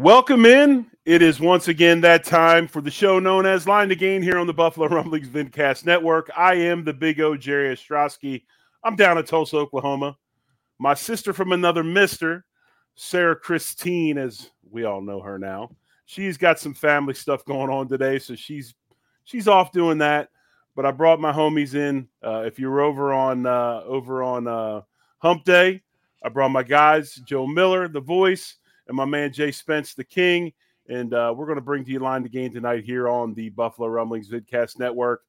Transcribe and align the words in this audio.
Welcome 0.00 0.46
in. 0.46 0.86
It 1.04 1.20
is 1.20 1.40
once 1.40 1.68
again 1.68 2.00
that 2.00 2.24
time 2.24 2.66
for 2.68 2.80
the 2.80 2.90
show 2.90 3.18
known 3.18 3.44
as 3.44 3.66
Line 3.66 3.90
to 3.90 3.94
Gain 3.94 4.22
here 4.22 4.38
on 4.38 4.46
the 4.46 4.54
Buffalo 4.54 4.86
Rumblings 4.88 5.28
Vidcast 5.28 5.84
Network. 5.84 6.30
I 6.34 6.54
am 6.54 6.84
the 6.84 6.94
big 6.94 7.20
O, 7.20 7.36
Jerry 7.36 7.76
Ostroski. 7.76 8.44
I'm 8.82 8.96
down 8.96 9.18
in 9.18 9.26
Tulsa, 9.26 9.58
Oklahoma. 9.58 10.16
My 10.78 10.94
sister 10.94 11.34
from 11.34 11.52
another 11.52 11.84
mister, 11.84 12.46
Sarah 12.94 13.36
Christine, 13.36 14.16
as 14.16 14.48
we 14.70 14.84
all 14.84 15.02
know 15.02 15.20
her 15.20 15.38
now. 15.38 15.68
She's 16.06 16.38
got 16.38 16.58
some 16.58 16.72
family 16.72 17.12
stuff 17.12 17.44
going 17.44 17.68
on 17.68 17.86
today, 17.86 18.18
so 18.18 18.34
she's 18.34 18.74
she's 19.24 19.48
off 19.48 19.70
doing 19.70 19.98
that. 19.98 20.30
But 20.74 20.86
I 20.86 20.92
brought 20.92 21.20
my 21.20 21.30
homies 21.30 21.74
in. 21.74 22.08
Uh, 22.24 22.44
if 22.46 22.58
you're 22.58 22.80
over 22.80 23.12
on 23.12 23.44
uh, 23.44 23.82
over 23.84 24.22
on 24.22 24.48
uh, 24.48 24.80
Hump 25.18 25.44
Day, 25.44 25.82
I 26.24 26.30
brought 26.30 26.52
my 26.52 26.62
guys, 26.62 27.16
Joe 27.16 27.46
Miller, 27.46 27.86
the 27.86 28.00
voice, 28.00 28.56
and 28.90 28.96
my 28.96 29.04
man 29.04 29.32
Jay 29.32 29.52
Spence, 29.52 29.94
the 29.94 30.02
King. 30.02 30.52
And 30.88 31.14
uh, 31.14 31.32
we're 31.36 31.46
going 31.46 31.56
to 31.56 31.62
bring 31.62 31.84
to 31.84 31.90
you 31.92 32.00
Line 32.00 32.24
to 32.24 32.28
Gain 32.28 32.52
tonight 32.52 32.82
here 32.82 33.08
on 33.08 33.32
the 33.34 33.48
Buffalo 33.50 33.86
Rumblings 33.86 34.28
Vidcast 34.28 34.80
Network. 34.80 35.22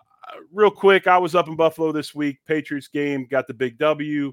Uh, 0.00 0.36
real 0.52 0.70
quick, 0.70 1.08
I 1.08 1.18
was 1.18 1.34
up 1.34 1.48
in 1.48 1.56
Buffalo 1.56 1.90
this 1.90 2.14
week. 2.14 2.38
Patriots 2.46 2.86
game, 2.86 3.26
got 3.28 3.48
the 3.48 3.54
big 3.54 3.76
W. 3.76 4.32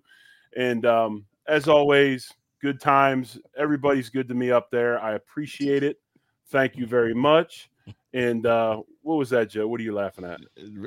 And 0.55 0.85
um, 0.85 1.25
as 1.47 1.67
always, 1.67 2.31
good 2.61 2.79
times. 2.79 3.39
Everybody's 3.57 4.09
good 4.09 4.27
to 4.27 4.35
me 4.35 4.51
up 4.51 4.69
there. 4.69 5.01
I 5.01 5.13
appreciate 5.15 5.81
it. 5.81 5.99
Thank 6.49 6.77
you 6.77 6.85
very 6.85 7.15
much. 7.15 7.71
And 8.13 8.45
uh, 8.45 8.83
what 9.05 9.19
was 9.19 9.29
that, 9.29 9.51
Joe? 9.51 9.67
What 9.67 9.79
are 9.79 9.83
you 9.83 9.93
laughing 9.93 10.25
at? 10.25 10.41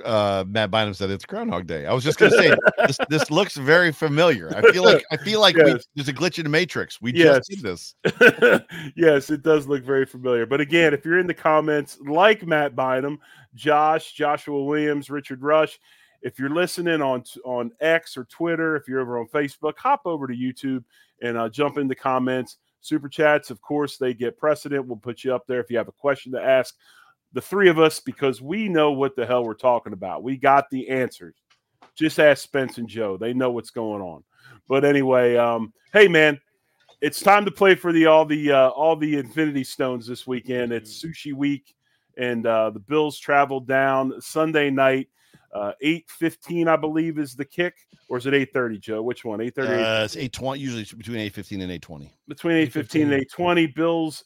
Uh, 0.05 0.45
Matt 0.49 0.73
Bynum 0.73 0.93
said 0.93 1.09
it's 1.09 1.25
Groundhog 1.25 1.69
Day. 1.69 1.87
I 1.87 1.93
was 1.93 2.03
just 2.03 2.19
going 2.19 2.33
to 2.33 2.37
say 2.37 2.53
this. 2.85 2.99
This 3.09 3.31
looks 3.31 3.57
very 3.57 3.93
familiar. 3.93 4.53
I 4.57 4.73
feel 4.73 4.83
like 4.83 5.05
I 5.13 5.17
feel 5.17 5.41
like 5.41 5.55
yes. 5.55 5.67
we, 5.67 5.81
there's 5.95 6.09
a 6.09 6.13
glitch 6.13 6.39
in 6.39 6.45
the 6.45 6.51
matrix. 6.51 7.01
We 7.01 7.15
yes. 7.15 7.47
just 7.47 7.51
did 7.51 7.63
this. 7.63 7.95
yes, 8.97 9.31
it 9.31 9.43
does 9.43 9.69
look 9.69 9.85
very 9.85 10.05
familiar. 10.05 10.47
But 10.47 10.61
again, 10.61 10.95
if 10.95 11.05
you're 11.05 11.21
in 11.21 11.29
the 11.29 11.35
comments, 11.35 11.99
like 12.09 12.45
Matt 12.45 12.75
Bynum, 12.75 13.21
Josh, 13.55 14.13
Joshua 14.15 14.65
Williams, 14.65 15.11
Richard 15.11 15.41
Rush, 15.41 15.79
if 16.21 16.41
you're 16.41 16.51
listening 16.51 17.01
on 17.01 17.23
on 17.45 17.71
X 17.81 18.17
or 18.17 18.25
Twitter, 18.25 18.75
if 18.75 18.89
you're 18.89 19.01
over 19.01 19.21
on 19.21 19.29
Facebook, 19.29 19.79
hop 19.79 20.03
over 20.07 20.27
to 20.27 20.35
YouTube 20.35 20.83
and 21.23 21.39
uh, 21.39 21.49
jump 21.49 21.79
in 21.79 21.87
the 21.87 21.95
comments. 21.95 22.57
Super 22.81 23.09
chats, 23.09 23.51
of 23.51 23.61
course, 23.63 23.97
they 23.97 24.13
get 24.13 24.39
precedent. 24.39 24.89
We'll 24.89 24.97
put 24.97 25.23
you 25.23 25.33
up 25.33 25.47
there 25.47 25.61
if 25.61 25.71
you 25.71 25.79
have 25.79 25.89
a 25.89 25.93
question 25.93 26.33
to 26.33 26.43
ask 26.43 26.75
the 27.33 27.41
three 27.41 27.69
of 27.69 27.79
us 27.79 28.01
because 28.01 28.41
we 28.41 28.69
know 28.69 28.93
what 28.93 29.17
the 29.17 29.27
hell 29.27 29.45
we're 29.45 29.55
talking 29.55 29.93
about. 29.93 30.23
We 30.23 30.37
got 30.37 30.71
the 30.71 30.89
answers. 30.89 31.35
Just 31.95 32.19
ask 32.21 32.43
Spence 32.43 32.79
and 32.79 32.89
Joe. 32.89 33.17
They 33.17 33.35
know 33.35 33.51
what's 33.51 33.71
going 33.71 34.03
on. 34.03 34.25
But 34.69 34.85
anyway, 34.85 35.37
um, 35.37 35.73
hey 35.93 36.09
man, 36.09 36.41
it's 37.01 37.21
time 37.21 37.45
to 37.45 37.51
play 37.51 37.75
for 37.75 37.93
the 37.93 38.07
all 38.07 38.25
the 38.25 38.53
uh, 38.53 38.69
all 38.69 38.97
the 38.97 39.17
Infinity 39.17 39.65
Stones 39.65 40.07
this 40.07 40.27
weekend. 40.27 40.73
It's 40.73 41.05
mm-hmm. 41.05 41.31
Sushi 41.31 41.35
Week, 41.35 41.75
and 42.17 42.47
uh, 42.47 42.71
the 42.71 42.81
Bills 42.81 43.19
travel 43.19 43.61
down 43.61 44.21
Sunday 44.21 44.71
night. 44.71 45.09
Uh, 45.55 45.73
eight 45.81 46.05
fifteen, 46.09 46.69
I 46.69 46.77
believe, 46.77 47.19
is 47.19 47.35
the 47.35 47.45
kick, 47.45 47.75
or 48.09 48.19
is 48.19 48.27
it 48.27 48.35
eight 48.35 48.53
thirty, 48.53 48.79
Joe? 48.79 49.03
Which 49.03 49.25
one? 49.25 49.41
Eight 49.41 49.55
thirty. 49.55 49.83
Uh, 49.83 50.05
it's 50.05 50.17
eight 50.17 50.33
twenty. 50.33 50.61
Usually 50.61 50.85
between 50.85 51.19
eight 51.19 51.33
fifteen 51.33 51.63
and 51.63 51.73
eight 51.73 51.83
twenty. 51.83 52.13
Between 52.29 52.57
eight 52.57 52.73
fifteen 52.73 53.05
and 53.05 53.15
eight 53.15 53.31
twenty, 53.31 53.67
Bills. 53.67 54.25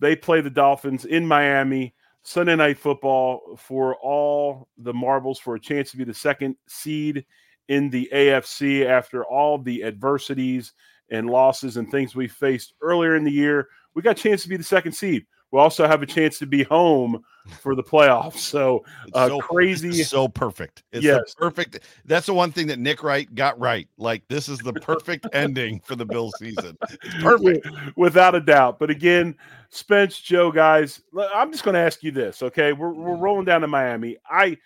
They 0.00 0.16
play 0.16 0.40
the 0.40 0.50
Dolphins 0.50 1.04
in 1.04 1.26
Miami. 1.26 1.94
Sunday 2.24 2.56
night 2.56 2.78
football 2.78 3.56
for 3.58 3.96
all 3.96 4.68
the 4.78 4.94
marbles 4.94 5.38
for 5.38 5.54
a 5.54 5.60
chance 5.60 5.90
to 5.90 5.98
be 5.98 6.04
the 6.04 6.14
second 6.14 6.56
seed 6.66 7.24
in 7.68 7.90
the 7.90 8.08
AFC 8.12 8.86
after 8.86 9.24
all 9.24 9.58
the 9.58 9.84
adversities 9.84 10.72
and 11.10 11.28
losses 11.28 11.76
and 11.76 11.90
things 11.90 12.16
we 12.16 12.26
faced 12.26 12.74
earlier 12.80 13.14
in 13.14 13.24
the 13.24 13.30
year. 13.30 13.68
We 13.94 14.00
got 14.00 14.18
a 14.18 14.22
chance 14.22 14.42
to 14.42 14.48
be 14.48 14.56
the 14.56 14.64
second 14.64 14.92
seed. 14.92 15.26
We 15.54 15.60
also 15.60 15.86
have 15.86 16.02
a 16.02 16.06
chance 16.06 16.40
to 16.40 16.46
be 16.46 16.64
home 16.64 17.22
for 17.60 17.76
the 17.76 17.82
playoffs. 17.82 18.38
So, 18.38 18.84
uh, 19.12 19.28
so 19.28 19.38
crazy, 19.38 20.02
so 20.02 20.26
perfect. 20.26 20.82
It's 20.90 21.04
yes. 21.04 21.32
perfect. 21.38 21.78
That's 22.04 22.26
the 22.26 22.34
one 22.34 22.50
thing 22.50 22.66
that 22.66 22.80
Nick 22.80 23.04
Wright 23.04 23.32
got 23.36 23.56
right. 23.60 23.86
Like 23.96 24.26
this 24.26 24.48
is 24.48 24.58
the 24.58 24.72
perfect 24.72 25.28
ending 25.32 25.78
for 25.84 25.94
the 25.94 26.04
Bill 26.04 26.32
season. 26.40 26.76
It's 26.90 27.22
perfect, 27.22 27.68
without 27.94 28.34
a 28.34 28.40
doubt. 28.40 28.80
But 28.80 28.90
again, 28.90 29.36
Spence, 29.70 30.18
Joe, 30.18 30.50
guys, 30.50 31.00
I'm 31.16 31.52
just 31.52 31.62
going 31.62 31.74
to 31.74 31.80
ask 31.80 32.02
you 32.02 32.10
this. 32.10 32.42
Okay, 32.42 32.72
we're 32.72 32.92
we're 32.92 33.14
rolling 33.14 33.44
down 33.44 33.60
to 33.60 33.68
Miami. 33.68 34.16
I 34.28 34.56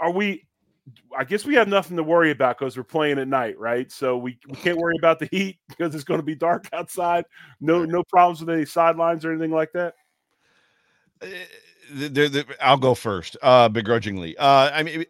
are 0.00 0.12
we. 0.12 0.46
I 1.16 1.24
guess 1.24 1.44
we 1.44 1.54
have 1.54 1.68
nothing 1.68 1.96
to 1.96 2.02
worry 2.02 2.30
about 2.30 2.58
because 2.58 2.76
we're 2.76 2.84
playing 2.84 3.18
at 3.18 3.28
night, 3.28 3.58
right? 3.58 3.90
So 3.90 4.16
we, 4.16 4.38
we 4.48 4.56
can't 4.56 4.78
worry 4.78 4.96
about 4.98 5.18
the 5.18 5.28
heat 5.30 5.58
because 5.68 5.94
it's 5.94 6.04
going 6.04 6.20
to 6.20 6.26
be 6.26 6.34
dark 6.34 6.68
outside. 6.72 7.24
No 7.60 7.84
no 7.84 8.02
problems 8.04 8.40
with 8.40 8.50
any 8.50 8.64
sidelines 8.64 9.24
or 9.24 9.32
anything 9.32 9.52
like 9.52 9.72
that. 9.72 9.94
Uh, 11.22 11.26
they're, 11.90 12.28
they're, 12.28 12.44
I'll 12.60 12.76
go 12.76 12.94
first, 12.94 13.36
uh, 13.42 13.68
begrudgingly. 13.68 14.36
Uh, 14.36 14.70
I 14.72 14.82
mean, 14.82 15.06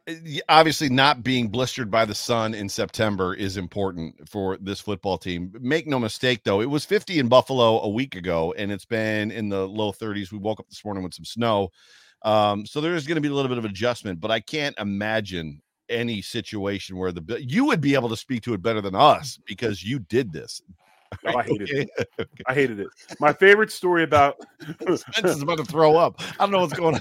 obviously, 0.49 0.89
not 0.89 1.23
being 1.23 1.49
blistered 1.49 1.91
by 1.91 2.05
the 2.05 2.15
sun 2.15 2.55
in 2.55 2.69
September 2.69 3.35
is 3.35 3.57
important 3.57 4.29
for 4.29 4.57
this 4.59 4.81
football 4.81 5.19
team. 5.19 5.53
Make 5.61 5.87
no 5.87 5.99
mistake, 5.99 6.45
though, 6.45 6.61
it 6.61 6.71
was 6.71 6.85
50 6.85 7.19
in 7.19 7.29
Buffalo 7.29 7.81
a 7.81 7.89
week 7.89 8.15
ago, 8.15 8.55
and 8.57 8.71
it's 8.71 8.85
been 8.85 9.31
in 9.31 9.49
the 9.49 9.67
low 9.67 9.93
30s. 9.93 10.31
We 10.31 10.39
woke 10.39 10.61
up 10.61 10.69
this 10.69 10.85
morning 10.85 11.03
with 11.03 11.15
some 11.15 11.25
snow. 11.25 11.71
Um, 12.23 12.67
so 12.67 12.81
there's 12.81 13.07
going 13.07 13.17
to 13.17 13.21
be 13.21 13.29
a 13.29 13.35
little 13.35 13.49
bit 13.49 13.59
of 13.59 13.65
adjustment, 13.65 14.21
but 14.21 14.31
I 14.31 14.41
can't 14.41 14.79
imagine 14.79 15.61
any 15.89 16.23
situation 16.23 16.97
where 16.97 17.13
the 17.13 17.43
you 17.43 17.65
would 17.67 17.81
be 17.81 17.95
able 17.95 18.09
to 18.09 18.17
speak 18.17 18.43
to 18.43 18.55
it 18.55 18.63
better 18.63 18.81
than 18.81 18.95
us 18.95 19.39
because 19.47 19.83
you 19.85 19.99
did 19.99 20.33
this. 20.33 20.63
Oh, 21.27 21.39
I 21.39 21.43
hated 21.43 21.71
it. 21.71 22.09
I 22.47 22.53
hated 22.53 22.81
it. 22.81 22.89
My 23.19 23.33
favorite 23.33 23.73
story 23.73 24.03
about 24.03 24.37
Spence 24.95 25.37
is 25.37 25.41
about 25.41 25.57
to 25.57 25.65
throw 25.65 25.97
up. 25.97 26.21
I 26.39 26.45
don't 26.45 26.51
know 26.51 26.61
what's 26.61 26.75
going 26.75 26.97
on. 26.97 27.01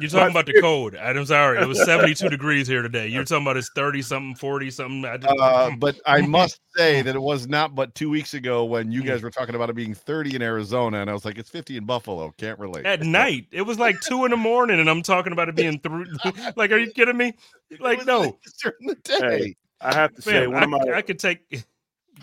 You're 0.00 0.10
talking 0.10 0.30
about 0.30 0.46
the 0.46 0.60
cold. 0.60 0.96
I'm 0.96 1.24
sorry. 1.26 1.60
It 1.60 1.66
was 1.66 1.82
72 1.84 2.28
degrees 2.28 2.66
here 2.66 2.82
today. 2.82 3.08
You're 3.08 3.24
talking 3.24 3.44
about 3.44 3.56
it's 3.56 3.70
30 3.74 4.02
something, 4.02 4.34
40 4.34 4.70
something. 4.70 5.04
Uh, 5.04 5.70
but 5.78 5.96
I 6.06 6.20
must 6.26 6.60
say 6.76 7.02
that 7.02 7.14
it 7.14 7.20
was 7.20 7.48
not 7.48 7.74
but 7.74 7.94
two 7.94 8.10
weeks 8.10 8.34
ago 8.34 8.64
when 8.64 8.90
you 8.90 9.02
guys 9.02 9.22
were 9.22 9.30
talking 9.30 9.54
about 9.54 9.70
it 9.70 9.76
being 9.76 9.94
30 9.94 10.36
in 10.36 10.42
Arizona, 10.42 11.00
and 11.00 11.10
I 11.10 11.12
was 11.12 11.24
like, 11.24 11.38
it's 11.38 11.50
50 11.50 11.76
in 11.76 11.84
Buffalo. 11.84 12.32
Can't 12.38 12.58
relate. 12.58 12.86
At 12.86 13.02
night, 13.02 13.46
it 13.50 13.62
was 13.62 13.78
like 13.78 14.00
two 14.00 14.24
in 14.24 14.30
the 14.30 14.36
morning, 14.36 14.80
and 14.80 14.88
I'm 14.88 15.02
talking 15.02 15.32
about 15.32 15.48
it 15.48 15.56
being 15.56 15.78
three. 15.80 16.06
like, 16.56 16.70
are 16.70 16.78
you 16.78 16.90
kidding 16.90 17.16
me? 17.16 17.34
Like, 17.78 18.06
no. 18.06 18.38
During 18.62 18.86
the 18.86 18.94
day. 19.02 19.18
Hey, 19.20 19.56
I 19.80 19.94
have 19.94 20.14
to 20.14 20.22
say, 20.22 20.46
Man, 20.46 20.62
I, 20.62 20.66
my, 20.66 20.78
I 20.94 21.02
could 21.02 21.18
take. 21.18 21.64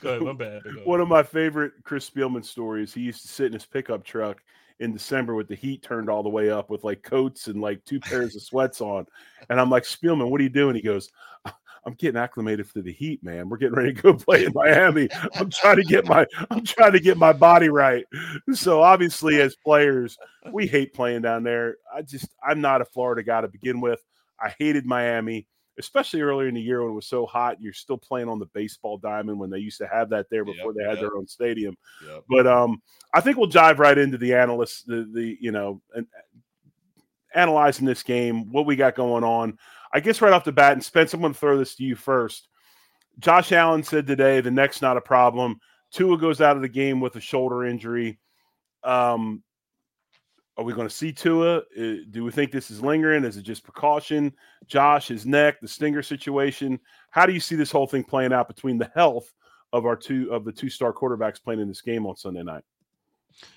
Go 0.01 0.09
ahead, 0.09 0.21
my 0.21 0.33
bad. 0.33 0.61
One 0.83 1.01
of 1.01 1.07
my 1.07 1.23
favorite 1.23 1.73
Chris 1.83 2.09
Spielman 2.09 2.45
stories. 2.45 2.94
He 2.94 3.01
used 3.01 3.23
to 3.23 3.27
sit 3.27 3.47
in 3.47 3.53
his 3.53 3.65
pickup 3.65 4.03
truck 4.03 4.44
in 4.79 4.94
December 4.94 5.35
with 5.35 5.47
the 5.47 5.56
heat 5.56 5.81
turned 5.81 6.09
all 6.09 6.24
the 6.24 6.29
way 6.29 6.50
up 6.50 6.69
with 6.69 6.83
like 6.83 7.01
coats 7.01 7.47
and 7.47 7.62
like 7.62 7.83
two 7.85 8.00
pairs 8.00 8.35
of 8.35 8.41
sweats 8.41 8.81
on. 8.81 9.06
And 9.50 9.59
I'm 9.59 9.69
like, 9.69 9.83
Spielman, 9.83 10.29
what 10.29 10.39
are 10.39 10.44
you 10.44 10.50
doing? 10.50 10.75
He 10.75 10.81
goes, 10.81 11.12
I'm 11.88 11.94
getting 11.94 12.19
acclimated 12.19 12.69
to 12.74 12.81
the 12.81 12.91
heat, 12.91 13.24
man. 13.24 13.47
We're 13.47 13.57
getting 13.57 13.75
ready 13.75 13.94
to 13.94 14.01
go 14.01 14.13
play 14.13 14.44
in 14.44 14.51
Miami. 14.53 15.07
I'm 15.35 15.50
trying 15.50 15.77
to 15.77 15.83
get 15.83 16.06
my 16.06 16.25
I'm 16.51 16.65
trying 16.65 16.91
to 16.91 17.00
get 17.00 17.18
my 17.18 17.31
body 17.31 17.69
right. 17.69 18.06
So 18.53 18.81
obviously, 18.81 19.39
as 19.41 19.56
players, 19.56 20.18
we 20.51 20.68
hate 20.68 20.94
playing 20.94 21.21
down 21.21 21.44
there. 21.44 21.77
I 21.95 22.01
just 22.01 22.27
I'm 22.45 22.59
not 22.59 22.81
a 22.81 22.85
Florida 22.85 23.23
guy 23.23 23.39
to 23.39 23.47
begin 23.47 23.80
with. 23.80 24.03
I 24.38 24.53
hated 24.59 24.85
Miami, 24.85 25.47
especially 25.79 26.21
earlier 26.21 26.47
in 26.47 26.56
the 26.56 26.62
year 26.62 26.81
when 26.81 26.91
it 26.91 26.95
was 26.95 27.07
so 27.07 27.25
hot. 27.25 27.62
You're 27.62 27.74
still 27.74 27.97
playing 27.97 28.29
on 28.29 28.39
the 28.39 28.47
baseball 28.47 28.97
diamond 28.97 29.39
when 29.39 29.50
they 29.50 29.59
used 29.59 29.77
to 29.79 29.88
have 29.88 30.09
that 30.09 30.27
there 30.29 30.45
before 30.45 30.74
Yep, 30.74 30.75
they 30.75 30.83
had 30.83 30.97
yep. 30.97 31.00
their 31.01 31.18
own 31.18 31.27
stadium. 31.27 31.75
Yep. 32.06 32.24
But 32.29 32.47
um, 32.47 32.81
I 33.13 33.21
think 33.21 33.38
we'll 33.38 33.47
dive 33.47 33.79
right 33.79 33.97
into 33.97 34.18
the 34.18 34.33
analysts, 34.33 34.83
the 34.83 35.09
the 35.13 35.38
you 35.39 35.51
know, 35.51 35.81
and 35.94 36.07
analyzing 37.33 37.85
this 37.85 38.03
game, 38.03 38.51
what 38.51 38.65
we 38.65 38.75
got 38.75 38.95
going 38.95 39.24
on. 39.24 39.57
I 39.94 40.00
guess 40.00 40.21
right 40.21 40.33
off 40.33 40.44
the 40.44 40.51
bat, 40.51 40.74
and 40.74 40.83
Spence, 40.83 41.13
I'm 41.13 41.21
going 41.21 41.33
to 41.33 41.39
throw 41.39 41.57
this 41.57 41.75
to 41.75 41.83
you 41.83 41.95
first. 41.95 42.50
Josh 43.19 43.51
Allen 43.51 43.83
said 43.83 44.06
today 44.06 44.41
the 44.41 44.51
neck's 44.51 44.81
not 44.81 44.97
a 44.97 45.01
problem. 45.01 45.59
Tua 45.91 46.18
goes 46.18 46.41
out 46.41 46.56
of 46.56 46.62
the 46.62 46.68
game 46.68 47.00
with 47.00 47.15
a 47.15 47.21
shoulder 47.21 47.65
injury. 47.65 48.19
Um, 48.83 49.44
are 50.57 50.63
we 50.63 50.74
going 50.74 50.88
to 50.88 50.94
see 50.94 51.13
Tua? 51.13 51.57
Uh, 51.57 51.63
Do 52.09 52.24
we 52.24 52.31
think 52.31 52.51
this 52.51 52.71
is 52.71 52.81
lingering? 52.81 53.24
Is 53.24 53.38
it 53.38 53.44
just 53.44 53.63
precaution? 53.63 54.33
Josh, 54.65 55.07
his 55.07 55.25
neck, 55.25 55.62
the 55.62 55.68
stinger 55.68 56.01
situation. 56.01 56.80
How 57.12 57.25
do 57.25 57.33
you 57.33 57.39
see 57.39 57.56
this 57.56 57.71
whole 57.71 57.88
thing 57.88 58.04
playing 58.04 58.33
out 58.33 58.48
between 58.48 58.77
the 58.77 58.92
health 58.95 59.31
of 59.74 59.86
our 59.86 59.95
two 59.95 60.31
of 60.33 60.45
the 60.45 60.51
two 60.51 60.69
star 60.69 60.94
quarterbacks 60.94 61.44
playing 61.44 61.59
in 61.59 61.68
this 61.68 61.81
game 61.81 62.06
on 62.06 62.15
Sunday 62.15 62.44
night? 62.44 62.63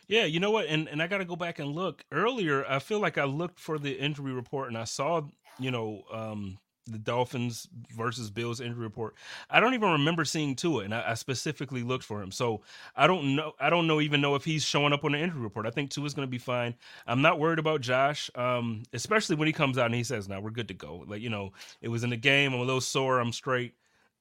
Yeah, 0.09 0.25
you 0.25 0.41
know 0.41 0.51
what? 0.51 0.67
And 0.67 0.89
and 0.89 1.03
I 1.03 1.07
got 1.07 1.19
to 1.19 1.25
go 1.25 1.37
back 1.37 1.59
and 1.59 1.71
look. 1.71 2.05
Earlier, 2.13 2.67
I 2.67 2.79
feel 2.81 3.01
like 3.01 3.17
I 3.17 3.25
looked 3.25 3.59
for 3.59 3.79
the 3.79 3.93
injury 3.93 4.33
report 4.33 4.69
and 4.69 4.77
I 4.77 4.85
saw, 4.85 5.23
you 5.59 5.71
know, 5.71 6.03
um, 6.13 6.59
the 6.91 6.99
Dolphins 6.99 7.69
versus 7.97 8.31
Bills 8.31 8.61
injury 8.61 8.83
report. 8.83 9.15
I 9.49 9.61
don't 9.61 9.75
even 9.75 9.91
remember 9.91 10.25
seeing 10.25 10.55
Tua, 10.57 10.85
and 10.85 10.95
I, 10.95 11.11
I 11.11 11.15
specifically 11.15 11.83
looked 11.83 12.05
for 12.05 12.23
him. 12.23 12.33
So 12.33 12.63
I 12.97 13.07
don't 13.07 13.37
know. 13.37 13.53
I 13.61 13.71
don't 13.71 13.87
know 13.87 14.01
even 14.01 14.21
know 14.21 14.35
if 14.35 14.45
he's 14.45 14.65
showing 14.65 14.93
up 14.93 15.05
on 15.05 15.13
the 15.13 15.19
injury 15.19 15.41
report. 15.41 15.67
I 15.67 15.71
think 15.71 15.91
Tua's 15.91 16.15
going 16.15 16.27
to 16.27 16.31
be 16.31 16.39
fine. 16.39 16.75
I'm 17.07 17.23
not 17.23 17.39
worried 17.39 17.59
about 17.59 17.81
Josh, 17.81 18.31
um, 18.35 18.83
especially 18.93 19.37
when 19.37 19.47
he 19.47 19.53
comes 19.53 19.79
out 19.79 19.87
and 19.87 19.95
he 19.95 20.05
says, 20.05 20.29
"Now 20.29 20.41
we're 20.41 20.51
good 20.51 20.69
to 20.69 20.75
go." 20.75 21.05
Like 21.07 21.21
you 21.23 21.31
know, 21.31 21.53
it 21.81 21.89
was 21.89 22.05
in 22.05 22.11
the 22.11 22.17
game. 22.17 22.53
I'm 22.53 22.61
a 22.61 22.65
little 22.65 22.81
sore. 22.81 23.21
I'm 23.21 23.33
straight. 23.33 23.75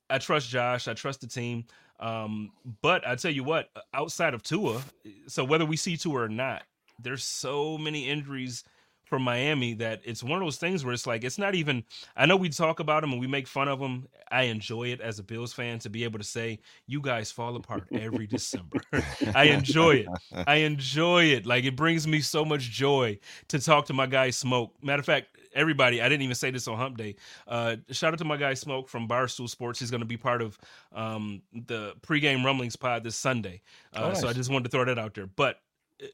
I 0.10 0.18
trust 0.18 0.50
Josh. 0.50 0.88
I 0.88 0.94
trust 0.94 1.21
the 1.21 1.27
team. 1.27 1.66
Um, 2.00 2.51
but 2.81 3.06
I 3.06 3.16
tell 3.16 3.31
you 3.31 3.44
what, 3.44 3.69
outside 3.94 4.33
of 4.33 4.42
Tua, 4.42 4.81
so 5.27 5.44
whether 5.44 5.66
we 5.66 5.75
see 5.75 5.98
Tua 5.98 6.21
or 6.21 6.30
not, 6.30 6.63
there's 7.01 7.24
so 7.24 7.77
many 7.77 8.07
injuries 8.07 8.63
for 9.09 9.19
Miami 9.19 9.73
that 9.75 10.01
it's 10.06 10.23
one 10.23 10.41
of 10.41 10.45
those 10.45 10.57
things 10.57 10.85
where 10.85 10.94
it's 10.94 11.07
like 11.07 11.23
it's 11.23 11.38
not 11.38 11.56
even. 11.56 11.83
I 12.15 12.25
know 12.25 12.38
we 12.38 12.50
talk 12.50 12.79
about 12.79 13.01
them 13.01 13.11
and 13.11 13.19
we 13.19 13.27
make 13.27 13.47
fun 13.47 13.67
of 13.67 13.79
them. 13.79 14.07
I 14.31 14.44
enjoy 14.44 14.89
it 14.89 15.01
as 15.01 15.19
a 15.19 15.23
Bills 15.23 15.51
fan 15.51 15.79
to 15.79 15.89
be 15.89 16.03
able 16.03 16.19
to 16.19 16.25
say 16.25 16.59
you 16.85 17.01
guys 17.01 17.31
fall 17.31 17.56
apart 17.56 17.85
every 17.91 18.27
December. 18.27 18.79
I 19.35 19.45
enjoy 19.45 20.06
it. 20.06 20.07
I 20.47 20.56
enjoy 20.57 21.25
it. 21.25 21.45
Like 21.45 21.65
it 21.65 21.75
brings 21.75 22.07
me 22.07 22.21
so 22.21 22.45
much 22.45 22.69
joy 22.69 23.19
to 23.50 23.59
talk 23.59 23.88
to 23.88 23.94
my 23.94 24.06
guy 24.06 24.29
Smoke. 24.29 24.73
Matter 24.83 25.00
of 25.00 25.06
fact, 25.06 25.35
everybody, 25.53 26.01
I 26.01 26.07
didn't 26.07 26.21
even 26.21 26.35
say 26.35 26.51
this 26.51 26.67
on 26.67 26.77
Hump 26.77 26.97
Day. 26.97 27.15
Uh, 27.47 27.77
shout 27.89 28.13
out 28.13 28.19
to 28.19 28.25
my 28.25 28.38
guy 28.38 28.53
Smoke 28.53 28.88
from 28.88 29.07
Barstool 29.07 29.50
Sports. 29.50 29.79
He's 29.79 29.89
going 29.89 30.01
to 30.01 30.06
be 30.07 30.17
part 30.17 30.41
of 30.44 30.59
um, 30.94 31.41
the 31.67 31.94
pregame 32.01 32.45
rumblings 32.45 32.75
pod 32.75 33.03
this 33.03 33.15
Sunday. 33.15 33.61
Uh, 33.94 34.11
Oh, 34.11 34.13
So 34.13 34.27
I 34.27 34.33
just 34.33 34.51
wanted 34.51 34.65
to 34.65 34.69
throw 34.69 34.85
that 34.85 35.00
out 35.00 35.15
there. 35.15 35.25
But 35.27 35.59
it, 36.00 36.13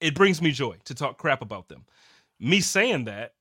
it 0.00 0.14
brings 0.14 0.42
me 0.42 0.50
joy 0.50 0.76
to 0.84 0.94
talk 0.94 1.18
crap 1.18 1.40
about 1.40 1.68
them. 1.68 1.84
Me 2.40 2.60
saying 2.60 3.04
that, 3.04 3.32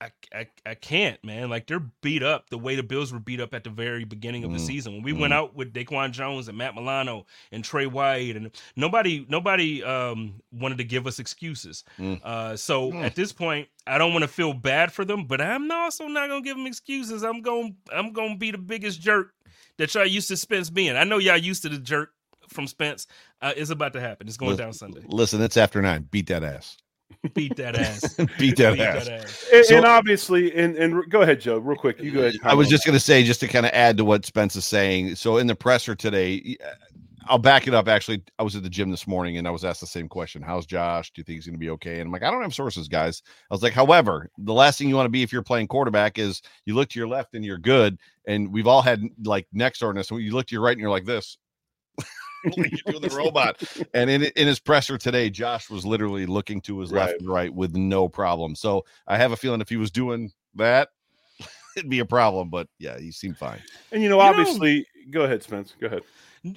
I, 0.00 0.12
I, 0.32 0.46
I 0.64 0.74
can't, 0.76 1.22
man. 1.24 1.50
Like 1.50 1.66
they're 1.66 1.80
beat 2.02 2.22
up 2.22 2.50
the 2.50 2.58
way 2.58 2.76
the 2.76 2.84
Bills 2.84 3.12
were 3.12 3.18
beat 3.18 3.40
up 3.40 3.52
at 3.52 3.64
the 3.64 3.70
very 3.70 4.04
beginning 4.04 4.44
of 4.44 4.52
the 4.52 4.58
Mm, 4.58 4.66
season 4.66 4.92
when 4.92 5.02
we 5.02 5.12
went 5.12 5.32
out 5.32 5.56
with 5.56 5.72
Daquan 5.72 6.12
Jones 6.12 6.46
and 6.46 6.56
Matt 6.56 6.76
Milano 6.76 7.26
and 7.50 7.64
Tre 7.64 7.86
White 7.86 8.36
and 8.36 8.52
nobody 8.76 9.26
nobody 9.28 9.82
um, 9.82 10.40
wanted 10.52 10.78
to 10.78 10.84
give 10.84 11.08
us 11.08 11.18
excuses. 11.18 11.82
Mm. 11.98 12.20
Uh, 12.22 12.56
so 12.56 12.92
Mm. 12.92 13.02
at 13.04 13.16
this 13.16 13.32
point, 13.32 13.66
I 13.88 13.98
don't 13.98 14.12
want 14.12 14.22
to 14.22 14.28
feel 14.28 14.52
bad 14.52 14.92
for 14.92 15.04
them, 15.04 15.24
but 15.24 15.40
I'm 15.40 15.68
also 15.72 16.06
not 16.06 16.28
gonna 16.28 16.42
give 16.42 16.56
them 16.56 16.66
excuses. 16.68 17.24
I'm 17.24 17.42
going 17.42 17.74
I'm 17.92 18.12
gonna 18.12 18.36
be 18.36 18.52
the 18.52 18.58
biggest 18.58 19.00
jerk 19.00 19.34
that 19.78 19.92
y'all 19.96 20.06
used 20.06 20.28
to 20.28 20.36
Spence 20.36 20.70
being. 20.70 20.94
I 20.96 21.02
know 21.02 21.18
y'all 21.18 21.36
used 21.36 21.62
to 21.62 21.68
the 21.70 21.78
jerk 21.78 22.12
from 22.48 22.68
Spence. 22.68 23.08
Uh, 23.42 23.52
it's 23.56 23.70
about 23.70 23.94
to 23.94 24.00
happen. 24.00 24.28
It's 24.28 24.36
going 24.36 24.50
Listen- 24.52 24.64
down 24.64 24.72
Sunday. 24.74 25.02
Listen, 25.08 25.42
it's 25.42 25.56
after 25.56 25.82
nine. 25.82 26.06
Beat 26.08 26.28
that 26.28 26.44
ass. 26.44 26.76
Beat 27.34 27.56
that 27.56 27.74
ass. 27.74 28.14
Beat 28.38 28.56
that 28.58 28.74
Beat 28.74 28.80
ass. 28.80 29.06
that 29.06 29.22
ass. 29.24 29.46
And, 29.52 29.64
So- 29.66 29.76
and 29.76 29.84
obviously, 29.86 30.54
and 30.54 30.76
and 30.76 31.10
go 31.10 31.22
ahead, 31.22 31.40
Joe, 31.40 31.58
real 31.58 31.76
quick. 31.76 32.00
You 32.00 32.12
go 32.12 32.20
ahead. 32.20 32.34
I 32.44 32.54
was 32.54 32.68
just 32.68 32.84
going 32.84 32.94
to 32.96 33.00
say, 33.04 33.22
just 33.24 33.40
to 33.40 33.48
kind 33.48 33.66
of 33.66 33.72
add 33.72 33.96
to 33.98 34.04
what 34.04 34.24
Spence 34.24 34.54
is 34.56 34.64
saying. 34.64 35.16
So 35.16 35.36
in 35.38 35.46
the 35.46 35.54
presser 35.56 35.94
today, 35.94 36.56
uh, 36.64 36.70
I'll 37.30 37.38
back 37.38 37.66
it 37.66 37.74
up. 37.74 37.88
Actually, 37.88 38.22
I 38.38 38.42
was 38.42 38.56
at 38.56 38.62
the 38.62 38.70
gym 38.70 38.90
this 38.90 39.06
morning 39.06 39.36
and 39.36 39.46
I 39.46 39.50
was 39.50 39.64
asked 39.64 39.80
the 39.80 39.86
same 39.86 40.08
question: 40.08 40.40
"How's 40.42 40.64
Josh? 40.64 41.10
Do 41.10 41.20
you 41.20 41.24
think 41.24 41.36
he's 41.36 41.46
going 41.46 41.54
to 41.56 41.58
be 41.58 41.70
okay?" 41.70 41.94
And 42.00 42.02
I'm 42.02 42.12
like, 42.12 42.22
"I 42.22 42.30
don't 42.30 42.42
have 42.42 42.54
sources, 42.54 42.88
guys." 42.88 43.22
I 43.50 43.54
was 43.54 43.62
like, 43.62 43.72
"However, 43.74 44.30
the 44.38 44.54
last 44.54 44.78
thing 44.78 44.88
you 44.88 44.94
want 44.96 45.06
to 45.06 45.10
be 45.10 45.22
if 45.22 45.32
you're 45.32 45.42
playing 45.42 45.66
quarterback 45.66 46.18
is 46.18 46.40
you 46.66 46.74
look 46.74 46.88
to 46.90 46.98
your 46.98 47.08
left 47.08 47.34
and 47.34 47.44
you're 47.44 47.58
good." 47.58 47.98
And 48.26 48.52
we've 48.52 48.66
all 48.66 48.80
had 48.82 49.02
like 49.24 49.46
neck 49.52 49.74
soreness. 49.76 50.10
When 50.12 50.22
you 50.22 50.32
look 50.32 50.46
to 50.46 50.54
your 50.54 50.62
right 50.62 50.72
and 50.72 50.80
you're 50.80 50.90
like 50.90 51.04
this. 51.04 51.36
like 52.56 52.70
you're 52.72 52.92
doing 52.98 53.02
the 53.08 53.14
robot. 53.16 53.62
And 53.94 54.08
in 54.10 54.22
in 54.24 54.46
his 54.46 54.60
presser 54.60 54.98
today, 54.98 55.30
Josh 55.30 55.68
was 55.70 55.84
literally 55.84 56.26
looking 56.26 56.60
to 56.62 56.78
his 56.80 56.92
left 56.92 57.20
and 57.20 57.28
right 57.28 57.52
with 57.52 57.74
no 57.76 58.08
problem. 58.08 58.54
So 58.54 58.84
I 59.06 59.16
have 59.16 59.32
a 59.32 59.36
feeling 59.36 59.60
if 59.60 59.68
he 59.68 59.76
was 59.76 59.90
doing 59.90 60.30
that, 60.54 60.88
it'd 61.76 61.90
be 61.90 61.98
a 62.00 62.04
problem. 62.04 62.50
But 62.50 62.68
yeah, 62.78 62.98
he 62.98 63.10
seemed 63.12 63.38
fine. 63.38 63.60
and 63.92 64.02
you 64.02 64.08
know, 64.08 64.16
You 64.16 64.22
know- 64.32 64.40
obviously, 64.40 64.86
go 65.10 65.22
ahead, 65.22 65.42
Spence. 65.42 65.74
Go 65.80 65.86
ahead. 65.88 66.02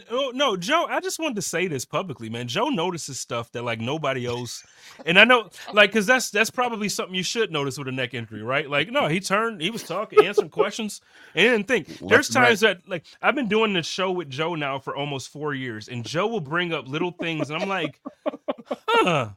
No, 0.10 0.32
no, 0.32 0.58
Joe. 0.58 0.86
I 0.90 1.00
just 1.00 1.20
wanted 1.20 1.36
to 1.36 1.42
say 1.42 1.68
this 1.68 1.86
publicly, 1.86 2.30
man. 2.30 2.48
Joe 2.48 2.70
notices 2.70 3.20
stuff 3.20 3.52
that 3.52 3.64
like 3.64 3.80
nobody 3.80 4.26
else, 4.26 4.64
and 5.06 5.20
I 5.20 5.24
know, 5.24 5.50
like, 5.74 5.92
because 5.92 6.06
that's 6.06 6.30
that's 6.30 6.50
probably 6.50 6.90
something 6.90 7.16
you 7.16 7.24
should 7.24 7.52
notice 7.52 7.78
with 7.78 7.88
a 7.88 7.92
neck 7.92 8.14
injury, 8.14 8.44
right? 8.44 8.70
Like, 8.70 8.92
no, 8.92 9.08
he 9.08 9.20
turned, 9.20 9.62
he 9.62 9.72
was 9.72 9.84
talking, 9.84 10.26
answering 10.26 10.50
questions, 10.50 11.02
and 11.36 11.44
didn't 11.44 11.68
think. 11.68 11.88
There's 11.88 12.02
Left 12.02 12.30
and 12.30 12.36
right. 12.36 12.48
times 12.48 12.60
that, 12.62 12.88
like, 12.88 13.06
I've 13.22 13.36
been 13.36 13.48
doing 13.50 13.74
this 13.74 13.88
show 13.88 14.12
with 14.12 14.30
Joe 14.30 14.56
now 14.56 14.80
for 14.80 14.96
almost 14.96 15.30
four 15.30 15.54
years, 15.54 15.88
and 15.88 16.06
Joe 16.06 16.28
will 16.28 16.42
bring 16.42 16.74
up 16.74 16.88
little 16.88 17.12
things, 17.12 17.50
and 17.50 17.62
I'm 17.62 17.70
like, 17.70 18.00
huh, 18.88 19.30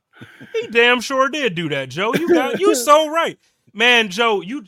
he 0.53 0.67
damn 0.69 1.01
sure 1.01 1.29
did 1.29 1.55
do 1.55 1.69
that, 1.71 1.89
Joe. 1.89 2.15
You 2.15 2.33
got, 2.33 2.61
you 2.61 2.75
so 2.75 3.11
right, 3.11 3.39
man, 3.73 4.09
Joe. 4.11 4.41
You 4.41 4.65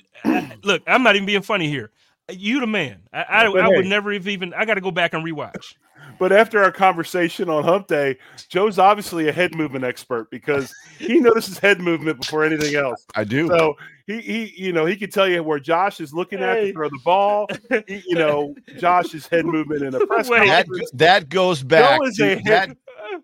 look, 0.62 0.82
I'm 0.86 1.02
not 1.02 1.16
even 1.16 1.26
being 1.26 1.42
funny 1.42 1.68
here. 1.68 1.90
You 2.32 2.60
the 2.60 2.66
man. 2.66 3.02
I, 3.12 3.24
I, 3.28 3.52
But 3.52 3.60
I 3.60 3.68
would 3.68 3.84
hey. 3.84 3.88
never 3.90 4.12
have 4.12 4.26
even. 4.26 4.52
I 4.54 4.64
got 4.64 4.74
to 4.74 4.80
go 4.80 4.90
back 4.90 5.14
and 5.14 5.24
rewatch. 5.24 5.74
But 6.18 6.32
after 6.32 6.62
our 6.62 6.70
conversation 6.72 7.50
on 7.50 7.64
Hump 7.64 7.88
Day, 7.88 8.16
Joe's 8.48 8.78
obviously 8.78 9.28
a 9.28 9.32
head 9.32 9.54
movement 9.54 9.84
expert 9.84 10.30
because 10.30 10.72
he 10.98 11.18
notices 11.20 11.58
head 11.58 11.78
movement 11.80 12.20
before 12.20 12.42
anything 12.44 12.74
else. 12.74 13.04
I 13.14 13.24
do. 13.24 13.48
So 13.48 13.74
he, 14.06 14.20
he, 14.20 14.54
you 14.56 14.72
know, 14.72 14.86
he 14.86 14.96
can 14.96 15.10
tell 15.10 15.28
you 15.28 15.42
where 15.42 15.58
Josh 15.58 16.00
is 16.00 16.14
looking 16.14 16.38
at 16.38 16.54
to 16.54 16.72
throw 16.72 16.88
the 16.88 17.00
ball. 17.04 17.48
He- 17.88 18.02
you 18.06 18.14
know, 18.14 18.54
Josh's 18.78 19.26
head 19.26 19.44
movement 19.44 19.82
in 19.82 19.94
a 19.94 20.06
press 20.06 20.28
Wait. 20.30 20.46
that 20.46 20.66
conference. 20.66 20.90
that 20.94 21.28
goes 21.28 21.62
back 21.62 22.00
is 22.04 22.16
to 22.16 22.24
a 22.24 22.34
hit. 22.36 22.44
that 22.46 22.76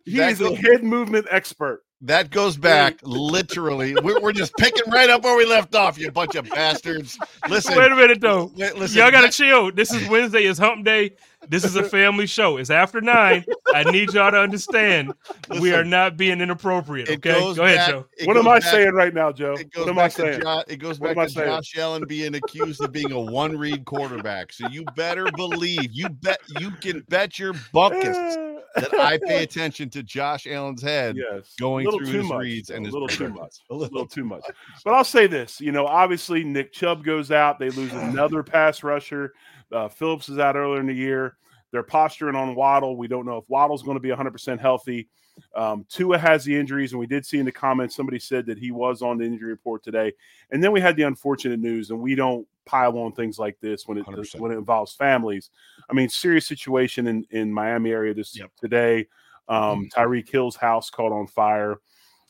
He 0.05 0.17
that 0.19 0.33
is 0.33 0.41
a 0.41 0.45
goes- 0.51 0.59
head 0.59 0.83
movement 0.85 1.27
expert. 1.31 1.83
that 2.03 2.31
goes 2.31 2.57
back 2.57 2.99
literally. 3.05 3.95
We're, 3.95 4.21
we're 4.21 4.33
just 4.33 4.55
picking 4.57 4.91
right 4.91 5.09
up 5.09 5.23
where 5.23 5.37
we 5.37 5.45
left 5.47 5.75
off, 5.77 5.97
you 5.99 6.11
bunch 6.11 6.35
of 6.35 6.49
bastards. 6.51 7.17
Listen, 7.49 7.77
Wait 7.77 7.93
a 7.93 7.95
minute 7.95 8.21
though. 8.21 8.51
listen, 8.57 8.99
Y'all 8.99 9.11
gotta 9.13 9.29
that- 9.29 9.33
chill. 9.33 9.71
This 9.73 9.93
is 9.95 10.09
Wednesday. 10.09 10.43
It's 10.45 10.59
Hump 10.59 10.85
Day. 10.85 11.13
This 11.49 11.65
is 11.65 11.75
a 11.75 11.83
family 11.83 12.27
show. 12.27 12.57
It's 12.57 12.71
after 12.71 13.01
nine. 13.01 13.45
I 13.75 13.83
need 13.91 14.13
y'all 14.13 14.31
to 14.31 14.39
understand 14.39 15.13
we 15.61 15.73
are 15.75 15.83
not 15.85 16.17
being 16.17 16.41
inappropriate. 16.41 17.09
Okay, 17.09 17.33
go 17.33 17.51
ahead, 17.65 17.77
back- 17.79 17.89
Joe. 17.91 18.07
What 18.25 18.37
am 18.37 18.47
I 18.49 18.61
back- 18.61 18.71
saying 18.71 18.93
right 18.93 19.13
now, 19.15 19.33
Joe? 19.33 19.55
It 19.55 19.73
goes 19.73 19.87
What 19.87 19.91
am 19.91 19.99
I 19.99 20.03
back 20.03 20.13
to 20.13 20.17
saying? 20.23 20.41
Jo- 20.43 20.63
it 20.69 20.77
goes 20.77 21.01
What 21.01 21.17
back 21.17 21.27
to 21.29 21.33
saying? 21.33 21.49
Josh 21.49 21.77
Allen 21.79 22.05
being 22.09 22.35
accused 22.37 22.81
of 22.83 22.93
being 22.93 23.11
a 23.13 23.21
one 23.21 23.57
read 23.59 23.85
quarterback. 23.85 24.53
So 24.53 24.69
you 24.69 24.85
better 24.97 25.27
believe 25.37 25.89
you 25.93 26.09
bet 26.09 26.41
you 26.61 26.71
can 26.73 27.05
bet 27.09 27.39
your 27.41 27.55
buckets 27.73 28.37
that 28.75 28.95
I 28.95 29.19
pay 29.19 29.43
attention 29.43 29.91
to 29.91 30.03
Josh 30.03 30.47
Allen's 30.47 30.83
head 30.83 31.17
yes, 31.17 31.55
going 31.59 31.87
a 31.87 31.91
little 31.91 32.01
through 32.01 32.13
too 32.13 32.19
his 32.21 32.29
much, 32.29 32.41
reads 32.41 32.71
and 32.71 32.85
a 32.85 32.89
his 32.89 32.93
little 32.93 33.09
too 33.09 33.29
much. 33.29 33.57
A 33.71 33.73
a 33.73 33.75
little 33.75 33.95
little 33.95 34.09
too 34.09 34.25
much. 34.25 34.43
But 34.85 34.95
I'll 34.95 35.05
say 35.05 35.27
this, 35.27 35.61
you 35.61 35.73
know, 35.73 35.87
obviously 35.87 36.45
Nick 36.45 36.73
Chubb 36.73 37.05
goes 37.05 37.31
out. 37.31 37.59
They 37.59 37.71
lose 37.71 37.93
another 37.93 38.43
pass 38.43 38.83
rusher. 38.83 39.35
Uh, 39.71 39.89
Phillips 39.89 40.29
is 40.29 40.39
out 40.39 40.57
earlier 40.57 40.81
in 40.81 40.87
the 40.87 40.95
year. 40.95 41.37
They're 41.73 41.83
posturing 41.83 42.37
on 42.37 42.55
Waddle. 42.55 42.97
We 42.97 43.09
don't 43.09 43.27
know 43.27 43.39
if 43.39 43.49
Waddle's 43.49 43.83
going 43.83 43.97
to 43.97 44.01
be 44.01 44.11
100% 44.11 44.61
healthy. 44.61 45.09
Um, 45.57 45.87
Tua 45.89 46.19
has 46.19 46.45
the 46.45 46.55
injuries, 46.55 46.93
and 46.93 47.01
we 47.01 47.07
did 47.07 47.25
see 47.25 47.39
in 47.39 47.47
the 47.47 47.53
comments 47.53 47.97
somebody 47.97 48.19
said 48.19 48.45
that 48.47 48.59
he 48.59 48.71
was 48.71 49.01
on 49.01 49.17
the 49.17 49.25
injury 49.25 49.49
report 49.49 49.83
today. 49.83 50.13
And 50.51 50.63
then 50.63 50.71
we 50.73 50.81
had 50.81 50.95
the 50.95 51.05
unfortunate 51.05 51.59
news, 51.59 51.91
and 51.91 51.99
we 51.99 52.15
don't 52.15 52.47
pile 52.67 52.97
on 52.99 53.13
things 53.13 53.39
like 53.39 53.59
this 53.61 53.89
when 53.89 53.97
it 53.99 54.05
100%. 54.07 54.41
when 54.41 54.53
it 54.53 54.59
involves 54.59 54.93
families. 54.95 55.49
I 55.91 55.95
mean, 55.95 56.09
serious 56.11 56.47
situation 56.47 57.07
in 57.07 57.27
in 57.31 57.51
Miami 57.53 57.91
area 57.91 58.13
this 58.13 58.39
Yep. 58.39 58.51
today. 58.61 59.09
Um, 59.49 59.89
Tyreek 59.89 60.29
Hill's 60.29 60.55
house 60.57 60.91
caught 60.91 61.13
on 61.13 61.27
fire. 61.27 61.79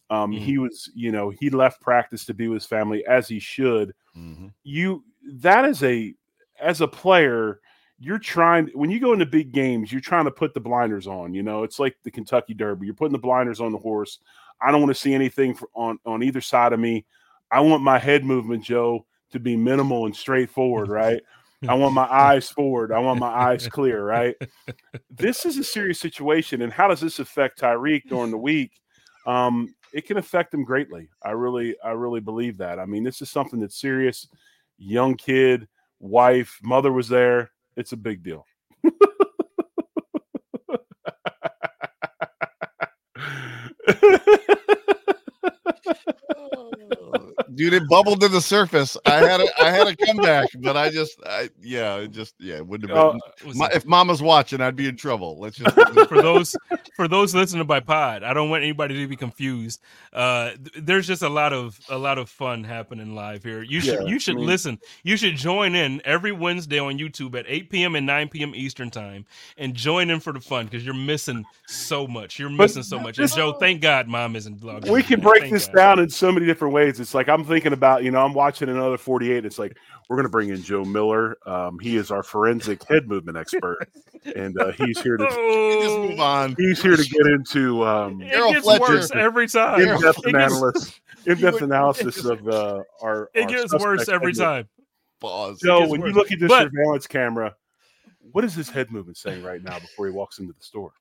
Um, 0.09 0.31
Mhm. 0.33 0.39
He 0.39 0.59
was, 0.59 0.91
you 0.95 1.11
know, 1.11 1.31
he 1.31 1.51
left 1.51 1.81
practice 1.81 2.25
to 2.27 2.35
be 2.35 2.47
with 2.49 2.63
his 2.63 2.67
family 2.67 3.05
as 3.07 3.27
he 3.29 3.41
should. 3.41 3.93
Mhm. 4.17 4.53
You 4.63 5.05
that 5.41 5.65
is 5.65 5.83
a 5.83 6.15
as 6.61 6.81
a 6.81 6.87
player, 6.89 7.61
you're 8.03 8.19
trying 8.19 8.67
when 8.75 8.91
you 8.91 8.99
go 8.99 9.13
into 9.13 9.27
big 9.27 9.53
games, 9.53 9.93
you're 9.93 10.01
trying 10.01 10.25
to 10.25 10.31
put 10.33 10.55
the 10.55 10.61
blinders 10.61 11.07
on. 11.07 11.35
You 11.35 11.45
know, 11.45 11.63
it's 11.63 11.79
like 11.79 11.97
the 12.03 12.11
Kentucky 12.11 12.53
Derby. 12.53 12.87
You're 12.87 12.97
putting 12.97 13.13
the 13.13 13.19
blinders 13.19 13.61
on 13.61 13.71
the 13.71 13.79
horse. 13.79 14.19
I 14.61 14.73
don't 14.73 14.81
want 14.81 14.91
to 14.91 15.01
see 15.01 15.15
anything 15.15 15.55
for, 15.55 15.69
on 15.75 16.01
on 16.05 16.23
either 16.23 16.41
side 16.41 16.73
of 16.73 16.81
me. 16.81 17.07
I 17.53 17.61
want 17.61 17.85
my 17.85 18.01
head 18.01 18.25
movement, 18.25 18.65
Joe, 18.65 19.07
to 19.31 19.39
be 19.39 19.55
minimal 19.57 20.07
and 20.07 20.17
straightforward, 20.17 20.89
right? 20.89 21.23
I 21.69 21.75
want 21.75 21.95
my 21.95 22.03
eyes 22.11 22.51
forward. 22.51 22.91
I 22.91 22.99
want 22.99 23.21
my 23.21 23.29
eyes 23.29 23.69
clear, 23.69 24.05
right? 24.05 24.35
This 25.09 25.47
is 25.47 25.57
a 25.59 25.65
serious 25.65 26.01
situation. 26.01 26.63
And 26.63 26.73
how 26.73 26.89
does 26.89 27.01
this 27.01 27.21
affect 27.21 27.61
Tyreek 27.61 28.09
during 28.09 28.33
the 28.33 28.39
week? 28.39 28.73
Um, 29.27 29.77
it 29.93 30.07
can 30.07 30.17
affect 30.17 30.53
him 30.53 30.65
greatly. 30.65 31.09
I 31.23 31.33
really, 31.33 31.77
I 31.85 31.91
really 31.91 32.21
believe 32.21 32.57
that. 32.59 32.81
I 32.81 32.87
mean, 32.87 33.05
this 33.05 33.23
is 33.23 33.31
something 33.31 33.61
that's 33.61 33.81
serious. 33.81 34.27
Young 34.77 35.15
kid, 35.15 35.69
wife, 36.01 36.59
mother 36.65 36.91
was 36.91 37.09
there. 37.09 37.53
It's 37.76 37.93
a 37.93 37.97
big 37.97 38.23
deal. 38.23 38.47
dude, 47.62 47.75
it 47.75 47.88
bubbled 47.88 48.21
to 48.21 48.28
the 48.28 48.40
surface. 48.40 48.97
I 49.07 49.19
had 49.19 49.40
a, 49.40 49.62
I 49.62 49.71
had 49.71 49.87
a 49.87 49.97
comeback, 49.97 50.49
but 50.59 50.76
I 50.76 50.90
just, 50.90 51.19
I, 51.25 51.49
yeah, 51.61 51.97
it 51.97 52.11
just, 52.11 52.35
yeah, 52.38 52.57
it 52.57 52.66
wouldn't 52.66 52.90
have 52.90 53.12
been. 53.12 53.61
Uh, 53.62 53.69
if 53.73 53.87
Mama's 53.87 54.21
watching, 54.21 54.61
I'd 54.61 54.76
be 54.76 54.88
in 54.88 54.97
trouble. 54.97 55.38
Let's 55.38 55.57
just 55.57 55.75
for 56.09 56.21
those 56.21 56.57
for 56.97 57.09
those 57.09 57.35
listening 57.35 57.66
by 57.66 57.81
pod. 57.81 58.23
I 58.23 58.35
don't 58.35 58.50
want 58.50 58.62
anybody 58.62 59.00
to 59.00 59.07
be 59.07 59.16
confused. 59.16 59.81
Uh, 60.12 60.52
there's 60.76 61.07
just 61.07 61.23
a 61.23 61.28
lot 61.28 61.52
of 61.52 61.78
a 61.88 61.97
lot 61.97 62.19
of 62.19 62.28
fun 62.28 62.64
happening 62.64 63.14
live 63.14 63.42
here. 63.42 63.62
You 63.62 63.81
should 63.81 64.02
yeah, 64.02 64.07
you 64.07 64.19
should 64.19 64.37
I 64.37 64.38
mean, 64.38 64.47
listen. 64.47 64.78
You 65.04 65.16
should 65.16 65.37
join 65.37 65.75
in 65.75 66.02
every 66.04 66.33
Wednesday 66.33 66.78
on 66.78 66.99
YouTube 66.99 67.38
at 67.38 67.45
8 67.49 67.71
p.m. 67.71 67.97
and 67.97 68.07
9 68.07 68.28
p.m. 68.28 68.54
Eastern 68.54 68.90
time, 68.90 69.25
and 69.57 69.75
join 69.75 70.11
in 70.11 70.21
for 70.21 70.33
the 70.33 70.40
fun 70.40 70.66
because 70.66 70.85
you're 70.85 70.95
missing 70.95 71.45
so 71.66 72.07
much. 72.07 72.38
You're 72.38 72.50
missing 72.50 72.83
so 72.83 72.99
much. 72.99 73.19
And 73.19 73.31
Joe, 73.31 73.52
thank 73.52 73.81
God, 73.81 74.09
Mom 74.09 74.37
isn't 74.37 74.61
vlogging. 74.61 74.90
We 74.90 75.02
can 75.02 75.21
break 75.21 75.50
this 75.50 75.66
God. 75.66 75.76
down 75.76 75.99
in 76.00 76.11
so 76.11 76.33
many 76.33 76.47
different 76.47 76.75
ways. 76.75 77.00
It's 77.00 77.14
like 77.14 77.28
I'm 77.28 77.45
thinking 77.53 77.73
about, 77.75 78.03
you 78.03 78.11
know, 78.11 78.25
I'm 78.25 78.33
watching 78.33 78.69
another 78.69 78.97
48. 78.97 79.45
It's 79.45 79.59
like 79.59 79.77
we're 80.09 80.17
going 80.17 80.25
to 80.25 80.31
bring 80.31 80.49
in 80.49 80.63
Joe 80.63 80.85
Miller. 80.85 81.37
Um, 81.47 81.79
he 81.79 81.97
is 81.97 82.11
our 82.11 82.23
forensic 82.23 82.83
head 82.85 83.09
movement 83.09 83.37
expert, 83.37 83.89
and 84.35 84.59
uh, 84.59 84.73
he's 84.73 85.01
here 85.01 85.19
to 85.19 85.27
oh, 85.31 86.09
move 86.09 86.21
on. 86.21 86.55
He's 86.57 86.83
here 86.83 86.97
to 86.97 87.05
get 87.05 87.27
into 87.27 87.85
um, 87.85 88.23
it 88.23 88.31
gets 88.31 88.65
Fletcher. 88.65 88.81
worse 88.81 89.11
every 89.13 89.49
time. 89.49 89.81
In-depth 89.81 90.21
analysis, 90.25 91.01
in-depth 91.27 91.63
analysis 91.63 92.25
of 92.25 92.49
uh, 92.49 92.83
our. 93.03 93.31
It 93.35 93.43
our 93.43 93.49
gets 93.49 93.75
worse 93.75 94.09
every 94.09 94.33
time. 94.33 94.69
Pause. 95.21 95.61
Joe, 95.61 95.87
when 95.87 96.01
worse. 96.01 96.09
you 96.09 96.15
look 96.15 96.33
at 96.33 96.41
this 96.41 96.49
but, 96.49 96.65
surveillance 96.65 97.07
camera, 97.07 97.55
what 98.33 98.45
is 98.45 98.55
his 98.55 98.71
head 98.71 98.91
movement 98.91 99.19
saying 99.19 99.43
right 99.43 99.63
now 99.63 99.79
before 99.79 100.07
he 100.07 100.13
walks 100.13 100.39
into 100.39 100.53
the 100.53 100.65
store? 100.65 100.93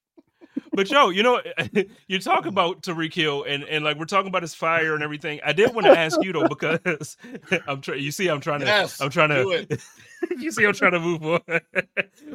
But 0.74 0.90
yo, 0.90 1.10
you 1.10 1.24
know, 1.24 1.42
you 2.08 2.20
talk 2.20 2.46
about 2.46 2.82
Tyreek 2.82 3.14
Hill 3.14 3.44
and 3.44 3.64
and 3.64 3.84
like 3.84 3.98
we're 3.98 4.06
talking 4.06 4.30
about 4.30 4.42
his 4.42 4.54
fire 4.54 4.94
and 4.94 5.04
everything. 5.04 5.40
I 5.46 5.54
did 5.54 5.74
want 5.74 5.86
to 5.86 5.98
ask 5.98 6.22
you 6.22 6.34
though 6.34 6.48
because 6.48 7.18
I'm 7.68 7.82
trying. 7.82 8.02
You 8.02 8.12
see, 8.12 8.28
I'm 8.28 8.40
trying 8.40 8.62
to. 8.62 8.66
Yes, 8.66 9.02
I'm 9.02 9.10
trying 9.10 9.30
to. 9.30 9.80
you 10.38 10.52
see, 10.52 10.66
I'm 10.66 10.74
trying 10.74 10.94
to 10.94 11.00
move 11.00 11.26
on. 11.26 11.42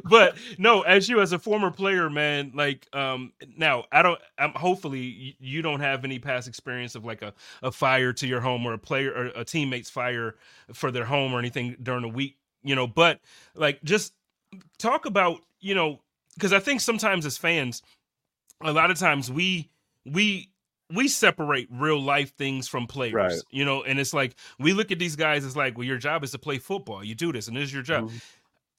but 0.04 0.36
no, 0.58 0.82
as 0.82 1.08
you 1.08 1.20
as 1.20 1.32
a 1.32 1.38
former 1.38 1.70
player, 1.70 2.10
man, 2.10 2.52
like 2.54 2.86
um 2.92 3.32
now 3.56 3.84
I 3.92 4.02
don't. 4.02 4.20
I'm 4.38 4.52
hopefully 4.52 5.36
you 5.38 5.62
don't 5.62 5.80
have 5.80 6.04
any 6.04 6.18
past 6.18 6.48
experience 6.48 6.94
of 6.94 7.04
like 7.04 7.22
a 7.22 7.32
a 7.62 7.72
fire 7.72 8.12
to 8.14 8.26
your 8.26 8.40
home 8.40 8.66
or 8.66 8.74
a 8.74 8.78
player 8.78 9.12
or 9.12 9.26
a 9.34 9.44
teammate's 9.44 9.90
fire 9.90 10.36
for 10.72 10.90
their 10.90 11.04
home 11.04 11.32
or 11.32 11.38
anything 11.38 11.76
during 11.82 12.02
the 12.02 12.08
week. 12.08 12.36
You 12.62 12.74
know, 12.74 12.86
but 12.86 13.20
like 13.54 13.82
just 13.82 14.12
talk 14.78 15.06
about 15.06 15.40
you 15.60 15.74
know 15.74 16.00
because 16.34 16.52
I 16.52 16.58
think 16.58 16.80
sometimes 16.80 17.24
as 17.24 17.38
fans 17.38 17.82
a 18.62 18.72
lot 18.72 18.90
of 18.90 18.98
times 18.98 19.30
we 19.30 19.70
we 20.04 20.50
we 20.92 21.08
separate 21.08 21.68
real 21.70 22.00
life 22.00 22.34
things 22.36 22.68
from 22.68 22.86
players, 22.86 23.14
right. 23.14 23.40
you 23.50 23.64
know, 23.64 23.82
and 23.82 23.98
it's 23.98 24.14
like 24.14 24.36
we 24.58 24.72
look 24.72 24.92
at 24.92 24.98
these 24.98 25.16
guys 25.16 25.44
as 25.44 25.56
like, 25.56 25.76
well, 25.76 25.86
your 25.86 25.98
job 25.98 26.22
is 26.22 26.30
to 26.32 26.38
play 26.38 26.58
football. 26.58 27.02
You 27.02 27.14
do 27.14 27.32
this, 27.32 27.48
and 27.48 27.56
this 27.56 27.64
is 27.64 27.72
your 27.72 27.82
job. 27.82 28.06
Mm-hmm. 28.06 28.16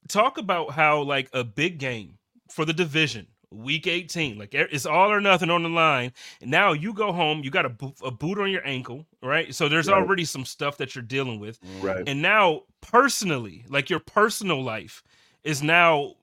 Talk 0.07 0.37
about 0.37 0.71
how 0.71 1.01
like 1.01 1.29
a 1.33 1.43
big 1.43 1.79
game 1.79 2.17
for 2.49 2.63
the 2.63 2.73
division, 2.73 3.27
week 3.51 3.87
18, 3.87 4.37
like 4.37 4.53
it's 4.53 4.85
all 4.85 5.11
or 5.11 5.19
nothing 5.19 5.49
on 5.49 5.63
the 5.63 5.69
line. 5.69 6.13
And 6.41 6.49
now 6.49 6.71
you 6.71 6.93
go 6.93 7.11
home, 7.11 7.41
you 7.43 7.51
got 7.51 7.65
a, 7.65 7.69
bo- 7.69 7.95
a 8.01 8.11
boot 8.11 8.39
on 8.39 8.49
your 8.49 8.65
ankle, 8.65 9.05
right? 9.21 9.53
So 9.53 9.67
there's 9.67 9.87
right. 9.87 9.97
already 9.97 10.23
some 10.23 10.45
stuff 10.45 10.77
that 10.77 10.95
you're 10.95 11.01
dealing 11.03 11.41
with. 11.41 11.59
Right. 11.81 12.07
And 12.07 12.21
now 12.21 12.63
personally, 12.79 13.65
like 13.67 13.89
your 13.89 13.99
personal 13.99 14.63
life 14.63 15.03
is 15.43 15.61
now 15.61 16.13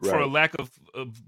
right. 0.00 0.10
for 0.10 0.18
a 0.20 0.26
lack 0.26 0.54
of 0.60 0.70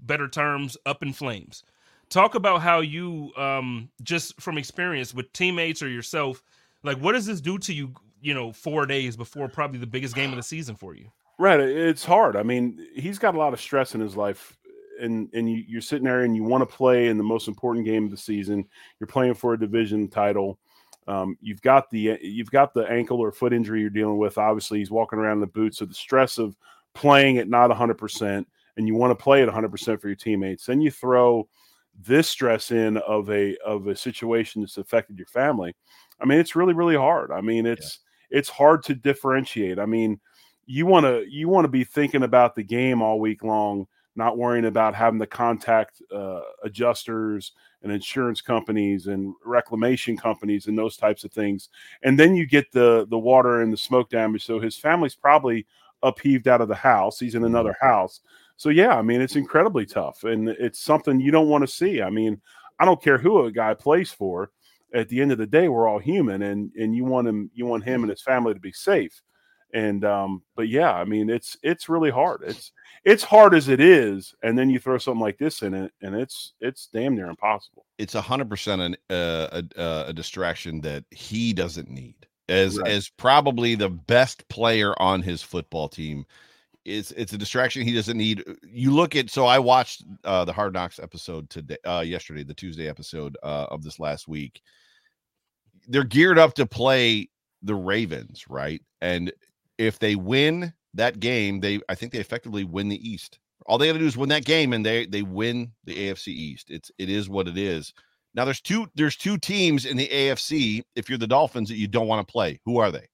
better 0.01 0.27
terms, 0.27 0.77
up 0.85 1.03
in 1.03 1.13
flames. 1.13 1.63
Talk 2.09 2.35
about 2.35 2.61
how 2.61 2.79
you, 2.79 3.31
um, 3.35 3.89
just 4.01 4.39
from 4.39 4.57
experience 4.57 5.13
with 5.13 5.31
teammates 5.33 5.81
or 5.81 5.89
yourself, 5.89 6.41
like 6.83 6.97
what 6.99 7.13
does 7.13 7.25
this 7.25 7.41
do 7.41 7.57
to 7.59 7.73
you? 7.73 7.93
You 8.21 8.33
know, 8.33 8.51
four 8.51 8.85
days 8.85 9.15
before 9.15 9.47
probably 9.47 9.79
the 9.79 9.87
biggest 9.87 10.15
game 10.15 10.31
of 10.31 10.37
the 10.37 10.43
season 10.43 10.75
for 10.75 10.95
you. 10.95 11.11
Right, 11.37 11.59
it's 11.59 12.03
hard. 12.03 12.35
I 12.35 12.43
mean, 12.43 12.87
he's 12.95 13.19
got 13.19 13.35
a 13.35 13.37
lot 13.37 13.53
of 13.53 13.61
stress 13.61 13.93
in 13.93 14.01
his 14.01 14.15
life, 14.17 14.57
and 14.99 15.29
and 15.33 15.49
you, 15.49 15.63
you're 15.67 15.81
sitting 15.81 16.05
there 16.05 16.23
and 16.23 16.35
you 16.35 16.43
want 16.43 16.67
to 16.67 16.75
play 16.75 17.07
in 17.07 17.17
the 17.17 17.23
most 17.23 17.47
important 17.47 17.85
game 17.85 18.05
of 18.05 18.11
the 18.11 18.17
season. 18.17 18.65
You're 18.99 19.07
playing 19.07 19.35
for 19.35 19.53
a 19.53 19.59
division 19.59 20.07
title. 20.07 20.57
Um, 21.07 21.37
you've 21.39 21.61
got 21.61 21.91
the 21.91 22.17
you've 22.21 22.51
got 22.51 22.73
the 22.73 22.89
ankle 22.89 23.19
or 23.19 23.31
foot 23.31 23.53
injury 23.53 23.81
you're 23.81 23.89
dealing 23.91 24.17
with. 24.17 24.37
Obviously, 24.39 24.79
he's 24.79 24.89
walking 24.89 25.19
around 25.19 25.33
in 25.33 25.41
the 25.41 25.47
boots, 25.47 25.77
so 25.77 25.85
the 25.85 25.93
stress 25.93 26.39
of 26.39 26.57
playing 26.95 27.37
at 27.37 27.47
not 27.47 27.69
100 27.69 27.93
percent 27.95 28.47
and 28.77 28.87
you 28.87 28.95
want 28.95 29.11
to 29.11 29.21
play 29.21 29.43
at 29.43 29.49
100% 29.49 29.99
for 29.99 30.07
your 30.07 30.15
teammates 30.15 30.65
then 30.65 30.79
you 30.79 30.89
throw 30.89 31.47
this 31.99 32.29
stress 32.29 32.71
in 32.71 32.97
of 32.97 33.29
a 33.29 33.57
of 33.65 33.87
a 33.87 33.95
situation 33.95 34.61
that's 34.61 34.77
affected 34.77 35.17
your 35.17 35.27
family. 35.27 35.75
I 36.19 36.25
mean 36.25 36.39
it's 36.39 36.55
really 36.55 36.73
really 36.73 36.95
hard. 36.95 37.31
I 37.31 37.41
mean 37.41 37.65
it's 37.65 37.99
yeah. 38.29 38.39
it's 38.39 38.49
hard 38.49 38.83
to 38.83 38.95
differentiate. 38.95 39.79
I 39.79 39.85
mean 39.85 40.19
you 40.65 40.85
want 40.85 41.05
to 41.05 41.25
you 41.27 41.49
want 41.49 41.65
to 41.65 41.69
be 41.69 41.83
thinking 41.83 42.23
about 42.23 42.55
the 42.55 42.63
game 42.63 43.01
all 43.01 43.19
week 43.19 43.43
long 43.43 43.87
not 44.15 44.37
worrying 44.37 44.65
about 44.65 44.95
having 44.95 45.19
to 45.19 45.27
contact 45.27 46.01
uh, 46.11 46.41
adjusters 46.63 47.51
and 47.83 47.91
insurance 47.91 48.41
companies 48.41 49.05
and 49.05 49.31
reclamation 49.45 50.17
companies 50.17 50.65
and 50.65 50.75
those 50.75 50.97
types 50.97 51.23
of 51.23 51.31
things. 51.31 51.69
And 52.01 52.19
then 52.19 52.35
you 52.35 52.47
get 52.47 52.71
the 52.71 53.05
the 53.09 53.17
water 53.17 53.61
and 53.61 53.71
the 53.71 53.77
smoke 53.77 54.09
damage. 54.09 54.43
So 54.43 54.59
his 54.59 54.75
family's 54.75 55.15
probably 55.15 55.65
upheaved 56.03 56.47
out 56.47 56.61
of 56.61 56.67
the 56.67 56.75
house. 56.75 57.19
He's 57.19 57.35
in 57.35 57.41
mm-hmm. 57.41 57.55
another 57.55 57.75
house 57.79 58.21
so 58.57 58.69
yeah, 58.69 58.95
I 58.95 59.01
mean 59.03 59.21
it's 59.21 59.35
incredibly 59.35 59.85
tough, 59.85 60.23
and 60.23 60.49
it's 60.49 60.81
something 60.81 61.19
you 61.19 61.31
don't 61.31 61.47
want 61.47 61.61
to 61.61 61.67
see. 61.67 62.01
I 62.01 62.09
mean, 62.09 62.41
I 62.79 62.85
don't 62.85 63.01
care 63.01 63.17
who 63.17 63.45
a 63.45 63.51
guy 63.51 63.73
plays 63.73 64.11
for. 64.11 64.51
At 64.93 65.09
the 65.09 65.21
end 65.21 65.31
of 65.31 65.37
the 65.37 65.45
day, 65.45 65.67
we're 65.67 65.87
all 65.87 65.99
human, 65.99 66.41
and 66.41 66.71
and 66.75 66.95
you 66.95 67.05
want 67.05 67.27
him, 67.27 67.51
you 67.53 67.65
want 67.65 67.83
him 67.83 68.01
and 68.01 68.09
his 68.09 68.21
family 68.21 68.53
to 68.53 68.59
be 68.59 68.71
safe. 68.71 69.21
And 69.73 70.03
um, 70.05 70.41
but 70.55 70.69
yeah, 70.69 70.91
I 70.91 71.03
mean 71.03 71.29
it's 71.29 71.57
it's 71.61 71.89
really 71.89 72.09
hard. 72.09 72.41
It's 72.45 72.71
it's 73.03 73.23
hard 73.23 73.53
as 73.53 73.67
it 73.67 73.79
is, 73.79 74.33
and 74.41 74.57
then 74.57 74.69
you 74.69 74.79
throw 74.79 74.97
something 74.97 75.21
like 75.21 75.37
this 75.37 75.61
in 75.61 75.73
it, 75.73 75.91
and 76.01 76.15
it's 76.15 76.53
it's 76.61 76.87
damn 76.91 77.15
near 77.15 77.27
impossible. 77.27 77.85
It's 77.97 78.15
a 78.15 78.21
hundred 78.21 78.49
percent 78.49 78.81
an 78.81 78.97
uh, 79.09 79.61
a, 79.75 80.05
a 80.07 80.13
distraction 80.13 80.81
that 80.81 81.03
he 81.11 81.53
doesn't 81.53 81.89
need 81.89 82.27
as 82.49 82.79
right. 82.79 82.89
as 82.89 83.09
probably 83.09 83.75
the 83.75 83.89
best 83.89 84.47
player 84.47 84.99
on 85.01 85.21
his 85.21 85.43
football 85.43 85.89
team 85.89 86.25
it's 86.87 87.11
it's 87.11 87.33
a 87.33 87.37
distraction 87.37 87.83
he 87.83 87.93
doesn't 87.93 88.17
need. 88.17 88.43
Uh, 88.47 88.53
you 88.63 88.91
look 88.91 89.15
at 89.15 89.29
so 89.29 89.45
I 89.45 89.59
watched 89.59 90.03
uh 90.23 90.45
the 90.45 90.53
Hard 90.53 90.73
Knocks 90.73 90.99
episode 90.99 91.49
today 91.49 91.77
uh 91.85 92.03
yesterday, 92.05 92.43
the 92.43 92.53
Tuesday 92.53 92.87
episode 92.87 93.37
uh 93.43 93.67
of 93.69 93.83
this 93.83 93.99
last 93.99 94.27
week. 94.27 94.61
They're 95.87 96.03
geared 96.03 96.39
up 96.39 96.53
to 96.55 96.65
play 96.65 97.29
the 97.61 97.75
Ravens, 97.75 98.45
right? 98.49 98.81
And 99.01 99.31
if 99.77 99.99
they 99.99 100.15
win 100.15 100.73
that 100.93 101.19
game, 101.19 101.59
they 101.59 101.81
I 101.89 101.95
think 101.95 102.13
they 102.13 102.19
effectively 102.19 102.63
win 102.63 102.87
the 102.87 103.07
East. 103.09 103.39
All 103.65 103.77
they 103.77 103.87
got 103.87 103.93
to 103.93 103.99
do 103.99 104.05
is 104.05 104.15
win 104.15 104.29
that 104.29 104.45
game 104.45 104.71
and 104.71 104.85
they 104.85 105.05
they 105.05 105.23
win 105.23 105.71
the 105.83 106.09
AFC 106.09 106.29
East. 106.29 106.69
It's 106.69 106.89
it 106.97 107.09
is 107.09 107.29
what 107.29 107.49
it 107.49 107.57
is. 107.57 107.93
Now 108.33 108.45
there's 108.45 108.61
two 108.61 108.87
there's 108.95 109.17
two 109.17 109.37
teams 109.37 109.85
in 109.85 109.97
the 109.97 110.07
AFC 110.07 110.83
if 110.95 111.09
you're 111.09 111.17
the 111.17 111.27
Dolphins 111.27 111.67
that 111.69 111.77
you 111.77 111.87
don't 111.87 112.07
want 112.07 112.25
to 112.25 112.31
play. 112.31 112.59
Who 112.65 112.77
are 112.77 112.91
they? 112.91 113.07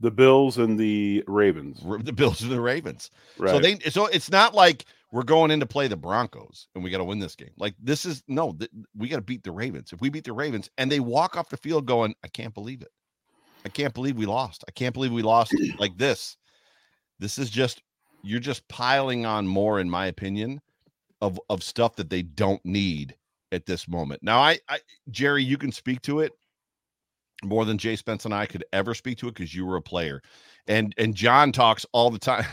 The 0.00 0.10
Bills 0.10 0.58
and 0.58 0.78
the 0.78 1.22
Ravens. 1.26 1.80
The 2.04 2.12
Bills 2.12 2.42
and 2.42 2.50
the 2.50 2.60
Ravens. 2.60 3.10
Right. 3.38 3.50
So 3.50 3.58
they 3.58 3.78
so 3.90 4.06
it's 4.06 4.30
not 4.30 4.54
like 4.54 4.86
we're 5.12 5.22
going 5.22 5.50
in 5.50 5.60
to 5.60 5.66
play 5.66 5.86
the 5.86 5.96
Broncos 5.96 6.66
and 6.74 6.82
we 6.82 6.90
got 6.90 6.98
to 6.98 7.04
win 7.04 7.20
this 7.20 7.36
game. 7.36 7.52
Like 7.56 7.74
this 7.80 8.04
is 8.04 8.22
no, 8.26 8.52
th- 8.52 8.70
we 8.96 9.08
got 9.08 9.16
to 9.16 9.22
beat 9.22 9.44
the 9.44 9.52
Ravens. 9.52 9.92
If 9.92 10.00
we 10.00 10.08
beat 10.08 10.24
the 10.24 10.32
Ravens 10.32 10.68
and 10.76 10.90
they 10.90 11.00
walk 11.00 11.36
off 11.36 11.48
the 11.48 11.56
field 11.56 11.86
going, 11.86 12.14
I 12.24 12.28
can't 12.28 12.54
believe 12.54 12.82
it. 12.82 12.90
I 13.64 13.68
can't 13.68 13.94
believe 13.94 14.16
we 14.16 14.26
lost. 14.26 14.64
I 14.68 14.72
can't 14.72 14.92
believe 14.92 15.12
we 15.12 15.22
lost 15.22 15.54
like 15.78 15.96
this. 15.96 16.36
This 17.18 17.38
is 17.38 17.48
just 17.48 17.82
you're 18.22 18.40
just 18.40 18.66
piling 18.68 19.24
on 19.24 19.46
more 19.46 19.78
in 19.78 19.88
my 19.88 20.06
opinion 20.06 20.60
of 21.20 21.40
of 21.48 21.62
stuff 21.62 21.96
that 21.96 22.10
they 22.10 22.22
don't 22.22 22.64
need 22.64 23.14
at 23.52 23.66
this 23.66 23.86
moment. 23.86 24.22
Now 24.22 24.40
I, 24.40 24.58
I 24.68 24.80
Jerry, 25.10 25.44
you 25.44 25.56
can 25.56 25.70
speak 25.70 26.02
to 26.02 26.20
it 26.20 26.32
more 27.42 27.64
than 27.64 27.78
Jay 27.78 27.96
Spence 27.96 28.24
and 28.24 28.34
I 28.34 28.46
could 28.46 28.64
ever 28.72 28.94
speak 28.94 29.18
to 29.18 29.28
it 29.28 29.34
because 29.34 29.54
you 29.54 29.66
were 29.66 29.76
a 29.76 29.82
player. 29.82 30.22
And 30.66 30.94
and 30.96 31.14
John 31.14 31.52
talks 31.52 31.84
all 31.92 32.10
the 32.10 32.18
time. 32.18 32.46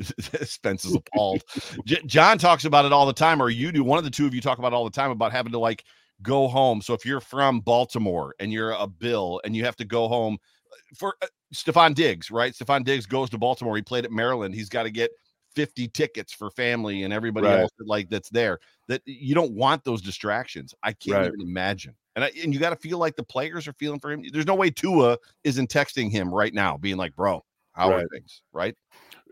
Spence 0.42 0.84
is 0.84 0.94
appalled. 0.94 1.42
J- 1.84 2.02
John 2.06 2.38
talks 2.38 2.64
about 2.64 2.84
it 2.84 2.92
all 2.92 3.06
the 3.06 3.12
time, 3.12 3.42
or 3.42 3.50
you 3.50 3.72
do. 3.72 3.82
One 3.82 3.98
of 3.98 4.04
the 4.04 4.10
two 4.10 4.26
of 4.26 4.34
you 4.34 4.40
talk 4.40 4.58
about 4.58 4.72
all 4.72 4.84
the 4.84 4.90
time 4.90 5.10
about 5.10 5.32
having 5.32 5.52
to 5.52 5.58
like 5.58 5.84
go 6.22 6.46
home. 6.46 6.80
So 6.80 6.94
if 6.94 7.04
you're 7.04 7.20
from 7.20 7.60
Baltimore 7.60 8.34
and 8.38 8.52
you're 8.52 8.72
a 8.72 8.86
Bill 8.86 9.40
and 9.44 9.56
you 9.56 9.64
have 9.64 9.76
to 9.76 9.84
go 9.84 10.06
home 10.06 10.38
uh, 10.72 10.76
for 10.96 11.16
uh, 11.20 11.26
Stefon 11.52 11.94
Diggs, 11.94 12.30
right? 12.30 12.54
Stefon 12.54 12.84
Diggs 12.84 13.06
goes 13.06 13.28
to 13.30 13.38
Baltimore. 13.38 13.74
He 13.74 13.82
played 13.82 14.04
at 14.04 14.12
Maryland. 14.12 14.54
He's 14.54 14.68
got 14.68 14.84
to 14.84 14.90
get 14.90 15.10
50 15.54 15.88
tickets 15.88 16.32
for 16.32 16.50
family 16.50 17.04
and 17.04 17.12
everybody 17.12 17.46
right. 17.46 17.60
else 17.60 17.70
that, 17.78 17.86
like 17.86 18.08
that's 18.08 18.30
there. 18.30 18.58
That 18.88 19.02
you 19.04 19.34
don't 19.34 19.52
want 19.52 19.84
those 19.84 20.02
distractions. 20.02 20.74
I 20.82 20.92
can't 20.92 21.16
right. 21.16 21.26
even 21.26 21.40
imagine. 21.40 21.94
And 22.14 22.24
I, 22.24 22.32
and 22.42 22.52
you 22.52 22.60
got 22.60 22.70
to 22.70 22.76
feel 22.76 22.98
like 22.98 23.16
the 23.16 23.22
players 23.22 23.66
are 23.66 23.72
feeling 23.74 24.00
for 24.00 24.12
him. 24.12 24.22
There's 24.32 24.46
no 24.46 24.54
way 24.54 24.70
Tua 24.70 25.18
isn't 25.44 25.70
texting 25.70 26.10
him 26.10 26.32
right 26.32 26.52
now, 26.52 26.76
being 26.76 26.98
like, 26.98 27.16
"Bro, 27.16 27.42
how 27.72 27.90
right. 27.90 28.04
are 28.04 28.08
things?" 28.08 28.42
Right? 28.52 28.76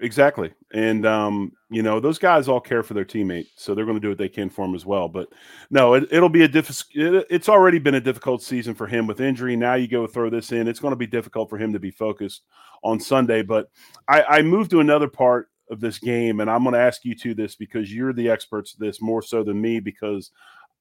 Exactly. 0.03 0.51
And 0.73 1.05
um, 1.05 1.53
you 1.69 1.83
know, 1.83 2.01
those 2.01 2.19
guys 2.19 2.49
all 2.49 2.61
care 2.61 2.83
for 2.83 2.95
their 2.95 3.05
teammate, 3.05 3.49
so 3.57 3.75
they're 3.75 3.85
going 3.85 3.97
to 3.97 4.01
do 4.01 4.09
what 4.09 4.17
they 4.17 4.31
can 4.31 4.49
for 4.49 4.65
him 4.65 4.75
as 4.75 4.87
well. 4.87 5.09
But 5.09 5.29
no, 5.71 5.95
it, 5.95 6.11
will 6.11 6.31
be 6.31 6.43
a 6.43 6.49
difficult. 6.49 6.87
It, 6.95 7.27
it's 7.29 7.49
already 7.51 7.79
been 7.79 7.97
a 7.97 8.01
difficult 8.01 8.43
season 8.43 8.75
for 8.75 8.87
him 8.87 9.07
with 9.07 9.21
injury. 9.21 9.57
Now 9.57 9.75
you 9.75 9.89
go 9.89 10.07
throw 10.07 10.31
this 10.31 10.53
in. 10.53 10.69
It's 10.69 10.81
going 10.81 10.93
to 10.93 10.97
be 10.97 11.07
difficult 11.07 11.51
for 11.51 11.59
him 11.59 11.73
to 11.75 11.79
be 11.79 11.91
focused 11.91 12.45
on 12.83 12.99
Sunday. 12.99 13.43
But 13.43 13.69
I, 14.09 14.23
I 14.23 14.43
moved 14.43 14.71
to 14.71 14.81
another 14.81 15.09
part 15.09 15.49
of 15.71 15.81
this 15.81 15.99
game, 15.99 16.41
and 16.41 16.51
I'm 16.51 16.65
going 16.65 16.75
to 16.75 16.81
ask 16.81 17.05
you 17.05 17.15
to 17.17 17.35
this 17.35 17.55
because 17.55 17.95
you're 17.95 18.13
the 18.13 18.29
experts 18.29 18.75
of 18.75 18.81
this 18.81 19.01
more 19.01 19.23
so 19.23 19.43
than 19.45 19.61
me 19.61 19.81
because 19.81 20.31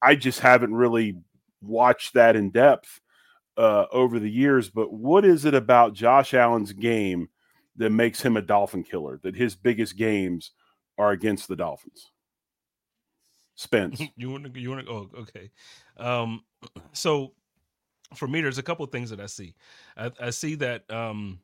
I 0.01 0.15
just 0.15 0.39
haven't 0.39 0.73
really 0.73 1.17
watched 1.61 2.15
that 2.15 2.35
in 2.35 2.49
depth 2.49 2.99
uh, 3.57 3.85
over 3.91 4.19
the 4.19 4.29
years. 4.29 4.69
But 4.69 4.91
what 4.91 5.25
is 5.25 5.45
it 5.45 5.53
about 5.53 5.93
Josh 5.93 6.33
Allen's 6.33 6.73
game 6.73 7.29
that 7.77 7.91
makes 7.91 8.21
him 8.21 8.35
a 8.35 8.41
Dolphin 8.41 8.83
killer? 8.83 9.19
That 9.23 9.35
his 9.35 9.55
biggest 9.55 9.95
games 9.95 10.51
are 10.97 11.11
against 11.11 11.47
the 11.47 11.55
Dolphins. 11.55 12.11
Spence, 13.55 14.01
you 14.15 14.29
want 14.29 14.51
to? 14.53 14.59
You 14.59 14.69
want 14.71 14.85
to? 14.85 14.91
Oh, 14.91 15.09
okay. 15.19 15.51
Um, 15.97 16.43
so 16.93 17.33
for 18.15 18.27
me, 18.27 18.41
there's 18.41 18.57
a 18.57 18.63
couple 18.63 18.85
things 18.87 19.09
that 19.09 19.19
I 19.19 19.27
see. 19.27 19.53
I, 19.95 20.11
I 20.19 20.29
see 20.31 20.55
that 20.55 20.89
um, 20.89 21.39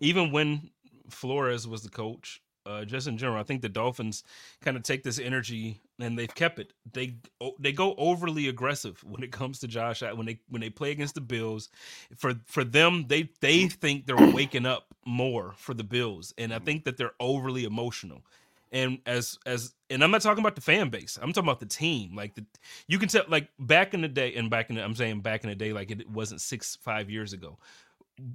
even 0.00 0.32
when 0.32 0.70
Flores 1.10 1.68
was 1.68 1.82
the 1.82 1.90
coach, 1.90 2.42
uh, 2.66 2.84
just 2.84 3.06
in 3.06 3.16
general. 3.16 3.40
I 3.40 3.44
think 3.44 3.62
the 3.62 3.68
Dolphins 3.68 4.24
kind 4.60 4.76
of 4.76 4.82
take 4.82 5.02
this 5.02 5.18
energy 5.18 5.80
and 5.98 6.18
they've 6.18 6.34
kept 6.34 6.58
it. 6.58 6.72
They 6.92 7.16
they 7.58 7.72
go 7.72 7.94
overly 7.96 8.48
aggressive 8.48 9.02
when 9.04 9.22
it 9.22 9.32
comes 9.32 9.58
to 9.60 9.68
Josh 9.68 10.02
when 10.02 10.26
they 10.26 10.40
when 10.48 10.60
they 10.60 10.70
play 10.70 10.90
against 10.90 11.14
the 11.14 11.20
Bills. 11.20 11.68
For 12.16 12.34
for 12.46 12.64
them, 12.64 13.06
they 13.08 13.30
they 13.40 13.68
think 13.68 14.06
they're 14.06 14.32
waking 14.32 14.66
up 14.66 14.86
more 15.04 15.54
for 15.56 15.74
the 15.74 15.84
Bills, 15.84 16.34
and 16.38 16.52
I 16.52 16.58
think 16.58 16.84
that 16.84 16.96
they're 16.96 17.14
overly 17.20 17.64
emotional. 17.64 18.22
And 18.70 18.98
as 19.06 19.38
as 19.46 19.72
and 19.88 20.04
I'm 20.04 20.10
not 20.10 20.20
talking 20.20 20.42
about 20.42 20.54
the 20.54 20.60
fan 20.60 20.90
base. 20.90 21.18
I'm 21.20 21.32
talking 21.32 21.48
about 21.48 21.60
the 21.60 21.66
team. 21.66 22.14
Like 22.14 22.34
the 22.34 22.44
you 22.86 22.98
can 22.98 23.08
tell 23.08 23.24
like 23.28 23.48
back 23.58 23.94
in 23.94 24.02
the 24.02 24.08
day, 24.08 24.34
and 24.34 24.50
back 24.50 24.68
in 24.68 24.76
the, 24.76 24.84
I'm 24.84 24.94
saying 24.94 25.20
back 25.20 25.42
in 25.42 25.50
the 25.50 25.56
day, 25.56 25.72
like 25.72 25.90
it 25.90 26.08
wasn't 26.10 26.42
six 26.42 26.76
five 26.82 27.08
years 27.08 27.32
ago 27.32 27.58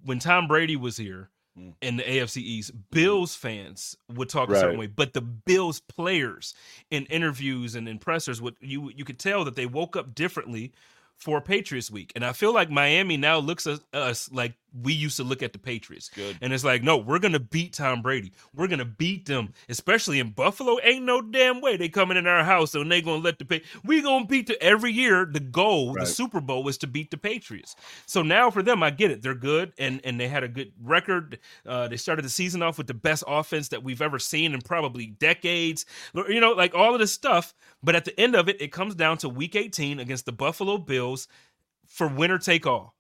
when 0.04 0.20
Tom 0.20 0.48
Brady 0.48 0.76
was 0.76 0.98
here 0.98 1.30
Mm. 1.58 1.74
in 1.82 1.98
the 1.98 2.04
AFC 2.04 2.38
East, 2.38 2.72
Bills 2.90 3.36
fans 3.36 3.96
would 4.12 4.28
talk 4.28 4.50
right. 4.50 4.58
a 4.58 4.60
certain 4.60 4.80
way, 4.80 4.88
but 4.88 5.14
the 5.14 5.22
Bills 5.22 5.80
players 5.82 6.56
in 6.90 7.06
interviews 7.06 7.76
and 7.76 7.88
in 7.88 8.00
pressers 8.00 8.42
would 8.42 8.56
you 8.60 8.92
you 8.96 9.06
could 9.06 9.20
tell 9.20 9.46
that 9.46 9.56
they 9.56 9.68
woke 9.68 9.96
up 9.96 10.16
differently 10.16 10.72
for 11.16 11.40
Patriots 11.42 11.92
week. 11.92 12.12
And 12.16 12.26
I 12.26 12.34
feel 12.34 12.54
like 12.54 12.70
Miami 12.70 13.18
now 13.18 13.38
looks 13.38 13.68
at 13.68 13.80
us 13.94 14.32
like 14.32 14.54
we 14.82 14.94
used 14.94 15.18
to 15.18 15.24
look 15.24 15.44
at 15.44 15.54
the 15.54 15.60
Patriots. 15.60 16.10
Good. 16.10 16.38
And 16.42 16.52
it's 16.52 16.64
like, 16.64 16.84
no, 16.84 16.98
we're 16.98 17.20
gonna 17.20 17.40
beat 17.40 17.74
Tom 17.74 18.02
Brady. 18.02 18.32
We're 18.56 18.68
gonna 18.68 18.86
beat 18.86 19.26
them, 19.26 19.54
especially 19.70 20.20
in 20.20 20.32
Buffalo. 20.32 20.78
Ain't 20.84 21.06
no 21.06 21.22
damn 21.22 21.62
way 21.62 21.78
they 21.78 21.90
coming 21.90 22.18
in 22.18 22.26
our 22.26 22.44
house 22.44 22.74
and 22.74 22.92
they 22.92 23.02
gonna 23.02 23.22
let 23.22 23.40
the 23.40 23.46
pay. 23.46 23.62
We 23.84 24.02
gonna 24.02 24.26
beat 24.26 24.48
the 24.48 24.62
every 24.62 24.92
year. 24.92 25.26
The 25.26 25.40
goal, 25.40 25.94
right. 25.94 26.06
the 26.06 26.12
Super 26.12 26.42
Bowl, 26.42 26.64
was 26.64 26.78
to 26.80 26.88
beat 26.88 27.12
the 27.12 27.18
Patriots. 27.18 27.76
So 28.06 28.24
now 28.24 28.50
for 28.50 28.64
them, 28.64 28.82
I 28.82 28.90
get 28.90 29.12
it. 29.12 29.22
They're 29.22 29.36
good 29.36 29.74
and 29.78 30.02
and 30.04 30.20
they 30.20 30.28
had 30.28 30.44
a 30.44 30.48
good 30.48 30.72
record. 30.82 31.40
Uh, 31.66 31.88
they 31.88 31.98
started 31.98 32.26
the 32.26 32.30
season 32.30 32.62
off 32.64 32.78
with 32.78 32.88
the 32.88 32.94
best 32.94 33.24
offense 33.28 33.70
that 33.70 33.84
we've 33.84 34.02
ever 34.02 34.20
seen 34.20 34.54
in 34.54 34.62
probably 34.62 35.08
decades. 35.08 35.86
You 36.16 36.40
know, 36.40 36.52
like 36.52 36.74
all 36.74 36.94
of 36.94 37.00
this 37.00 37.12
stuff. 37.12 37.54
But 37.84 37.96
at 37.96 38.06
the 38.06 38.20
end 38.20 38.36
of 38.36 38.50
it, 38.50 38.62
it 38.62 38.72
comes 38.72 38.96
down 38.96 39.18
to 39.20 39.30
Week 39.30 39.56
18 39.56 40.00
against 40.00 40.26
the 40.26 40.32
Buffalo 40.32 40.78
Bills 40.78 41.28
for 41.86 42.08
winner 42.08 42.40
take 42.40 42.66
all 42.66 42.96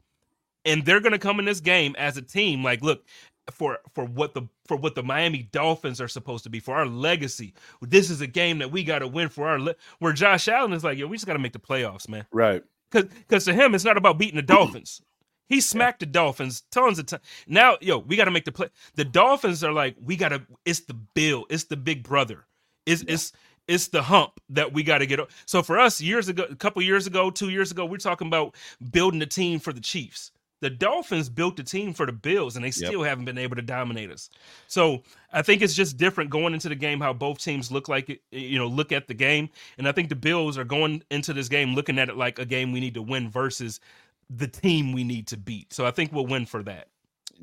and 0.65 0.86
they're 0.86 0.99
going 0.99 1.13
to 1.13 1.19
come 1.19 1.39
in 1.39 1.45
this 1.45 1.60
game 1.60 1.95
as 1.97 2.17
a 2.17 2.21
team 2.21 2.63
like 2.63 2.82
look 2.82 3.04
for 3.52 3.80
for 3.93 4.06
what 4.06 4.34
the 4.34 4.43
for 4.65 4.78
what 4.78 4.95
the 4.95 5.04
Miami 5.04 5.43
Dolphins 5.52 5.99
are 5.99 6.08
supposed 6.08 6.43
to 6.45 6.49
be 6.49 6.60
for 6.60 6.76
our 6.76 6.86
legacy. 6.86 7.54
This 7.82 8.10
is 8.10 8.21
a 8.21 8.28
game 8.28 8.60
that 8.60 8.71
we 8.71 8.84
got 8.84 8.99
to 8.99 9.08
win 9.08 9.30
for 9.30 9.47
our 9.47 9.60
le- 9.60 9.76
where 9.99 10.13
Josh 10.13 10.47
Allen 10.47 10.73
is 10.73 10.84
like, 10.84 10.97
yo, 10.97 11.08
we 11.08 11.17
just 11.17 11.28
got 11.28 11.34
to 11.34 11.39
make 11.39 11.54
the 11.54 11.60
playoffs, 11.60 12.08
man. 12.08 12.26
Right. 12.32 12.63
Cuz 12.91 13.06
cuz 13.28 13.45
to 13.45 13.54
him 13.54 13.76
it's 13.76 13.84
not 13.84 13.97
about 13.97 14.17
beating 14.17 14.38
the 14.38 14.41
Dolphins. 14.41 15.02
He 15.49 15.60
smacked 15.60 16.02
yeah. 16.02 16.06
the 16.06 16.12
Dolphins 16.13 16.62
tons 16.71 16.99
of 16.99 17.08
time. 17.08 17.19
Now, 17.47 17.78
yo, 17.82 17.97
we 17.99 18.15
got 18.15 18.26
to 18.26 18.32
make 18.32 18.45
the 18.45 18.52
play. 18.52 18.69
The 18.95 19.06
Dolphins 19.06 19.63
are 19.63 19.73
like, 19.73 19.95
we 20.02 20.15
got 20.15 20.30
to 20.30 20.41
it's 20.65 20.82
the 20.82 20.93
bill, 20.93 21.45
it's 21.49 21.65
the 21.65 21.78
big 21.78 22.04
brother. 22.04 22.45
It's 22.86 23.04
yeah. 23.04 23.15
it's 23.15 23.34
it's 23.67 23.88
the 23.88 24.04
hump 24.04 24.39
that 24.49 24.73
we 24.73 24.84
got 24.84 24.99
to 24.99 25.06
get. 25.06 25.19
So 25.45 25.63
for 25.63 25.80
us, 25.80 26.02
years 26.02 26.28
ago, 26.28 26.45
a 26.49 26.56
couple 26.56 26.82
years 26.82 27.08
ago, 27.08 27.30
two 27.30 27.49
years 27.49 27.71
ago, 27.71 27.86
we're 27.86 27.97
talking 27.97 28.28
about 28.28 28.56
building 28.91 29.21
a 29.21 29.26
team 29.26 29.60
for 29.60 29.71
the 29.71 29.80
Chiefs. 29.80 30.32
The 30.63 30.69
Dolphins 30.69 31.28
built 31.28 31.60
a 31.60 31.63
team 31.63 31.93
for 31.93 32.06
the 32.06 32.13
Bills, 32.13 32.56
and 32.56 32.63
they 32.63 32.71
still 32.71 33.02
yep. 33.02 33.10
haven't 33.10 33.26
been 33.26 33.38
able 33.38 33.58
to 33.58 33.62
dominate 33.62 34.10
us. 34.10 34.30
So 34.67 35.04
I 35.34 35.41
think 35.41 35.62
it's 35.62 35.73
just 35.73 35.97
different 35.97 36.30
going 36.30 36.54
into 36.54 36.69
the 36.69 36.76
game 36.76 37.02
how 37.02 37.12
both 37.12 37.39
teams 37.39 37.69
look 37.69 37.89
like 37.89 38.10
it, 38.10 38.21
you 38.32 38.58
know, 38.58 38.67
look 38.67 38.93
at 38.93 39.10
the 39.10 39.13
game. 39.13 39.49
And 39.78 39.89
I 39.89 39.91
think 39.91 40.08
the 40.08 40.15
Bills 40.15 40.58
are 40.58 40.63
going 40.63 41.04
into 41.12 41.34
this 41.34 41.49
game 41.49 41.76
looking 41.76 41.99
at 41.99 42.08
it 42.08 42.15
like 42.15 42.39
a 42.39 42.45
game 42.45 42.71
we 42.71 42.80
need 42.80 42.93
to 42.93 43.02
win 43.02 43.30
versus 43.30 43.82
the 44.30 44.47
team 44.47 44.93
we 44.93 45.04
need 45.04 45.28
to 45.28 45.38
beat. 45.38 45.73
So 45.73 45.86
I 45.86 45.91
think 45.91 46.13
we'll 46.13 46.28
win 46.28 46.45
for 46.45 46.63
that. 46.63 46.88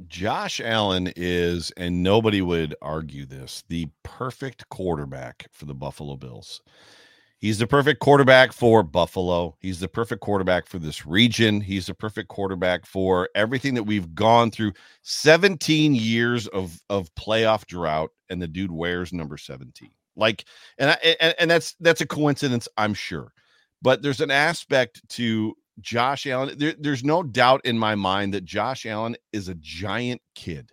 Josh 0.09 0.59
Allen 0.59 1.13
is, 1.15 1.73
and 1.73 2.03
nobody 2.03 2.41
would 2.41 2.75
argue 2.81 3.27
this, 3.27 3.65
the 3.69 3.89
perfect 4.03 4.67
quarterback 4.71 5.49
for 5.53 5.67
the 5.67 5.75
Buffalo 5.75 6.17
Bills. 6.17 6.63
He's 7.41 7.59
the 7.59 7.67
perfect 7.67 8.01
quarterback 8.01 8.53
for 8.53 8.83
Buffalo. 8.83 9.57
He's 9.61 9.81
the 9.81 9.89
perfect 9.89 10.21
quarterback 10.21 10.67
for 10.67 10.79
this 10.79 11.07
region. 11.07 11.63
He's 11.63 11.87
the 11.87 11.95
perfect 11.95 12.29
quarterback 12.29 12.85
for 12.85 13.31
everything 13.35 13.73
that 13.75 13.85
we've 13.85 14.15
gone 14.15 14.51
through. 14.51 14.75
17 15.03 15.95
years 15.95 16.47
of 16.49 16.79
of 16.91 17.15
playoff 17.15 17.65
drought, 17.65 18.11
and 18.29 18.43
the 18.43 18.47
dude 18.47 18.71
wears 18.71 19.15
number 19.15 19.39
17. 19.39 19.91
Like, 20.17 20.45
and 20.77 20.91
I, 20.91 21.17
and, 21.19 21.35
and 21.39 21.51
that's 21.51 21.75
that's 21.81 22.03
a 22.03 22.07
coincidence, 22.07 22.69
I'm 22.77 22.93
sure. 22.93 23.33
But 23.81 24.03
there's 24.03 24.21
an 24.21 24.31
aspect 24.31 25.01
to 25.11 25.55
Josh 25.81 26.27
Allen. 26.27 26.59
There, 26.59 26.75
there's 26.79 27.05
no 27.05 27.23
doubt 27.23 27.63
in 27.65 27.79
my 27.79 27.95
mind 27.95 28.35
that 28.35 28.45
Josh 28.45 28.85
Allen 28.85 29.17
is 29.33 29.49
a 29.49 29.55
giant 29.55 30.21
kid 30.35 30.73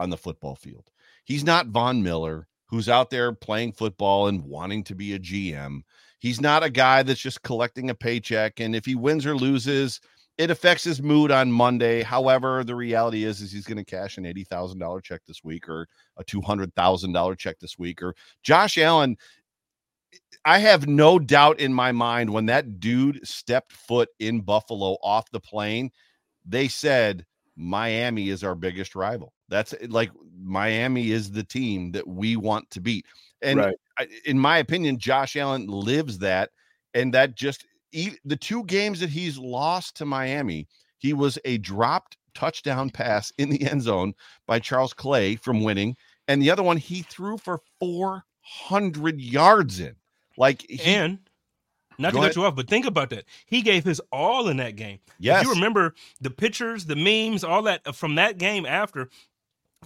on 0.00 0.08
the 0.08 0.16
football 0.16 0.54
field. 0.54 0.88
He's 1.24 1.44
not 1.44 1.66
Von 1.66 2.02
Miller 2.02 2.48
who's 2.68 2.88
out 2.88 3.10
there 3.10 3.32
playing 3.32 3.72
football 3.72 4.28
and 4.28 4.42
wanting 4.42 4.84
to 4.84 4.94
be 4.94 5.14
a 5.14 5.18
GM. 5.18 5.80
He's 6.18 6.40
not 6.40 6.62
a 6.62 6.70
guy 6.70 7.02
that's 7.02 7.20
just 7.20 7.42
collecting 7.42 7.90
a 7.90 7.94
paycheck. 7.94 8.60
And 8.60 8.74
if 8.74 8.84
he 8.84 8.94
wins 8.94 9.24
or 9.24 9.36
loses, 9.36 10.00
it 10.36 10.50
affects 10.50 10.84
his 10.84 11.02
mood 11.02 11.30
on 11.30 11.50
Monday. 11.50 12.02
However, 12.02 12.62
the 12.62 12.74
reality 12.74 13.24
is, 13.24 13.40
is 13.40 13.50
he's 13.50 13.66
going 13.66 13.78
to 13.78 13.84
cash 13.84 14.18
an 14.18 14.26
eighty 14.26 14.44
thousand 14.44 14.78
dollar 14.78 15.00
check 15.00 15.22
this 15.26 15.42
week, 15.42 15.68
or 15.68 15.88
a 16.16 16.24
two 16.24 16.40
hundred 16.40 16.74
thousand 16.74 17.12
dollar 17.12 17.34
check 17.34 17.58
this 17.58 17.78
week, 17.78 18.02
or 18.02 18.14
Josh 18.42 18.78
Allen. 18.78 19.16
I 20.44 20.58
have 20.58 20.86
no 20.86 21.18
doubt 21.18 21.60
in 21.60 21.74
my 21.74 21.92
mind 21.92 22.30
when 22.30 22.46
that 22.46 22.80
dude 22.80 23.26
stepped 23.26 23.72
foot 23.72 24.08
in 24.18 24.40
Buffalo 24.40 24.96
off 25.02 25.30
the 25.30 25.40
plane, 25.40 25.90
they 26.46 26.68
said 26.68 27.26
Miami 27.56 28.28
is 28.28 28.44
our 28.44 28.54
biggest 28.54 28.94
rival. 28.94 29.34
That's 29.48 29.74
like 29.88 30.10
Miami 30.40 31.10
is 31.10 31.30
the 31.30 31.44
team 31.44 31.92
that 31.92 32.06
we 32.06 32.36
want 32.36 32.70
to 32.70 32.80
beat. 32.80 33.06
And 33.42 33.58
right. 33.58 33.76
I, 33.98 34.08
in 34.24 34.38
my 34.38 34.58
opinion, 34.58 34.98
Josh 34.98 35.36
Allen 35.36 35.66
lives 35.66 36.18
that. 36.18 36.50
And 36.94 37.12
that 37.14 37.34
just 37.34 37.64
the 38.24 38.36
two 38.36 38.64
games 38.64 39.00
that 39.00 39.10
he's 39.10 39.38
lost 39.38 39.96
to 39.96 40.06
Miami, 40.06 40.66
he 40.98 41.12
was 41.12 41.38
a 41.44 41.58
dropped 41.58 42.16
touchdown 42.34 42.90
pass 42.90 43.32
in 43.38 43.50
the 43.50 43.62
end 43.70 43.82
zone 43.82 44.14
by 44.46 44.58
Charles 44.58 44.92
Clay 44.92 45.36
from 45.36 45.62
winning. 45.62 45.96
And 46.26 46.42
the 46.42 46.50
other 46.50 46.62
one 46.62 46.76
he 46.76 47.02
threw 47.02 47.38
for 47.38 47.60
400 47.80 49.20
yards 49.20 49.80
in. 49.80 49.96
Like, 50.36 50.64
he, 50.68 50.80
and 50.82 51.18
not 51.98 52.12
Go 52.12 52.20
to 52.20 52.26
cut 52.28 52.36
you 52.36 52.44
off, 52.44 52.54
but 52.54 52.68
think 52.68 52.86
about 52.86 53.10
that. 53.10 53.24
He 53.46 53.60
gave 53.60 53.84
his 53.84 54.00
all 54.12 54.48
in 54.48 54.58
that 54.58 54.76
game. 54.76 55.00
Yes. 55.18 55.42
If 55.42 55.48
you 55.48 55.54
remember 55.54 55.94
the 56.20 56.30
pictures, 56.30 56.84
the 56.86 56.94
memes, 56.94 57.42
all 57.42 57.62
that 57.62 57.82
uh, 57.84 57.92
from 57.92 58.14
that 58.14 58.38
game 58.38 58.64
after, 58.64 59.08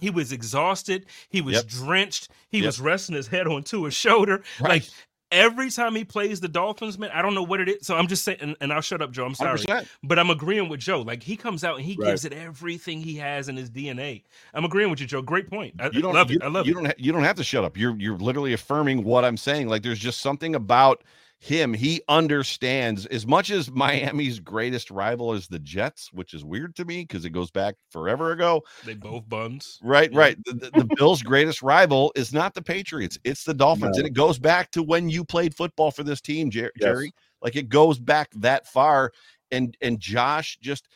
he 0.01 0.09
was 0.09 0.31
exhausted. 0.31 1.05
He 1.29 1.41
was 1.41 1.55
yep. 1.55 1.67
drenched. 1.67 2.29
He 2.49 2.59
yep. 2.59 2.67
was 2.67 2.79
resting 2.81 3.15
his 3.15 3.27
head 3.27 3.47
onto 3.47 3.83
his 3.83 3.93
shoulder. 3.93 4.43
Right. 4.59 4.69
Like 4.69 4.83
every 5.31 5.69
time 5.71 5.95
he 5.95 6.03
plays 6.05 6.39
the 6.39 6.47
Dolphins, 6.47 6.97
man, 6.99 7.09
I 7.13 7.21
don't 7.21 7.33
know 7.33 7.43
what 7.43 7.59
it 7.59 7.67
is. 7.67 7.85
So 7.87 7.95
I'm 7.95 8.07
just 8.07 8.23
saying, 8.23 8.37
and, 8.41 8.55
and 8.61 8.71
I'll 8.71 8.81
shut 8.81 9.01
up, 9.01 9.11
Joe. 9.11 9.25
I'm 9.25 9.35
sorry, 9.35 9.57
100%. 9.59 9.87
but 10.03 10.19
I'm 10.19 10.29
agreeing 10.29 10.69
with 10.69 10.79
Joe. 10.79 11.01
Like 11.01 11.23
he 11.23 11.35
comes 11.35 11.63
out 11.63 11.77
and 11.77 11.85
he 11.85 11.95
Right. 11.99 12.07
gives 12.07 12.25
it 12.25 12.33
everything 12.33 13.01
he 13.01 13.15
has 13.15 13.49
in 13.49 13.57
his 13.57 13.69
DNA. 13.69 14.23
I'm 14.53 14.65
agreeing 14.65 14.89
with 14.89 14.99
you, 15.01 15.07
Joe. 15.07 15.21
Great 15.21 15.49
point. 15.49 15.75
I 15.79 15.89
you 15.91 16.01
don't 16.01 16.13
love 16.13 16.29
you, 16.31 16.37
it. 16.37 16.43
I 16.43 16.47
love 16.47 16.65
you 16.65 16.71
it. 16.73 16.75
don't 16.75 16.85
ha- 16.85 16.93
you 16.97 17.11
don't 17.11 17.23
have 17.23 17.35
to 17.37 17.43
shut 17.43 17.63
up 17.63 17.77
you're 17.77 17.95
you're 17.97 18.17
literally 18.17 18.53
affirming 18.53 19.03
what 19.03 19.23
i'm 19.25 19.37
saying 19.37 19.67
like 19.67 19.83
there's 19.83 19.99
just 19.99 20.21
something 20.21 20.55
about 20.55 21.03
him 21.43 21.73
he 21.73 22.01
understands 22.07 23.05
as 23.07 23.27
much 23.27 23.51
as 23.51 23.69
miami's 23.69 24.39
greatest 24.39 24.89
rival 24.89 25.33
is 25.33 25.45
the 25.47 25.59
jets 25.59 26.09
which 26.13 26.33
is 26.33 26.45
weird 26.45 26.73
to 26.73 26.85
me 26.85 27.01
because 27.01 27.25
it 27.25 27.31
goes 27.31 27.51
back 27.51 27.75
forever 27.89 28.31
ago 28.31 28.61
They 28.85 28.93
both 28.93 29.27
buns. 29.27 29.77
right 29.83 30.09
Yeah. 30.11 30.19
right 30.19 30.37
the, 30.45 30.53
the, 30.53 30.71
the 30.71 30.95
bills 30.95 31.21
greatest 31.21 31.61
rival 31.61 32.13
is 32.15 32.31
not 32.31 32.53
the 32.53 32.61
patriots 32.61 33.17
it's 33.25 33.43
the 33.43 33.53
dolphins 33.53 33.97
No. 33.97 33.99
and 33.99 34.07
it 34.07 34.13
goes 34.13 34.39
back 34.39 34.71
to 34.71 34.81
when 34.81 35.09
you 35.09 35.25
played 35.25 35.53
football 35.53 35.91
for 35.91 36.03
this 36.03 36.21
team 36.21 36.49
Jer- 36.49 36.71
Yes. 36.79 36.85
jerry 36.87 37.13
like 37.41 37.57
it 37.57 37.67
goes 37.67 37.99
back 37.99 38.29
that 38.37 38.65
far 38.67 39.11
and 39.51 39.75
and 39.81 39.99
josh 39.99 40.57
just 40.61 40.87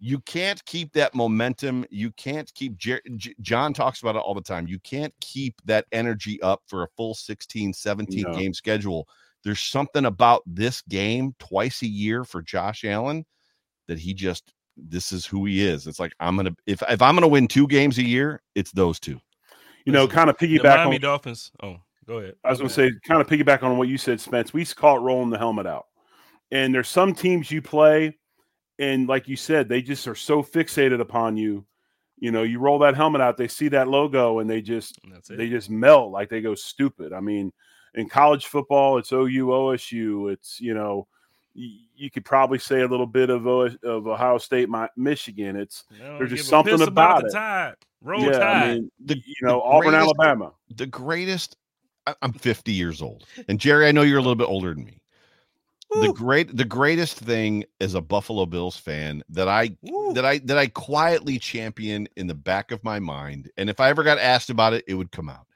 you 0.00 0.18
can't 0.20 0.62
keep 0.66 0.92
that 0.92 1.14
momentum. 1.14 1.86
You 1.88 2.10
can't 2.10 2.52
keep 2.52 2.76
Jer- 2.76 3.00
J- 3.16 3.34
John 3.40 3.72
talks 3.72 4.02
about 4.02 4.16
it 4.16 4.18
all 4.18 4.34
the 4.34 4.42
time. 4.42 4.66
You 4.66 4.78
can't 4.80 5.14
keep 5.20 5.54
that 5.64 5.86
energy 5.92 6.42
up 6.42 6.60
for 6.66 6.82
a 6.82 6.88
full 6.94 7.14
16, 7.14 7.72
17 7.72 8.24
No. 8.24 8.36
game 8.36 8.52
schedule. 8.52 9.08
There's 9.44 9.60
something 9.60 10.06
about 10.06 10.42
this 10.46 10.82
game 10.82 11.34
twice 11.38 11.82
a 11.82 11.86
year 11.86 12.24
for 12.24 12.42
Josh 12.42 12.84
Allen 12.84 13.24
that 13.88 13.98
he 13.98 14.14
just 14.14 14.52
this 14.76 15.12
is 15.12 15.24
who 15.24 15.44
he 15.44 15.64
is. 15.64 15.86
It's 15.86 16.00
like 16.00 16.12
I'm 16.20 16.36
gonna 16.36 16.54
if 16.66 16.82
if 16.88 17.02
I'm 17.02 17.14
gonna 17.14 17.28
win 17.28 17.46
two 17.46 17.66
games 17.66 17.98
a 17.98 18.04
year, 18.04 18.42
it's 18.54 18.72
those 18.72 18.98
two. 18.98 19.20
You 19.84 19.92
know, 19.92 20.08
kind 20.08 20.30
of 20.30 20.38
The 20.38 20.46
piggyback 20.46 20.78
Miami 20.78 20.96
on. 20.96 21.02
Dolphins. 21.02 21.52
Oh, 21.62 21.76
go 22.06 22.18
ahead. 22.18 22.34
I 22.42 22.50
was 22.50 22.58
going 22.58 22.68
to 22.68 22.74
say, 22.74 22.90
kind 23.06 23.20
of 23.20 23.26
piggyback 23.26 23.62
on 23.62 23.76
what 23.76 23.88
you 23.88 23.98
said, 23.98 24.20
Spence. 24.20 24.52
We 24.52 24.62
used 24.62 24.70
to 24.72 24.76
call 24.76 24.96
it 24.96 25.00
rolling 25.00 25.30
the 25.30 25.38
helmet 25.38 25.66
out. 25.66 25.86
And 26.50 26.74
there's 26.74 26.88
some 26.88 27.14
teams 27.14 27.50
you 27.50 27.60
play, 27.60 28.16
and 28.78 29.08
like 29.08 29.28
you 29.28 29.36
said, 29.36 29.68
they 29.68 29.82
just 29.82 30.06
are 30.08 30.14
so 30.14 30.42
fixated 30.42 31.00
upon 31.00 31.36
you. 31.36 31.66
You 32.18 32.30
know, 32.30 32.44
you 32.44 32.60
roll 32.60 32.78
that 32.78 32.94
helmet 32.94 33.20
out, 33.20 33.36
they 33.36 33.48
see 33.48 33.68
that 33.68 33.88
logo, 33.88 34.38
and 34.38 34.48
they 34.48 34.62
just 34.62 34.98
that's 35.10 35.30
it. 35.30 35.36
they 35.36 35.48
just 35.48 35.68
melt 35.68 36.12
like 36.12 36.30
they 36.30 36.40
go 36.40 36.54
stupid. 36.54 37.12
I 37.12 37.20
mean, 37.20 37.52
in 37.94 38.08
college 38.08 38.46
football, 38.46 38.98
it's 38.98 39.12
OU, 39.12 39.46
OSU. 39.46 40.32
It's 40.32 40.60
you 40.60 40.74
know, 40.74 41.06
you 41.54 42.10
could 42.10 42.24
probably 42.24 42.58
say 42.58 42.80
a 42.80 42.88
little 42.88 43.06
bit 43.06 43.30
of 43.30 43.46
O- 43.46 43.70
of 43.84 44.06
Ohio 44.06 44.38
State, 44.38 44.68
Mi- 44.68 44.86
Michigan. 44.96 45.56
It's 45.56 45.84
there's 45.98 46.30
just 46.30 46.48
something 46.48 46.78
piss 46.78 46.86
about 46.86 47.22
the 47.22 47.28
it. 47.28 47.32
Tide. 47.32 47.74
Roll 48.02 48.22
yeah, 48.22 48.38
Tide. 48.38 48.62
I 48.70 48.74
mean, 48.74 48.90
The- 49.04 49.16
you 49.16 49.34
know, 49.42 49.58
the 49.58 49.62
Auburn, 49.64 49.90
greatest- 49.90 50.02
Alabama. 50.18 50.52
The 50.76 50.86
greatest 50.86 51.56
I- 52.06 52.14
I'm 52.20 52.32
50 52.34 52.70
years 52.72 53.00
old. 53.00 53.24
And 53.48 53.58
Jerry, 53.58 53.86
I 53.88 53.92
know 53.92 54.02
you're 54.02 54.18
a 54.18 54.22
little 54.22 54.34
bit 54.34 54.48
older 54.48 54.74
than 54.74 54.84
me. 54.84 55.00
The 56.00 56.12
great 56.12 56.56
the 56.56 56.64
greatest 56.64 57.18
thing 57.18 57.64
as 57.80 57.94
a 57.94 58.00
Buffalo 58.00 58.46
Bills 58.46 58.76
fan 58.76 59.22
that 59.28 59.46
I 59.48 59.76
Woo. 59.82 60.12
that 60.14 60.24
I 60.24 60.38
that 60.38 60.58
I 60.58 60.66
quietly 60.66 61.38
champion 61.38 62.08
in 62.16 62.26
the 62.26 62.34
back 62.34 62.72
of 62.72 62.82
my 62.82 62.98
mind, 62.98 63.48
and 63.56 63.70
if 63.70 63.78
I 63.78 63.90
ever 63.90 64.02
got 64.02 64.18
asked 64.18 64.50
about 64.50 64.72
it, 64.72 64.82
it 64.88 64.94
would 64.94 65.12
come 65.12 65.28
out, 65.28 65.46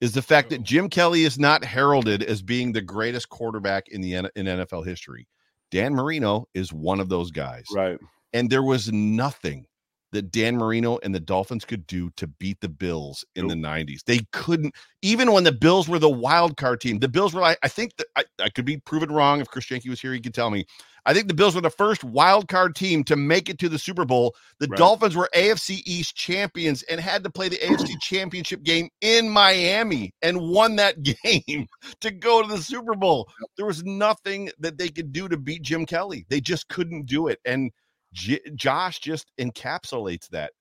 is 0.00 0.12
the 0.12 0.22
fact 0.22 0.50
that 0.50 0.60
Oh. 0.60 0.64
Jim 0.64 0.88
Kelly 0.88 1.24
is 1.24 1.38
not 1.38 1.64
heralded 1.64 2.22
as 2.22 2.42
being 2.42 2.72
the 2.72 2.82
greatest 2.82 3.28
quarterback 3.28 3.88
in 3.88 4.00
the 4.00 4.14
in 4.14 4.46
NFL 4.46 4.84
history. 4.86 5.26
Dan 5.70 5.94
Marino 5.94 6.46
is 6.54 6.72
one 6.72 7.00
of 7.00 7.08
those 7.08 7.30
guys, 7.30 7.64
Right. 7.72 7.98
and 8.32 8.48
there 8.50 8.62
was 8.62 8.92
nothing 8.92 9.66
that 10.14 10.30
Dan 10.30 10.56
Marino 10.56 10.98
and 11.02 11.14
the 11.14 11.20
Dolphins 11.20 11.64
could 11.64 11.86
do 11.86 12.10
to 12.16 12.26
beat 12.26 12.60
the 12.60 12.68
Bills 12.68 13.24
in 13.34 13.48
the 13.48 13.54
90s. 13.54 14.04
They 14.04 14.20
couldn't, 14.32 14.74
even 15.02 15.32
when 15.32 15.44
the 15.44 15.52
Bills 15.52 15.88
were 15.88 15.98
the 15.98 16.08
wild 16.08 16.56
card 16.56 16.80
team. 16.80 17.00
The 17.00 17.08
Bills 17.08 17.34
were 17.34 17.40
like, 17.40 17.58
I 17.62 17.68
think 17.68 17.96
that 17.96 18.06
I, 18.16 18.24
I 18.40 18.48
could 18.48 18.64
be 18.64 18.78
proven 18.78 19.10
wrong. 19.12 19.40
If 19.40 19.48
Chris 19.48 19.66
Jenke 19.66 19.88
was 19.88 20.00
here, 20.00 20.12
he 20.12 20.20
could 20.20 20.34
tell 20.34 20.50
me. 20.50 20.66
I 21.06 21.12
think 21.12 21.28
the 21.28 21.34
Bills 21.34 21.54
were 21.54 21.60
the 21.60 21.68
first 21.68 22.02
wild 22.02 22.48
card 22.48 22.74
team 22.74 23.04
to 23.04 23.16
make 23.16 23.50
it 23.50 23.58
to 23.58 23.68
the 23.68 23.78
Super 23.78 24.06
Bowl. 24.06 24.34
The 24.58 24.68
Right. 24.68 24.78
Dolphins 24.78 25.16
were 25.16 25.28
AFC 25.34 25.82
East 25.84 26.16
champions 26.16 26.82
and 26.84 26.98
had 26.98 27.22
to 27.24 27.30
play 27.30 27.48
the 27.50 27.58
AFC 27.58 27.90
championship 28.00 28.62
game 28.62 28.88
in 29.02 29.28
Miami 29.28 30.14
and 30.22 30.40
won 30.40 30.76
that 30.76 31.02
game 31.02 31.66
to 32.00 32.10
go 32.10 32.40
to 32.40 32.48
the 32.48 32.62
Super 32.62 32.94
Bowl. 32.94 33.28
There 33.56 33.66
was 33.66 33.84
nothing 33.84 34.50
that 34.60 34.78
they 34.78 34.88
could 34.88 35.12
do 35.12 35.28
to 35.28 35.36
beat 35.36 35.62
Jim 35.62 35.84
Kelly. 35.84 36.24
They 36.30 36.40
just 36.40 36.68
couldn't 36.68 37.04
do 37.04 37.28
it. 37.28 37.38
And 37.44 37.70
J- 38.14 38.40
Josh 38.54 39.00
just 39.00 39.30
encapsulates 39.38 40.28
that, 40.30 40.52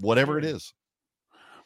whatever 0.00 0.38
it 0.38 0.44
is. 0.44 0.74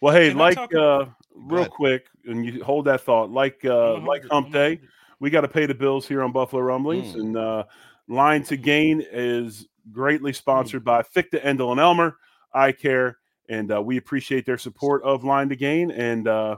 Well, 0.02 0.14
hey, 0.14 0.28
Can 0.30 0.38
like 0.38 0.58
uh, 0.74 1.06
real 1.34 1.61
ahead. 1.61 1.70
quick, 1.70 2.06
and 2.26 2.44
you 2.44 2.62
hold 2.62 2.84
that 2.84 3.00
thought. 3.00 3.30
Like 3.30 3.64
uh, 3.64 3.94
like 4.00 4.22
hungry. 4.22 4.28
Hump 4.30 4.52
Day, 4.52 4.80
we 5.20 5.30
got 5.30 5.40
to 5.40 5.48
pay 5.48 5.66
the 5.66 5.74
bills 5.74 6.06
here 6.06 6.22
on 6.22 6.32
Buffalo 6.32 6.62
Rumblings, 6.62 7.14
Mm. 7.14 7.20
and 7.20 7.37
uh, 7.37 7.64
Line 8.08 8.42
to 8.44 8.56
Gain 8.56 9.02
is 9.11 9.66
greatly 9.90 10.32
sponsored 10.32 10.84
by 10.84 11.02
Fichte 11.02 11.42
Endl 11.42 11.70
and 11.72 11.80
Elmer 11.80 12.16
Eye 12.54 12.72
Care, 12.72 13.18
and 13.48 13.72
uh, 13.72 13.80
we 13.82 13.96
appreciate 13.96 14.46
their 14.46 14.58
support 14.58 15.02
of 15.02 15.24
Line 15.24 15.48
to 15.48 15.56
Gain. 15.56 15.90
And 15.90 16.28
uh, 16.28 16.56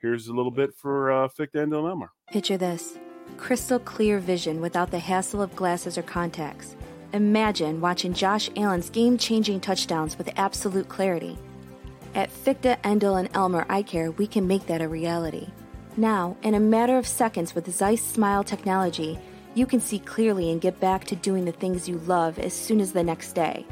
here's 0.00 0.28
a 0.28 0.32
little 0.34 0.50
bit 0.52 0.70
for 0.76 1.10
uh, 1.10 1.28
Fichte 1.28 1.54
Endl 1.54 1.78
and 1.80 1.88
Elmer. 1.88 2.10
Picture 2.30 2.56
this 2.56 2.96
crystal 3.36 3.78
clear 3.78 4.18
vision 4.20 4.60
without 4.60 4.90
the 4.90 4.98
hassle 5.00 5.42
of 5.42 5.54
glasses 5.56 5.98
or 5.98 6.02
contacts. 6.02 6.76
Imagine 7.14 7.80
watching 7.80 8.12
Josh 8.12 8.50
Allen's 8.54 8.90
game 8.90 9.16
changing 9.16 9.60
touchdowns 9.60 10.18
with 10.18 10.30
absolute 10.36 10.90
clarity. 10.90 11.38
At 12.14 12.30
Fichte, 12.30 12.76
Endl, 12.82 13.18
and 13.18 13.30
Elmer 13.34 13.64
Eye 13.70 13.82
Care, 13.82 14.10
we 14.10 14.26
can 14.26 14.46
make 14.46 14.66
that 14.66 14.82
a 14.82 14.88
reality. 14.88 15.48
Now, 15.96 16.36
in 16.42 16.54
a 16.54 16.60
matter 16.60 16.98
of 16.98 17.06
seconds 17.06 17.54
with 17.54 17.70
Zeiss 17.70 18.02
Smile 18.02 18.44
technology, 18.44 19.18
you 19.54 19.64
can 19.64 19.80
see 19.80 19.98
clearly 19.98 20.50
and 20.50 20.60
get 20.60 20.78
back 20.80 21.04
to 21.06 21.16
doing 21.16 21.46
the 21.46 21.52
things 21.52 21.88
you 21.88 21.96
love 22.00 22.38
as 22.38 22.52
soon 22.52 22.78
as 22.78 22.92
the 22.92 23.02
next 23.02 23.32
day. 23.32 23.66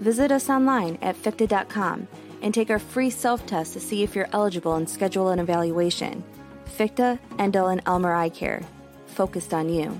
Visit 0.00 0.30
us 0.30 0.50
online 0.50 0.98
at 1.00 1.16
ficta.com 1.16 2.06
and 2.42 2.52
take 2.52 2.68
our 2.68 2.78
free 2.78 3.08
self 3.08 3.46
test 3.46 3.72
to 3.72 3.80
see 3.80 4.02
if 4.02 4.14
you're 4.14 4.28
eligible 4.32 4.74
and 4.74 4.88
schedule 4.88 5.28
an 5.28 5.38
evaluation. 5.38 6.22
Fichte, 6.66 7.18
Endl, 7.38 7.72
and 7.72 7.80
Elmer 7.86 8.12
Eye 8.12 8.28
Care. 8.28 8.62
Focused 9.06 9.54
on 9.54 9.70
you. 9.70 9.98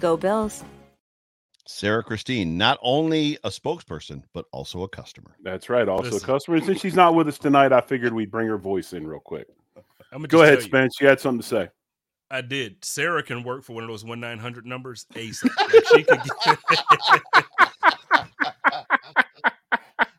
Go 0.00 0.16
Bills! 0.16 0.64
Sarah 1.66 2.02
Christine, 2.02 2.58
not 2.58 2.78
only 2.82 3.38
a 3.44 3.48
spokesperson, 3.48 4.22
but 4.32 4.44
also 4.52 4.82
a 4.82 4.88
customer. 4.88 5.34
That's 5.42 5.68
right. 5.68 5.88
Also, 5.88 6.10
Listen. 6.10 6.26
customer. 6.26 6.60
Since 6.60 6.80
she's 6.80 6.94
not 6.94 7.14
with 7.14 7.26
us 7.28 7.38
tonight, 7.38 7.72
I 7.72 7.80
figured 7.80 8.12
we'd 8.12 8.30
bring 8.30 8.48
her 8.48 8.58
voice 8.58 8.92
in 8.92 9.06
real 9.06 9.20
quick. 9.20 9.46
I'm 10.12 10.22
Go 10.24 10.42
ahead, 10.42 10.58
tell 10.58 10.62
you, 10.62 10.68
Spence. 10.68 11.00
You 11.00 11.08
had 11.08 11.20
something 11.20 11.40
to 11.40 11.46
say. 11.46 11.70
I 12.30 12.40
did. 12.40 12.84
Sarah 12.84 13.22
can 13.22 13.42
work 13.44 13.64
for 13.64 13.74
one 13.74 13.84
of 13.84 13.88
those 13.88 14.04
one 14.04 14.20
nine 14.20 14.38
hundred 14.38 14.66
numbers 14.66 15.06
ASAP. 15.14 15.48
Like 15.72 15.86
she 15.86 16.02
could 16.02 16.20
get, 16.44 16.58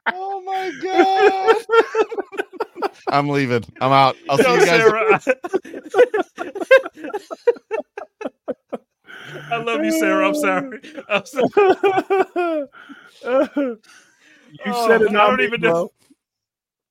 Oh 0.08 0.41
my 0.41 0.71
god! 0.81 1.55
I'm 3.10 3.29
leaving. 3.29 3.65
I'm 3.81 3.91
out. 3.91 4.15
I'll 4.29 4.38
see 4.38 4.43
Yo, 4.43 4.53
you 4.55 4.65
guys. 4.65 4.79
Sarah, 4.81 5.21
I, 8.71 8.79
I 9.52 9.58
love 9.58 9.84
you, 9.84 9.92
Sarah. 10.00 10.28
I'm 10.28 10.36
sorry. 10.36 10.80
I'm 11.10 11.26
sorry. 11.26 11.50
you 13.24 13.78
Oh, 14.68 14.88
said 14.88 15.02
it 15.02 15.10
I 15.10 15.28
don't 15.28 15.38
me, 15.38 15.44
even 15.46 15.62
know- 15.62 15.72
bro. 15.72 15.92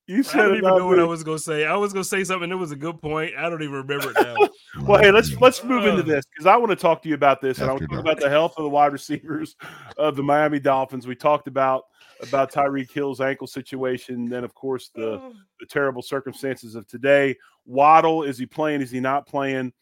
You 0.06 0.18
I 0.18 0.22
said 0.22 0.36
don't 0.36 0.46
it 0.50 0.58
even 0.58 0.68
not 0.68 0.78
know 0.80 0.86
what. 0.88 1.00
I 1.00 1.04
was 1.04 1.24
gonna 1.24 1.38
say. 1.38 1.64
I 1.64 1.76
was 1.76 1.94
gonna 1.94 2.04
say 2.04 2.24
something. 2.24 2.50
It 2.52 2.56
was 2.56 2.72
a 2.72 2.76
good 2.76 3.00
point. 3.00 3.32
I 3.38 3.48
don't 3.48 3.62
even 3.62 3.76
remember 3.76 4.10
it 4.10 4.16
now. 4.22 4.36
Well, 4.82 5.00
hey, 5.00 5.10
let's 5.12 5.32
let's 5.40 5.62
move 5.64 5.86
into 5.86 6.02
Uh, 6.02 6.04
this 6.04 6.24
because 6.26 6.44
I 6.46 6.56
want 6.56 6.70
to 6.70 6.76
talk 6.76 7.00
to 7.04 7.08
you 7.08 7.14
about 7.14 7.40
this, 7.40 7.58
and 7.58 7.70
I 7.70 7.72
want 7.72 7.84
After 7.84 7.96
to 7.96 8.02
talk 8.02 8.12
about 8.12 8.20
the 8.20 8.28
health 8.28 8.52
of 8.58 8.64
the 8.64 8.68
wide 8.68 8.92
receivers 8.92 9.56
of 9.96 10.14
the 10.16 10.22
Miami 10.22 10.58
Dolphins. 10.60 11.06
We 11.06 11.14
talked 11.14 11.46
about 11.48 11.84
about 12.20 12.52
Tyreek 12.52 12.90
Hill's 12.92 13.20
ankle 13.22 13.46
situation, 13.46 14.28
then 14.28 14.44
of 14.44 14.52
course 14.54 14.90
the 14.94 15.32
the 15.60 15.64
terrible 15.66 16.02
circumstances 16.02 16.74
of 16.74 16.86
today. 16.86 17.34
Waddle, 17.64 18.24
is 18.24 18.36
he 18.36 18.44
playing? 18.44 18.82
Is 18.82 18.90
he 18.90 19.00
not 19.00 19.26
playing? 19.26 19.72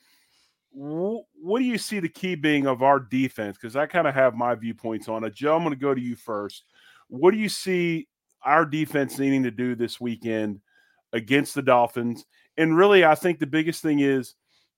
Wh- 0.72 1.22
What 1.34 1.58
do 1.58 1.64
you 1.64 1.78
see 1.78 2.00
the 2.00 2.08
key 2.08 2.34
being 2.34 2.66
of 2.66 2.82
our 2.82 2.98
defense? 2.98 3.56
Because 3.60 3.76
I 3.76 3.86
kind 3.86 4.06
of 4.06 4.14
have 4.14 4.34
my 4.34 4.54
viewpoints 4.54 5.08
on 5.08 5.24
it. 5.24 5.34
Joe, 5.34 5.54
I'm 5.56 5.62
going 5.62 5.74
to 5.74 5.80
go 5.80 5.94
to 5.94 6.00
you 6.00 6.16
first. 6.16 6.64
What 7.08 7.32
do 7.32 7.36
you 7.38 7.48
see 7.48 8.08
our 8.44 8.64
defense 8.64 9.18
needing 9.18 9.42
to 9.44 9.50
do 9.50 9.74
this 9.74 10.00
weekend 10.00 10.60
against 11.12 11.54
the 11.54 11.62
Dolphins? 11.62 12.24
And 12.56 12.76
really, 12.76 13.04
I 13.04 13.14
think 13.14 13.38
the 13.38 13.46
biggest 13.46 13.82
thing 13.82 14.00
is 14.00 14.34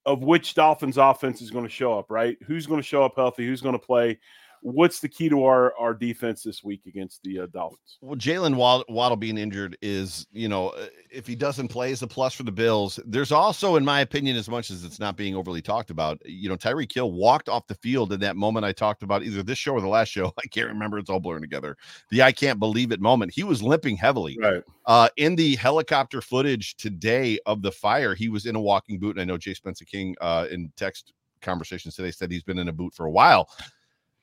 of 0.07 0.23
which 0.23 0.55
Dolphins 0.55 0.99
offense 0.99 1.41
is 1.41 1.51
going 1.51 1.65
to 1.65 1.71
show 1.71 1.99
up, 1.99 2.11
right? 2.11 2.37
Who's 2.47 2.67
going 2.67 2.81
to 2.81 2.87
show 2.87 3.05
up 3.05 3.15
healthy? 3.17 3.47
Who's 3.47 3.63
going 3.63 3.79
to 3.79 3.79
play? 3.79 4.19
What's 4.65 4.99
the 4.99 5.11
key 5.11 5.29
to 5.29 5.45
our 5.45 5.75
our 5.79 5.93
defense 5.93 6.43
this 6.43 6.65
week 6.65 6.87
against 6.87 7.23
the 7.23 7.41
uh, 7.41 7.47
Dolphins? 7.53 7.99
Well, 8.01 8.17
Jaylen 8.17 8.55
Waddle, 8.55 8.87
Waddle 8.89 9.19
being 9.19 9.37
injured 9.37 9.77
is, 9.83 10.27
you 10.33 10.49
know, 10.49 10.71
uh, 10.71 10.87
if 11.11 11.27
he 11.27 11.37
doesn't 11.37 11.69
play, 11.69 11.91
is 11.91 12.01
a 12.01 12.07
plus 12.07 12.33
for 12.33 12.45
the 12.45 12.51
Bills. 12.51 12.99
There's 13.05 13.31
also, 13.31 13.77
in 13.77 13.85
my 13.85 14.01
opinion, 14.01 14.39
as 14.39 14.49
much 14.49 14.71
as 14.71 14.83
it's 14.83 14.99
not 14.99 15.19
being 15.19 15.37
overly 15.37 15.61
talked 15.61 15.91
about, 15.91 16.19
you 16.25 16.49
know, 16.49 16.57
Tyreek 16.57 16.91
Hill 16.91 17.13
walked 17.13 17.51
off 17.51 17.67
the 17.67 17.75
field 17.75 18.11
in 18.15 18.21
that 18.21 18.37
moment 18.37 18.65
I 18.65 18.73
talked 18.73 19.03
about 19.03 19.23
either 19.23 19.43
this 19.43 19.59
show 19.59 19.73
or 19.73 19.83
the 19.83 19.87
last 19.87 20.09
show. 20.09 20.33
I 20.43 20.47
can't 20.47 20.69
remember; 20.69 20.97
it's 20.99 21.11
all 21.11 21.21
blurring 21.21 21.43
together. 21.43 21.77
The 22.11 22.23
I 22.23 22.33
can't 22.33 22.59
believe 22.59 22.91
it 22.91 23.03
moment. 23.03 23.35
He 23.35 23.45
was 23.45 23.63
limping 23.63 23.99
heavily. 23.99 24.39
Right. 24.41 24.63
Uh, 24.87 25.11
in 25.19 25.37
the 25.37 25.57
helicopter 25.57 26.23
footage 26.23 26.77
today 26.77 27.39
of 27.45 27.61
the 27.61 27.71
fire, 27.71 28.15
he 28.15 28.31
was 28.31 28.47
in 28.47 28.57
a 28.57 28.61
walking 28.61 28.99
boot. 28.99 29.17
And 29.17 29.21
I 29.21 29.25
know 29.25 29.37
Jay 29.37 29.53
Spencer 29.53 29.85
King 29.85 30.17
uh, 30.23 30.47
in 30.51 30.73
text 30.79 31.13
conversations 31.45 31.95
today 31.95 32.11
said 32.11 32.33
he's 32.33 32.43
been 32.43 32.59
in 32.59 32.69
a 32.69 32.73
boot 32.73 32.95
for 32.95 33.07
a 33.07 33.11
while. 33.11 33.49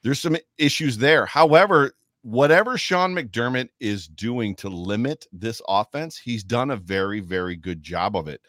There's 0.03 0.19
some 0.19 0.37
issues 0.57 0.97
there. 0.97 1.25
However, 1.25 1.93
whatever 2.23 2.77
Sean 2.77 3.13
McDermott 3.13 3.69
is 3.79 4.07
doing 4.07 4.55
to 4.55 4.69
limit 4.69 5.27
this 5.31 5.61
offense, 5.67 6.17
he's 6.17 6.43
done 6.43 6.71
a 6.71 6.75
very, 6.75 7.19
very 7.19 7.55
good 7.55 7.81
job 7.81 8.15
of 8.15 8.27
it. 8.27 8.41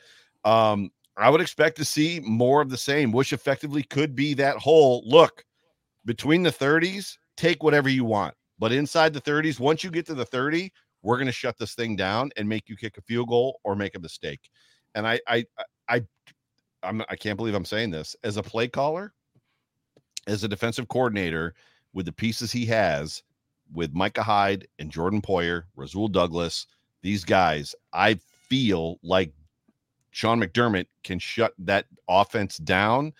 Um, 0.45 0.91
I 1.17 1.31
would 1.31 1.41
expect 1.41 1.77
to 1.77 1.85
see 1.85 2.21
more 2.21 2.62
of 2.62 2.71
the 2.71 2.77
same, 2.77 3.12
which 3.12 3.33
effectively 3.33 3.83
could 3.83 4.15
be 4.15 4.35
that 4.35 4.57
whole 4.57 5.03
look 5.07 5.45
between 6.05 6.43
the 6.43 6.51
30s, 6.51 7.17
take 7.37 7.62
whatever 7.62 7.88
you 7.88 8.05
want. 8.05 8.35
But 8.59 8.73
inside 8.73 9.12
the 9.12 9.21
30s, 9.21 9.61
once 9.61 9.85
you 9.85 9.91
get 9.91 10.07
to 10.07 10.15
the 10.15 10.25
30, 10.25 10.73
we're 11.03 11.17
going 11.17 11.27
to 11.27 11.33
shut 11.33 11.59
this 11.59 11.75
thing 11.75 11.97
down 11.97 12.31
and 12.37 12.49
make 12.49 12.69
you 12.69 12.77
kick 12.77 12.97
a 12.97 13.03
field 13.03 13.29
goal 13.29 13.61
or 13.65 13.77
make 13.77 13.97
a 13.97 14.01
mistake. 14.01 14.41
And 14.95 15.07
I, 15.07 15.21
I, 15.27 15.45
I, 15.88 16.03
I'm, 16.83 17.03
I 17.09 17.17
can't 17.17 17.37
believe 17.37 17.55
I'm 17.55 17.65
saying 17.65 17.91
this 17.91 18.17
as 18.25 18.37
a 18.37 18.43
play 18.43 18.69
caller 18.69 19.12
as 20.26 20.44
a 20.44 20.48
defensive 20.48 20.88
coordinator 20.88 21.54
with 21.92 22.06
the 22.06 22.12
pieces 22.12 22.52
he 22.52 22.66
has 22.66 23.22
with 23.72 23.94
Micah 23.94 24.22
Hyde 24.22 24.66
and 24.78 24.90
Jordan 24.90 25.22
Poyer, 25.22 25.64
Rasul 25.76 26.08
Douglas, 26.08 26.66
these 27.02 27.24
guys, 27.24 27.74
I 27.92 28.14
feel 28.48 28.98
like 29.02 29.32
Sean 30.11 30.40
McDermott 30.40 30.87
can 31.04 31.18
shut 31.18 31.54
that 31.58 31.87
offense 32.08 32.58
down 32.58 33.12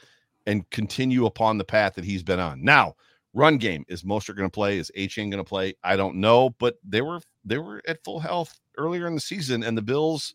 and 0.47 0.69
continue 0.71 1.27
upon 1.27 1.59
the 1.59 1.65
path 1.65 1.95
that 1.95 2.05
he's 2.05 2.23
been 2.23 2.41
on. 2.41 2.63
Now, 2.63 2.95
run 3.33 3.57
game 3.57 3.85
is 3.89 4.03
Mostert 4.03 4.37
going 4.37 4.49
to 4.49 4.55
play? 4.55 4.79
Is 4.79 4.91
Achane 4.97 5.31
going 5.31 5.43
to 5.43 5.45
play? 5.45 5.75
I 5.83 5.97
don't 5.97 6.17
know, 6.17 6.51
but 6.59 6.77
they 6.85 7.01
were 7.01 7.21
they 7.45 7.59
were 7.59 7.83
at 7.89 8.05
full 8.05 8.21
health 8.21 8.61
earlier 8.77 9.07
in 9.07 9.15
the 9.15 9.21
season, 9.21 9.63
and 9.63 9.77
the 9.77 9.83
Bills 9.83 10.35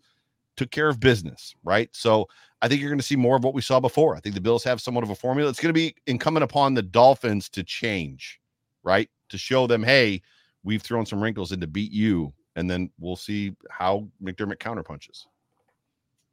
took 0.57 0.71
care 0.71 0.89
of 0.89 0.99
business, 0.99 1.55
right? 1.63 1.89
So 1.93 2.27
I 2.61 2.67
think 2.67 2.81
you're 2.81 2.89
going 2.89 2.99
to 2.99 3.05
see 3.05 3.15
more 3.15 3.37
of 3.37 3.43
what 3.43 3.53
we 3.53 3.61
saw 3.61 3.79
before. 3.79 4.15
I 4.15 4.19
think 4.19 4.35
the 4.35 4.41
Bills 4.41 4.63
have 4.63 4.81
somewhat 4.81 5.03
of 5.03 5.11
a 5.11 5.15
formula. 5.15 5.49
It's 5.49 5.59
going 5.59 5.73
to 5.73 5.73
be 5.73 5.95
incumbent 6.07 6.43
upon 6.43 6.73
the 6.73 6.81
Dolphins 6.81 7.47
to 7.49 7.63
change, 7.63 8.41
right? 8.83 9.09
To 9.29 9.37
show 9.37 9.67
them, 9.67 9.83
hey, 9.83 10.21
we've 10.63 10.81
thrown 10.81 11.05
some 11.05 11.21
wrinkles 11.21 11.51
in 11.51 11.61
to 11.61 11.67
beat 11.67 11.91
you, 11.91 12.33
and 12.55 12.69
then 12.69 12.89
we'll 12.99 13.15
see 13.15 13.55
how 13.69 14.07
McDermott 14.21 14.57
counterpunches. 14.57 15.25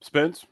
Spence. 0.01 0.47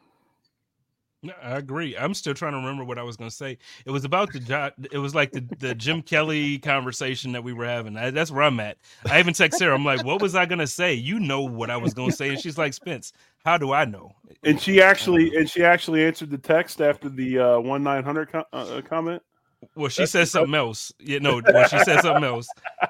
I 1.25 1.59
agree. 1.59 1.97
I'm 1.97 2.15
still 2.15 2.35
trying 2.35 2.53
to 2.53 2.59
remember 2.59 2.83
what 2.85 2.99
I 2.99 3.05
was 3.05 3.17
going 3.17 3.31
to 3.31 3.37
say. 3.37 3.59
It 3.87 3.91
was 3.91 4.05
about 4.05 4.33
the 4.33 4.41
job. 4.41 4.73
it 4.91 4.99
was 4.99 5.15
like 5.15 5.31
the, 5.31 5.47
the 5.61 5.75
Jim 5.75 6.03
Kelly 6.03 6.59
conversation 6.59 7.31
that 7.33 7.45
we 7.45 7.53
were 7.53 7.65
having. 7.65 7.97
I, 7.97 8.11
that's 8.11 8.33
where 8.33 8.43
I'm 8.43 8.59
at. 8.59 8.79
I 9.09 9.21
even 9.21 9.33
text 9.33 9.59
Sarah. 9.59 9.75
I'm 9.75 9.85
like, 9.85 10.05
"What 10.05 10.21
was 10.21 10.35
I 10.35 10.47
going 10.47 10.59
to 10.59 10.67
say? 10.67 10.95
You 10.95 11.21
know 11.21 11.43
what 11.43 11.71
I 11.71 11.77
was 11.77 11.95
going 11.95 12.11
to 12.11 12.17
say." 12.17 12.31
And 12.31 12.41
she's 12.41 12.59
like, 12.59 12.75
"Spence, 12.75 13.13
how 13.45 13.57
do 13.57 13.73
I 13.73 13.85
know?" 13.85 14.17
And 14.43 14.61
she 14.61 14.83
actually 14.83 15.37
and 15.37 15.49
she 15.49 15.63
actually 15.63 16.05
answered 16.05 16.31
the 16.31 16.39
text 16.39 16.81
after 16.81 17.09
the 17.09 17.39
uh, 17.39 17.61
one 17.61 17.85
nine 17.85 18.03
hundred 18.03 18.33
com- 18.33 18.45
uh, 18.53 18.81
comment. 18.85 19.23
Well, 19.75 19.89
she 19.89 20.07
said 20.07 20.29
something 20.29 20.55
else. 20.55 20.93
You 20.99 21.21
know, 21.21 21.41
well, 21.45 21.69
she 21.69 21.79
said 21.81 22.01
something 22.01 22.25
else 22.25 22.49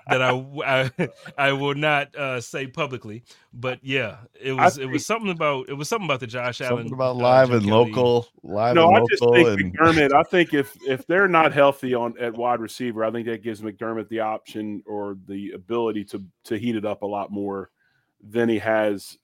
that 0.09 0.23
I 0.23 0.91
I, 0.99 1.09
I 1.39 1.53
will 1.53 1.75
not 1.75 2.15
uh, 2.17 2.41
say 2.41 2.67
publicly. 2.67 3.25
But 3.53 3.79
yeah, 3.83 4.19
it 4.41 4.53
was 4.53 4.79
it 4.79 4.87
was 4.87 5.07
something 5.07 5.31
about 5.31 5.69
it 5.69 5.75
was 5.75 5.89
something 5.89 6.07
about 6.07 6.21
the 6.21 6.27
Josh 6.27 6.59
something 6.59 6.79
Allen 6.79 6.93
about 6.93 7.17
uh, 7.17 7.21
live 7.21 7.49
Jim 7.49 7.57
and 7.59 7.67
Kelly. 7.67 7.85
local, 7.85 8.29
live 8.43 8.75
No, 8.75 8.89
and 8.89 8.97
I 8.97 9.01
just 9.11 9.23
local, 9.23 9.45
think 9.45 9.61
and 9.61 9.79
McDermott. 9.79 10.13
I 10.13 10.23
think 10.25 10.55
if 10.55 10.77
if 10.87 11.07
they're 11.07 11.29
not 11.29 11.53
healthy 11.53 11.95
on 11.95 12.19
at 12.19 12.35
wide 12.35 12.61
receiver, 12.61 13.05
I 13.05 13.11
think 13.11 13.27
that 13.27 13.43
gives 13.43 13.61
McDermott 13.61 14.09
the 14.09 14.21
option 14.21 14.83
or 14.87 15.17
the 15.29 15.53
ability 15.53 16.05
to 16.07 16.25
to 16.45 16.59
heat 16.59 16.77
it 16.77 16.85
up 16.85 17.03
a 17.03 17.07
lot 17.07 17.31
more 17.31 17.71
than 18.23 18.49
he 18.49 18.59
has 18.59 19.19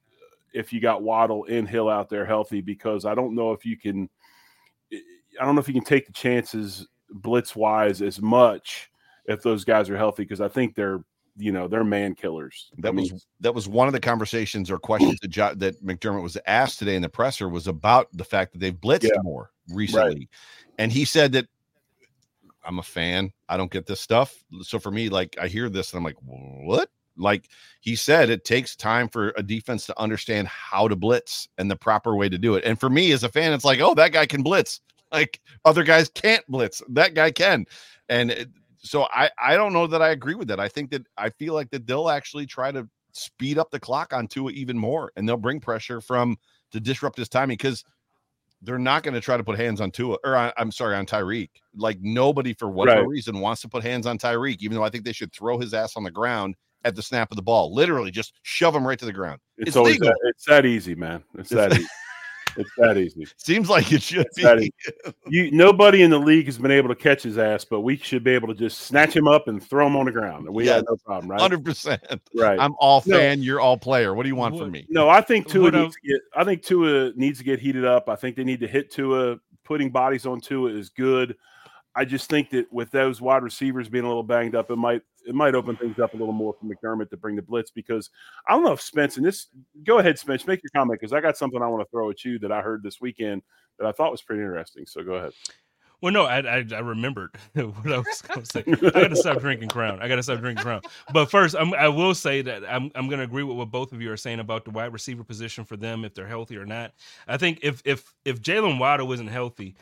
if 0.53 0.73
you 0.73 0.81
got 0.81 1.03
Waddle 1.03 1.47
and 1.49 1.69
Hill 1.69 1.89
out 1.89 2.09
there 2.09 2.27
healthy. 2.27 2.61
Because 2.61 3.05
I 3.05 3.15
don't 3.15 3.35
know 3.35 3.53
if 3.53 3.65
you 3.65 3.77
can. 3.77 4.09
I 5.41 5.45
don't 5.45 5.55
know 5.55 5.61
if 5.61 5.69
you 5.69 5.75
can 5.75 5.85
take 5.85 6.07
the 6.07 6.13
chances 6.13 6.87
blitz 7.11 7.57
wise 7.57 8.03
as 8.03 8.21
much 8.21 8.91
if 9.27 9.43
those 9.43 9.65
guys 9.65 9.91
are 9.91 9.97
healthy 9.97 10.23
because 10.25 10.41
I 10.41 10.49
think 10.49 10.75
they're 10.75 11.01
you 11.37 11.53
know 11.53 11.69
they're 11.69 11.85
man 11.85 12.15
killers. 12.15 12.71
that 12.79 12.89
I 12.89 12.93
mean, 12.93 13.13
was 13.13 13.27
that 13.41 13.55
was 13.55 13.69
one 13.69 13.87
of 13.87 13.93
the 13.93 14.01
conversations 14.01 14.71
or 14.71 14.79
questions 14.79 15.21
that, 15.21 15.29
jo- 15.29 15.55
that 15.55 15.83
McDermott 15.85 16.23
was 16.23 16.37
asked 16.47 16.79
today 16.81 16.97
in 16.97 17.03
the 17.03 17.09
presser 17.09 17.49
was 17.49 17.69
about 17.69 18.09
the 18.13 18.25
fact 18.25 18.53
that 18.53 18.59
they've 18.59 18.75
blitzed 18.75 19.05
Yeah. 19.05 19.21
more 19.23 19.51
recently, 19.73 20.29
and 20.79 20.91
he 20.91 21.05
said 21.05 21.33
that 21.33 21.47
I'm 22.65 22.79
a 22.79 22.83
fan. 22.83 23.33
I 23.49 23.57
don't 23.57 23.71
get 23.71 23.87
this 23.87 24.01
stuff. 24.01 24.45
So 24.63 24.79
for 24.79 24.91
me, 24.91 25.09
like 25.09 25.37
I 25.41 25.47
hear 25.49 25.69
this 25.71 25.93
and 25.93 25.99
I'm 25.99 26.05
like, 26.05 26.17
what? 26.21 26.91
Like 27.17 27.49
he 27.81 27.97
said, 27.97 28.31
it 28.31 28.45
takes 28.45 28.77
time 28.77 29.09
for 29.09 29.33
a 29.37 29.43
defense 29.43 29.87
to 29.87 29.99
understand 30.01 30.49
how 30.49 30.87
to 30.87 30.95
blitz 30.95 31.49
and 31.57 31.71
the 31.71 31.77
proper 31.77 32.15
way 32.15 32.29
to 32.29 32.37
do 32.39 32.55
it. 32.57 32.65
And 32.65 32.79
for 32.79 32.91
me 32.91 33.13
as 33.13 33.25
a 33.25 33.29
fan, 33.29 33.53
it's 33.53 33.65
like, 33.65 33.81
oh, 33.81 33.95
that 33.95 34.13
guy 34.13 34.27
can 34.27 34.43
blitz. 34.43 34.81
Like 35.13 35.41
other 35.65 35.85
guys 35.85 36.09
can't 36.09 36.45
blitz. 36.49 36.83
That 36.91 37.15
guy 37.15 37.31
can. 37.31 37.65
And 38.09 38.31
it, 38.31 38.49
so 38.79 39.07
I 39.13 39.31
I 39.39 39.57
don't 39.57 39.73
know 39.73 39.87
that 39.87 40.03
I 40.03 40.11
agree 40.11 40.35
with 40.35 40.49
that. 40.49 40.61
I 40.61 40.69
think 40.69 40.91
that 40.91 41.07
I 41.17 41.31
feel 41.31 41.55
like 41.55 41.71
that 41.71 41.87
they'll 41.87 42.09
actually 42.11 42.47
try 42.47 42.71
to 42.73 42.89
speed 43.13 43.59
up 43.59 43.71
the 43.71 43.81
clock 43.81 44.13
on 44.13 44.27
Tua 44.29 44.51
even 44.53 44.79
more, 44.79 45.11
and 45.17 45.29
they'll 45.29 45.37
bring 45.37 45.61
pressure 45.61 46.01
from 46.01 46.37
to 46.73 46.81
disrupt 46.81 47.17
his 47.19 47.29
timing 47.29 47.57
because 47.57 47.85
they're 48.63 48.79
not 48.79 49.03
going 49.05 49.15
to 49.15 49.21
try 49.21 49.37
to 49.37 49.45
put 49.45 49.57
hands 49.59 49.81
on 49.81 49.91
Tua 49.91 50.17
or 50.25 50.37
I, 50.37 50.53
I'm 50.57 50.73
sorry 50.73 50.97
on 50.97 51.07
Tyreek. 51.07 51.51
Like 51.77 51.99
nobody 52.01 52.53
for 52.55 52.69
whatever 52.69 53.03
Right. 53.03 53.09
reason 53.09 53.41
wants 53.41 53.63
to 53.63 53.69
put 53.69 53.83
hands 53.85 54.07
on 54.07 54.19
Tyreek, 54.19 54.59
even 54.61 54.77
though 54.77 54.83
I 54.85 54.91
think 54.91 55.05
they 55.05 55.13
should 55.13 55.33
throw 55.33 55.59
his 55.59 55.73
ass 55.75 55.97
on 55.97 56.03
the 56.03 56.11
ground 56.11 56.57
at 56.85 56.95
the 56.97 57.03
snap 57.03 57.31
of 57.31 57.37
the 57.37 57.43
ball. 57.43 57.73
Literally, 57.75 58.11
just 58.11 58.35
shove 58.43 58.75
him 58.75 58.87
right 58.87 58.99
to 58.99 59.05
the 59.05 59.13
ground. 59.13 59.41
it's, 59.59 59.69
it's 59.69 59.77
always 59.77 59.95
legal. 59.95 60.09
that, 60.09 60.19
it's 60.25 60.45
that 60.47 60.67
easy, 60.67 60.95
man. 60.95 61.23
It's 61.39 61.53
It's- 61.53 61.71
that 61.71 61.79
easy. 61.81 61.89
It's 62.59 62.71
that 62.79 62.99
easy. 62.99 63.27
Seems 63.39 63.71
like 63.71 63.91
it 63.93 64.03
should 64.03 64.27
It's 64.27 64.37
be. 64.37 64.73
You 65.29 65.51
nobody 65.51 66.03
in 66.03 66.11
the 66.11 66.19
league 66.19 66.47
has 66.47 66.59
been 66.59 66.71
able 66.71 66.89
to 66.89 66.95
catch 66.95 67.23
his 67.23 67.39
ass, 67.39 67.65
but 67.65 67.81
we 67.81 67.97
should 67.97 68.25
be 68.25 68.33
able 68.33 68.49
to 68.49 68.55
just 68.55 68.81
snatch 68.83 69.15
him 69.15 69.29
up 69.29 69.49
and 69.49 69.63
throw 69.63 69.87
him 69.87 69.97
on 69.97 70.07
the 70.07 70.13
ground. 70.13 70.49
We 70.49 70.65
Yes. 70.65 70.77
have 70.77 70.85
no 70.89 70.97
problem, 71.05 71.31
right? 71.31 71.41
Hundred 71.41 71.65
percent. 71.65 72.03
Right. 72.35 72.59
I'm 72.59 72.75
all 72.79 73.03
No. 73.07 73.17
fan. 73.17 73.43
You're 73.43 73.61
all 73.61 73.79
player. 73.79 74.15
What 74.15 74.25
do 74.25 74.29
you 74.29 74.37
want 74.37 74.55
What- 74.55 74.65
from 74.65 74.73
me? 74.73 74.87
no, 74.89 75.09
I 75.09 75.21
think 75.21 75.47
Tua 75.49 75.65
What 75.65 75.75
needs 75.75 75.95
to 75.95 76.09
get 76.09 76.21
I 76.37 76.45
think 76.45 76.63
Tua 76.63 77.13
needs 77.15 77.39
to 77.39 77.45
get 77.45 77.61
heated 77.61 77.85
up. 77.85 78.09
I 78.09 78.17
think 78.17 78.37
they 78.37 78.45
need 78.45 78.61
to 78.61 78.69
hit 78.69 78.91
Tua. 78.91 79.39
Putting 79.65 79.91
bodies 79.91 80.25
on 80.25 80.41
Tua 80.41 80.71
is 80.71 80.89
good. 80.89 81.37
I 81.99 82.05
just 82.05 82.31
think 82.31 82.51
that 82.51 82.73
with 82.73 82.93
those 82.93 83.21
wide 83.21 83.43
receivers 83.43 83.89
being 83.89 84.05
a 84.05 84.07
little 84.07 84.23
banged 84.23 84.55
up, 84.55 84.71
it 84.71 84.77
might 84.77 85.03
it 85.27 85.35
might 85.35 85.57
open 85.57 85.75
things 85.75 85.99
up 85.99 86.15
a 86.15 86.17
little 86.17 86.33
more 86.33 86.55
for 86.55 86.65
McDermott 86.65 87.11
to 87.11 87.17
bring 87.17 87.35
the 87.35 87.43
blitz 87.43 87.73
because 87.73 88.09
I 88.47 88.53
don't 88.53 88.63
know 88.63 88.71
if 88.71 88.81
Spence 88.81 89.17
and 89.17 89.27
this 89.27 89.49
go 89.83 89.99
ahead, 89.99 90.17
Spence, 90.17 90.47
make 90.47 90.63
your 90.63 90.71
comment 90.71 91.01
because 91.01 91.13
I 91.13 91.21
got 91.21 91.37
something 91.37 91.61
I 91.61 91.67
want 91.67 91.85
to 91.85 91.91
throw 91.91 92.09
at 92.09 92.25
you 92.25 92.39
that 92.39 92.53
I 92.53 92.63
heard 92.63 92.85
this 92.85 93.01
weekend 93.01 93.43
that 93.81 93.87
I 93.89 93.91
thought 93.91 94.13
was 94.13 94.23
pretty 94.23 94.43
interesting. 94.43 94.87
So 94.87 95.03
go 95.03 95.15
ahead. 95.15 95.33
Well, 96.01 96.13
no, 96.13 96.27
I 96.27 96.39
I, 96.39 96.65
I 96.73 96.79
remembered 96.79 97.35
what 97.55 97.93
I 97.93 97.99
was 97.99 98.23
going 98.23 98.43
to 98.43 98.47
say. 98.47 98.65
I 98.95 99.03
got 99.03 99.09
to 99.09 99.17
stop 99.17 99.41
drinking 99.41 99.71
Crown. 99.71 100.01
I 100.01 100.07
got 100.07 100.17
to 100.17 100.23
stop 100.23 100.39
drinking 100.39 100.63
Crown. 100.63 100.83
But 101.13 101.31
first, 101.31 101.57
I'm, 101.59 101.75
I 101.75 101.89
will 101.89 102.15
say 102.15 102.43
that 102.43 102.63
I'm 102.69 102.93
I'm 102.95 103.09
going 103.09 103.19
to 103.19 103.25
agree 103.25 103.43
with 103.43 103.57
what 103.57 103.73
both 103.73 103.93
of 103.93 104.01
you 104.01 104.13
are 104.13 104.17
saying 104.17 104.39
about 104.39 104.65
the 104.65 104.71
wide 104.71 104.93
receiver 104.93 105.25
position 105.25 105.65
for 105.65 105.77
them 105.77 106.05
if 106.05 106.15
they're 106.15 106.29
healthy 106.29 106.57
or 106.57 106.67
not. 106.67 106.93
I 107.27 107.37
think 107.37 107.59
if 107.63 107.83
if 107.85 108.15
if 108.25 108.41
Jaylen 108.41 108.79
Waddle 108.79 109.13
isn't 109.13 109.27
healthy, 109.27 109.75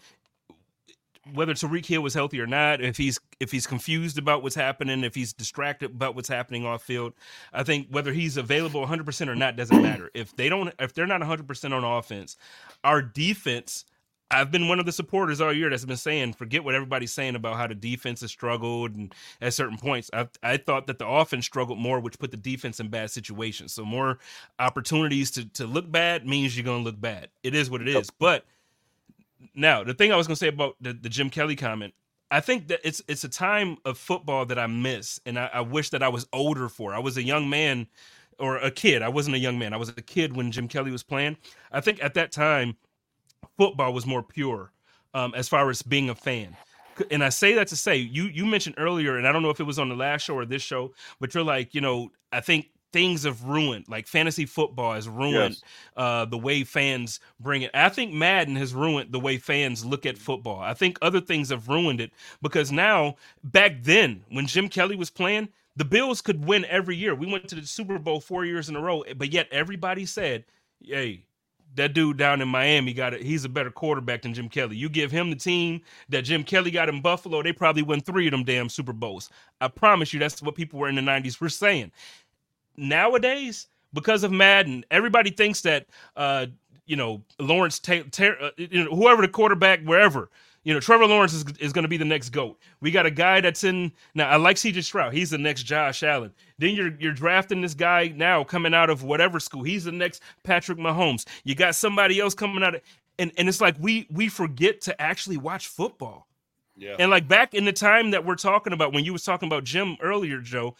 whether 1.35 1.55
Tyreek 1.55 1.87
Hill 1.87 2.03
was 2.03 2.15
healthy 2.15 2.41
or 2.41 2.47
not, 2.47 2.81
if 2.81 2.97
he's 2.97 3.19
if 3.41 3.51
he's 3.51 3.67
confused 3.67 4.19
about 4.19 4.43
what's 4.43 4.55
happening, 4.55 5.05
if 5.05 5.15
he's 5.15 5.33
distracted 5.33 5.91
about 5.91 6.15
what's 6.15 6.29
happening 6.29 6.65
off 6.65 6.83
field, 6.83 7.15
I 7.53 7.62
think 7.62 7.89
whether 7.91 8.12
he's 8.12 8.37
available 8.37 8.81
100 8.81 9.05
percent 9.05 9.31
or 9.31 9.35
not 9.35 9.57
doesn't 9.57 9.83
matter. 9.83 10.11
If 10.15 10.37
they 10.37 10.49
don't, 10.49 10.73
if 10.79 10.95
they're 10.95 11.07
not 11.07 11.21
100 11.21 11.47
percent 11.47 11.75
on 11.75 11.85
offense, 11.85 12.37
our 12.85 13.03
defense. 13.03 13.85
I've 14.29 14.51
been 14.51 14.67
one 14.67 14.81
of 14.81 14.87
the 14.87 14.91
supporters 14.93 15.41
all 15.41 15.53
year 15.53 15.71
that's 15.71 15.85
been 15.85 15.97
saying, 15.97 16.33
forget 16.33 16.65
what 16.65 16.75
everybody's 16.75 17.12
saying 17.12 17.37
about 17.37 17.59
how 17.59 17.69
the 17.69 17.77
defense 17.77 18.23
has 18.23 18.33
struggled 18.33 18.97
and 18.97 19.15
at 19.41 19.55
certain 19.55 19.79
points. 19.79 20.11
I, 20.12 20.27
I 20.43 20.57
thought 20.57 20.89
that 20.89 20.99
the 20.99 21.07
offense 21.07 21.47
struggled 21.47 21.79
more, 21.79 22.01
which 22.01 22.19
put 22.19 22.33
the 22.33 22.37
defense 22.37 22.81
in 22.81 22.89
bad 22.89 23.12
situations. 23.12 23.73
So 23.73 23.85
more 23.85 24.19
opportunities 24.59 25.31
to 25.33 25.45
to 25.51 25.67
look 25.69 25.89
bad 25.89 26.27
means 26.27 26.57
you're 26.57 26.65
going 26.65 26.81
to 26.81 26.85
look 26.85 27.01
bad. 27.01 27.29
It 27.45 27.55
is 27.55 27.71
what 27.71 27.81
it 27.83 27.87
is. 27.87 28.11
But 28.19 28.45
now 29.55 29.85
the 29.85 29.95
thing 29.95 30.13
I 30.13 30.17
was 30.17 30.27
to 30.27 30.37
say 30.37 30.49
about 30.49 30.77
the, 30.81 30.93
the 30.93 31.09
Jim 31.09 31.31
Kelly 31.31 31.57
comment, 31.57 31.95
I 32.31 32.41
think 32.41 32.69
that 32.69 32.81
it's 32.85 33.03
it's 33.09 33.25
a 33.25 33.29
time 33.29 33.77
of 33.85 33.99
football 33.99 34.47
that 34.47 34.59
I 34.59 34.67
miss, 34.67 35.21
and 35.27 35.39
I, 35.39 35.51
I 35.53 35.61
wish 35.61 35.91
that 35.91 36.03
I 36.03 36.09
was 36.09 36.27
older 36.33 36.69
for. 36.69 36.95
I 36.95 36.99
was 36.99 37.17
a 37.17 37.23
young 37.23 37.49
man 37.49 37.87
or 38.39 38.57
a 38.59 38.71
kid. 38.71 39.03
I 39.03 39.09
wasn't 39.09 39.37
a 39.37 39.39
young 39.39 39.59
man. 39.59 39.73
I 39.73 39.77
was 39.77 39.89
a 39.91 40.03
kid 40.03 40.37
when 40.37 40.53
Jim 40.53 40.69
Kelly 40.69 40.91
was 40.91 41.03
playing. 41.03 41.37
I 41.73 41.81
think 41.81 42.03
at 42.03 42.15
that 42.15 42.33
time, 42.33 42.77
football 43.57 43.93
was 43.93 44.07
more 44.07 44.23
pure 44.23 44.73
um, 45.15 45.33
as 45.35 45.49
far 45.49 45.71
as 45.71 45.83
being 45.83 46.11
a 46.11 46.15
fan. 46.15 46.57
and 47.11 47.23
I 47.23 47.29
say 47.29 47.55
that 47.55 47.69
to 47.69 47.77
say 47.77 47.97
you 47.97 48.25
you 48.25 48.45
mentioned 48.45 48.77
earlier, 48.79 49.17
and 49.17 49.27
I 49.27 49.33
don't 49.33 49.43
know 49.43 49.51
if 49.51 49.61
it 49.61 49.65
was 49.65 49.79
on 49.79 49.89
the 49.89 49.97
last 49.97 50.23
show 50.23 50.35
or 50.35 50.45
this 50.45 50.63
show, 50.63 50.93
but 51.21 51.35
you're 51.35 51.45
like, 51.45 51.75
you 51.75 51.81
know, 51.81 52.11
I 52.33 52.41
think 52.41 52.71
things 52.97 53.25
have 53.25 53.45
ruined 53.45 53.85
like 53.89 54.07
fantasy 54.07 54.47
football 54.47 54.95
has 54.95 55.07
ruined 55.07 55.55
yes. 55.55 55.63
uh, 55.99 56.25
the 56.25 56.39
way 56.39 56.65
fans 56.65 57.21
bring 57.39 57.61
it 57.61 57.71
i 57.75 57.91
think 57.91 58.11
madden 58.11 58.57
has 58.57 58.73
ruined 58.73 59.13
the 59.13 59.21
way 59.21 59.37
fans 59.37 59.85
look 59.85 60.07
at 60.07 60.17
football 60.17 60.61
i 60.61 60.73
think 60.73 60.97
other 61.03 61.21
things 61.21 61.51
have 61.51 61.69
ruined 61.69 62.01
it 62.01 62.11
because 62.41 62.73
now 62.73 63.15
back 63.45 63.83
then 63.83 64.25
when 64.31 64.47
jim 64.47 64.67
kelly 64.67 64.97
was 64.97 65.11
playing 65.11 65.47
the 65.77 65.85
bills 65.85 66.23
could 66.23 66.47
win 66.47 66.65
every 66.71 66.97
year 66.97 67.15
we 67.15 67.31
went 67.31 67.47
to 67.47 67.55
the 67.55 67.67
super 67.67 67.99
bowl 67.99 68.19
four 68.19 68.47
years 68.47 68.71
in 68.71 68.77
a 68.77 68.81
row 68.81 69.05
but 69.19 69.31
yet 69.31 69.47
everybody 69.53 70.07
said 70.07 70.43
hey 70.81 71.23
that 71.77 71.93
dude 71.93 72.17
down 72.17 72.41
in 72.41 72.49
Miami 72.49 72.93
got 72.93 73.15
it. 73.15 73.23
He's 73.23 73.45
a 73.45 73.49
better 73.49 73.71
quarterback 73.71 74.23
than 74.23 74.35
Jim 74.35 74.49
Kelly. 74.49 74.77
You 74.77 74.89
give 74.89 75.11
him 75.11 75.31
the 75.31 75.37
team 75.37 75.83
that 76.09 76.23
Jim 76.23 76.43
Kelly 76.43 76.71
got 76.71 76.89
in 76.89 77.01
Buffalo, 77.01 77.43
they 77.43 77.53
probably 77.53 77.83
win 77.83 78.01
three 78.01 78.27
of 78.27 78.31
them 78.31 78.45
damn 78.45 78.69
Super 78.69 78.93
Bowls. 78.93 79.31
I 79.61 79.69
promise 79.69 80.13
you, 80.13 80.19
that's 80.19 80.43
what 80.43 80.55
people 80.55 80.79
were 80.79 80.89
in 80.89 80.95
the 80.95 81.03
'90s 81.03 81.41
were 81.41 81.49
saying 81.49 81.93
nowadays 82.77 83.69
because 83.93 84.25
of 84.25 84.33
Madden, 84.33 84.85
everybody 84.91 85.31
thinks 85.31 85.62
that 85.62 85.87
uh, 86.17 86.47
you 86.87 86.97
know 86.97 87.23
Lawrence, 87.39 87.79
Ta- 87.79 88.05
Ta- 88.11 88.37
uh, 88.41 88.51
you 88.57 88.85
know, 88.85 88.95
whoever 88.95 89.23
the 89.23 89.29
quarterback, 89.29 89.83
wherever. 89.83 90.31
You 90.65 90.75
know, 90.75 90.81
Trevor 90.81 91.07
Lawrence 91.07 91.33
is, 91.33 91.45
is 91.61 91.73
going 91.73 91.85
to 91.85 91.89
be 91.89 91.97
the 91.97 92.05
next 92.05 92.31
goat. 92.31 92.59
We 92.81 92.91
got 92.91 93.07
a 93.07 93.11
guy 93.11 93.41
that's 93.41 93.62
in 93.62 93.93
now. 94.17 94.29
I 94.29 94.35
like 94.35 94.57
C.J. 94.59 94.81
Stroud. 94.81 95.12
He's 95.12 95.31
the 95.31 95.39
next 95.39 95.62
Josh 95.62 96.03
Allen. 96.03 96.33
Then 96.59 96.75
you're 96.75 96.93
you're 96.99 97.12
drafting 97.12 97.61
this 97.61 97.75
guy 97.75 98.12
now 98.17 98.43
coming 98.43 98.75
out 98.75 98.91
of 98.91 99.05
whatever 99.05 99.39
school. 99.39 99.62
He's 99.62 99.85
the 99.85 99.93
next 99.93 100.23
Patrick 100.43 100.79
Mahomes. 100.79 101.25
You 101.45 101.55
got 101.55 101.77
somebody 101.77 102.19
else 102.19 102.35
coming 102.35 102.65
out 102.65 102.75
of, 102.75 102.81
and 103.17 103.31
and 103.39 103.49
it's 103.49 103.61
like 103.61 103.77
we 103.79 104.09
we 104.11 104.29
forget 104.29 104.81
to 104.83 105.01
actually 105.01 105.37
watch 105.37 105.69
football. 105.69 106.27
Yeah. 106.77 106.97
And 106.99 107.11
like 107.11 107.27
back 107.27 107.55
in 107.55 107.65
the 107.65 107.73
time 107.73 108.11
that 108.11 108.25
we're 108.25 108.35
talking 108.35 108.73
about, 108.73 108.93
when 108.93 109.05
you 109.05 109.12
was 109.12 109.25
talking 109.25 109.47
about 109.47 109.65
Jim 109.65 109.97
earlier, 110.03 110.41
Joe, 110.41 110.75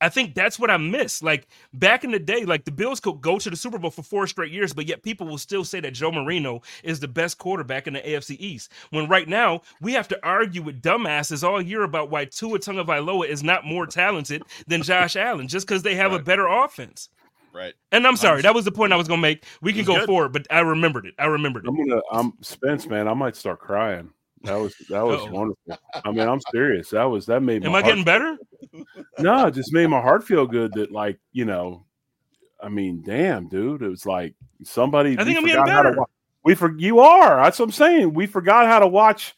I 0.00 0.08
think 0.08 0.34
that's 0.34 0.58
what 0.58 0.70
I 0.70 0.76
miss. 0.76 1.22
Like 1.22 1.46
back 1.74 2.04
in 2.04 2.10
the 2.10 2.18
day, 2.18 2.44
like 2.44 2.64
the 2.64 2.70
Bills 2.70 3.00
could 3.00 3.20
go 3.20 3.38
to 3.38 3.50
the 3.50 3.56
Super 3.56 3.78
Bowl 3.78 3.90
for 3.90 4.02
four 4.02 4.26
straight 4.26 4.52
years, 4.52 4.72
but 4.72 4.86
yet 4.86 5.02
people 5.02 5.26
will 5.26 5.38
still 5.38 5.64
say 5.64 5.80
that 5.80 5.92
Joe 5.92 6.10
Marino 6.10 6.62
is 6.82 7.00
the 7.00 7.08
best 7.08 7.38
quarterback 7.38 7.86
in 7.86 7.94
the 7.94 8.00
AFC 8.00 8.36
East. 8.38 8.72
When 8.90 9.08
right 9.08 9.28
now 9.28 9.62
we 9.80 9.92
have 9.92 10.08
to 10.08 10.18
argue 10.26 10.62
with 10.62 10.82
dumbasses 10.82 11.46
all 11.46 11.60
year 11.60 11.82
about 11.82 12.10
why 12.10 12.24
Tua 12.24 12.58
Tagovailoa 12.58 13.28
is 13.28 13.42
not 13.42 13.66
more 13.66 13.86
talented 13.86 14.42
than 14.66 14.82
Josh 14.82 15.16
Allen 15.16 15.48
just 15.48 15.66
because 15.66 15.82
they 15.82 15.94
have 15.94 16.12
right. 16.12 16.20
a 16.20 16.24
better 16.24 16.46
offense. 16.46 17.08
Right. 17.52 17.74
And 17.92 18.06
I'm 18.06 18.16
sorry, 18.16 18.38
I'm, 18.38 18.42
that 18.42 18.54
was 18.54 18.64
the 18.64 18.72
point 18.72 18.92
I 18.92 18.96
was 18.96 19.08
gonna 19.08 19.20
make. 19.20 19.44
We 19.60 19.72
can 19.72 19.84
go 19.84 19.96
good. 19.96 20.06
forward, 20.06 20.32
but 20.32 20.46
I 20.50 20.60
remembered 20.60 21.06
it. 21.06 21.14
I 21.18 21.26
remembered 21.26 21.64
it. 21.64 21.68
I'm 21.68 21.76
gonna 21.76 22.00
I'm 22.12 22.32
Spence, 22.40 22.86
man. 22.86 23.08
I 23.08 23.14
might 23.14 23.36
start 23.36 23.60
crying. 23.60 24.10
That 24.42 24.56
was 24.56 24.74
that 24.88 25.04
was 25.04 25.20
Uh-oh. 25.20 25.32
wonderful. 25.32 25.78
I 26.04 26.10
mean, 26.10 26.26
I'm 26.26 26.40
serious. 26.50 26.90
That 26.90 27.04
was 27.04 27.26
that 27.26 27.40
made. 27.40 27.62
Me 27.62 27.68
am 27.68 27.74
I 27.74 27.82
getting 27.82 28.04
better? 28.04 28.38
no, 29.18 29.46
it 29.46 29.54
just 29.54 29.72
made 29.72 29.88
my 29.88 30.00
heart 30.00 30.24
feel 30.24 30.46
good. 30.46 30.72
That 30.72 30.90
like 30.90 31.18
you 31.32 31.44
know, 31.44 31.84
I 32.62 32.68
mean, 32.68 33.02
damn, 33.04 33.48
dude, 33.48 33.82
it 33.82 33.88
was 33.88 34.06
like 34.06 34.34
somebody. 34.64 35.18
I 35.18 35.24
think 35.24 35.36
I'm 35.36 35.44
getting 35.44 35.66
better. 35.66 35.94
Watch, 35.94 36.08
we 36.42 36.54
for 36.54 36.74
you 36.78 37.00
are. 37.00 37.42
That's 37.42 37.58
what 37.58 37.66
I'm 37.66 37.72
saying. 37.72 38.14
We 38.14 38.26
forgot 38.26 38.66
how 38.66 38.78
to 38.78 38.88
watch 38.88 39.34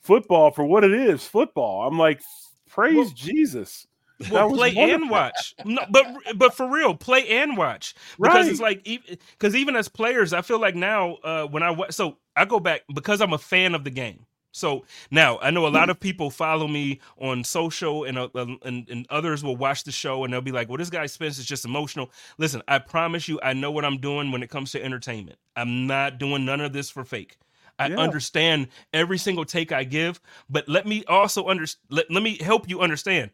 football 0.00 0.50
for 0.50 0.64
what 0.64 0.84
it 0.84 0.92
is. 0.92 1.26
Football. 1.26 1.86
I'm 1.86 1.98
like, 1.98 2.20
praise 2.68 2.96
well, 2.96 3.10
Jesus. 3.14 3.86
Well, 4.30 4.50
play 4.50 4.74
wonderful. 4.74 5.02
and 5.02 5.10
watch. 5.10 5.54
No, 5.64 5.82
but 5.90 6.06
but 6.36 6.54
for 6.54 6.70
real, 6.70 6.94
play 6.94 7.26
and 7.40 7.56
watch 7.56 7.94
because 8.20 8.44
right. 8.44 8.50
it's 8.50 8.60
like 8.60 8.84
because 8.84 9.56
even 9.56 9.74
as 9.74 9.88
players, 9.88 10.32
I 10.32 10.42
feel 10.42 10.60
like 10.60 10.74
now 10.74 11.14
uh, 11.24 11.46
when 11.46 11.62
I 11.62 11.74
so 11.90 12.18
I 12.36 12.44
go 12.44 12.60
back 12.60 12.82
because 12.94 13.20
I'm 13.20 13.32
a 13.32 13.38
fan 13.38 13.74
of 13.74 13.84
the 13.84 13.90
game. 13.90 14.26
So 14.54 14.84
now 15.10 15.38
I 15.40 15.50
know 15.50 15.66
a 15.66 15.68
lot 15.68 15.90
of 15.90 15.98
people 15.98 16.30
follow 16.30 16.68
me 16.68 17.00
on 17.18 17.42
social, 17.42 18.04
and, 18.04 18.16
uh, 18.16 18.28
and 18.34 18.88
and 18.88 19.04
others 19.10 19.42
will 19.42 19.56
watch 19.56 19.82
the 19.82 19.90
show 19.90 20.22
and 20.22 20.32
they'll 20.32 20.40
be 20.40 20.52
like, 20.52 20.68
"Well, 20.68 20.78
this 20.78 20.90
guy 20.90 21.06
Spence 21.06 21.38
is 21.38 21.44
just 21.44 21.64
emotional." 21.64 22.12
Listen, 22.38 22.62
I 22.68 22.78
promise 22.78 23.26
you, 23.26 23.40
I 23.42 23.52
know 23.52 23.72
what 23.72 23.84
I'm 23.84 23.98
doing 23.98 24.30
when 24.30 24.44
it 24.44 24.50
comes 24.50 24.70
to 24.72 24.82
entertainment. 24.82 25.38
I'm 25.56 25.88
not 25.88 26.18
doing 26.18 26.44
none 26.44 26.60
of 26.60 26.72
this 26.72 26.88
for 26.88 27.04
fake. 27.04 27.36
I 27.80 27.88
yeah. 27.88 27.96
understand 27.96 28.68
every 28.92 29.18
single 29.18 29.44
take 29.44 29.72
I 29.72 29.82
give, 29.82 30.20
but 30.48 30.68
let 30.68 30.86
me 30.86 31.02
also 31.08 31.48
under 31.48 31.66
let, 31.90 32.08
let 32.08 32.22
me 32.22 32.36
help 32.36 32.68
you 32.68 32.80
understand. 32.80 33.32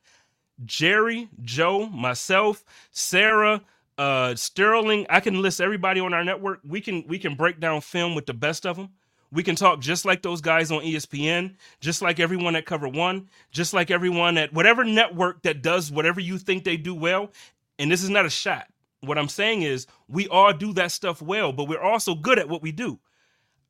Jerry, 0.65 1.29
Joe, 1.43 1.87
myself, 1.87 2.65
Sarah, 2.93 3.61
uh, 3.99 4.35
Sterling, 4.37 5.05
I 5.11 5.21
can 5.21 5.43
list 5.43 5.61
everybody 5.61 6.01
on 6.01 6.15
our 6.15 6.25
network. 6.25 6.61
We 6.67 6.81
can 6.81 7.05
we 7.07 7.19
can 7.19 7.35
break 7.35 7.61
down 7.61 7.83
film 7.83 8.15
with 8.15 8.25
the 8.25 8.35
best 8.35 8.65
of 8.65 8.79
them 8.79 8.89
we 9.33 9.43
can 9.43 9.55
talk 9.55 9.81
just 9.81 10.05
like 10.05 10.23
those 10.23 10.41
guys 10.41 10.71
on 10.71 10.83
ESPN, 10.83 11.57
just 11.81 12.03
like 12.03 12.19
everyone 12.19 12.57
at 12.57 12.67
Cover 12.67 12.89
One, 12.89 13.29
just 13.51 13.73
like 13.73 13.91
everyone 13.91 14.37
at 14.39 14.53
whatever 14.53 14.85
network 14.85 15.43
that 15.43 15.63
does 15.63 15.91
whatever 15.93 16.21
you 16.21 16.39
think 16.39 16.65
they 16.65 16.77
do 16.77 16.95
well. 16.95 17.31
And 17.79 17.91
this 17.91 18.03
is 18.03 18.11
not 18.11 18.27
a 18.27 18.31
shot. 18.31 18.67
What 19.03 19.19
I'm 19.19 19.29
saying 19.29 19.63
is 19.63 19.87
we 20.09 20.29
all 20.29 20.53
do 20.53 20.73
that 20.75 20.93
stuff 20.93 21.23
well, 21.23 21.53
but 21.53 21.69
we're 21.69 21.81
also 21.81 22.15
good 22.15 22.39
at 22.39 22.49
what 22.49 22.63
we 22.63 22.73
do. 22.73 22.99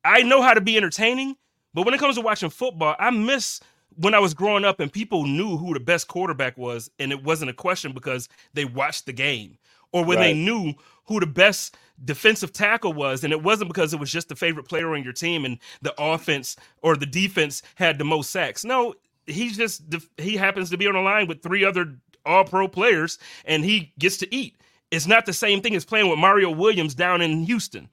I 0.03 0.23
know 0.23 0.41
how 0.41 0.53
to 0.53 0.61
be 0.61 0.77
entertaining, 0.77 1.37
but 1.73 1.85
when 1.85 1.93
it 1.93 1.99
comes 1.99 2.15
to 2.15 2.21
watching 2.21 2.49
football, 2.49 2.95
I 2.99 3.11
miss 3.11 3.61
when 3.95 4.13
I 4.13 4.19
was 4.19 4.33
growing 4.33 4.65
up 4.65 4.79
and 4.79 4.91
people 4.91 5.25
knew 5.25 5.57
who 5.57 5.73
the 5.73 5.79
best 5.79 6.07
quarterback 6.07 6.57
was, 6.57 6.89
and 6.97 7.11
it 7.11 7.23
wasn't 7.23 7.51
a 7.51 7.53
question 7.53 7.93
because 7.93 8.27
they 8.53 8.65
watched 8.65 9.05
the 9.05 9.13
game, 9.13 9.57
or 9.93 10.03
when 10.03 10.17
right. 10.17 10.27
they 10.27 10.33
knew 10.33 10.73
who 11.11 11.19
the 11.19 11.27
best 11.27 11.75
defensive 12.03 12.51
tackle 12.51 12.93
was, 12.93 13.23
and 13.23 13.33
it 13.33 13.43
wasn't 13.43 13.69
because 13.69 13.93
it 13.93 13.99
was 13.99 14.11
just 14.11 14.29
the 14.29 14.35
favorite 14.35 14.67
player 14.67 14.93
on 14.93 15.03
your 15.03 15.13
team 15.13 15.45
and 15.45 15.59
the 15.81 15.93
offense 16.01 16.55
or 16.81 16.95
the 16.95 17.05
defense 17.05 17.61
had 17.75 17.97
the 17.97 18.05
most 18.05 18.31
sacks. 18.31 18.65
No, 18.65 18.95
he's 19.25 19.57
just 19.57 19.83
he 20.17 20.37
happens 20.37 20.69
to 20.69 20.77
be 20.77 20.87
on 20.87 20.93
the 20.93 20.99
line 20.99 21.27
with 21.27 21.41
three 21.41 21.63
other 21.63 21.95
all 22.25 22.43
pro 22.43 22.67
players 22.67 23.17
and 23.45 23.63
he 23.63 23.93
gets 23.99 24.17
to 24.17 24.35
eat. 24.35 24.57
It's 24.91 25.07
not 25.07 25.25
the 25.25 25.33
same 25.33 25.61
thing 25.61 25.75
as 25.75 25.85
playing 25.85 26.09
with 26.09 26.19
Mario 26.19 26.51
Williams 26.51 26.93
down 26.93 27.21
in 27.21 27.43
Houston. 27.43 27.89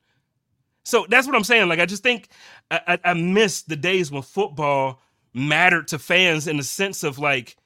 So 0.85 1.07
that's 1.09 1.27
what 1.27 1.37
I'm 1.37 1.45
saying. 1.45 1.69
Like 1.69 1.81
I 1.81 1.87
just 1.87 2.03
think 2.03 2.29
I, 2.71 2.81
I, 3.05 3.11
I 3.11 3.15
miss 3.15 3.63
the 3.63 3.77
days 3.77 4.11
when 4.11 4.23
football 4.23 5.01
mattered 5.35 5.89
to 5.89 5.99
fans 5.99 6.47
in 6.47 6.57
the 6.57 6.63
sense 6.63 7.05
of 7.05 7.19
like, 7.19 7.57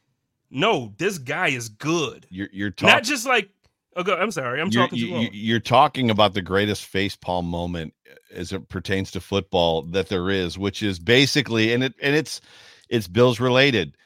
no, 0.50 0.92
this 0.98 1.18
guy 1.18 1.48
is 1.48 1.68
good. 1.68 2.26
You're 2.30 2.48
you're 2.52 2.70
talking 2.70 2.94
not 2.94 3.04
just 3.04 3.26
like 3.26 3.48
Oh, 3.96 4.02
go. 4.02 4.16
I'm 4.16 4.31
sorry. 4.31 4.61
I'm 4.61 4.68
you're, 4.70 4.83
talking 4.85 4.98
too 4.98 5.11
long. 5.12 5.28
You're 5.33 5.61
talking 5.61 6.11
about 6.11 6.35
the 6.35 6.42
greatest 6.42 6.90
facepalm 6.90 7.44
moment 7.44 7.94
as 8.33 8.52
it 8.52 8.68
pertains 8.68 9.11
to 9.12 9.20
football 9.20 9.83
that 9.83 10.09
there 10.09 10.31
is, 10.31 10.59
which 10.59 10.83
is 10.83 10.98
basically, 10.98 11.72
and 11.72 11.85
it 11.85 11.94
and 12.00 12.14
it's 12.14 12.40
it's 12.88 13.09
Bills 13.09 13.40
related. 13.40 13.96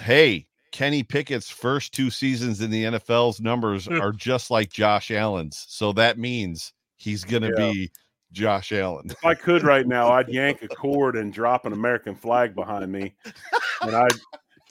Hey, 0.00 0.46
Kenny 0.72 1.02
Pickett's 1.02 1.50
first 1.50 1.92
two 1.92 2.10
seasons 2.10 2.60
in 2.60 2.70
the 2.70 2.84
NFL's 2.84 3.40
numbers 3.40 3.88
are 3.88 4.12
just 4.12 4.50
like 4.50 4.70
Josh 4.70 5.10
Allen's, 5.10 5.64
so 5.68 5.92
that 5.92 6.18
means 6.18 6.72
he's 6.96 7.24
going 7.24 7.42
to 7.42 7.54
yeah. 7.56 7.72
be 7.72 7.90
Josh 8.32 8.72
Allen. 8.72 9.06
If 9.10 9.24
I 9.24 9.34
could 9.34 9.62
right 9.62 9.86
now, 9.86 10.08
I'd 10.08 10.28
yank 10.32 10.62
a 10.62 10.68
cord 10.68 11.16
and 11.16 11.32
drop 11.32 11.64
an 11.64 11.72
American 11.72 12.14
flag 12.14 12.54
behind 12.54 12.90
me, 12.90 13.14
and 13.82 13.94
I'd 13.94 14.12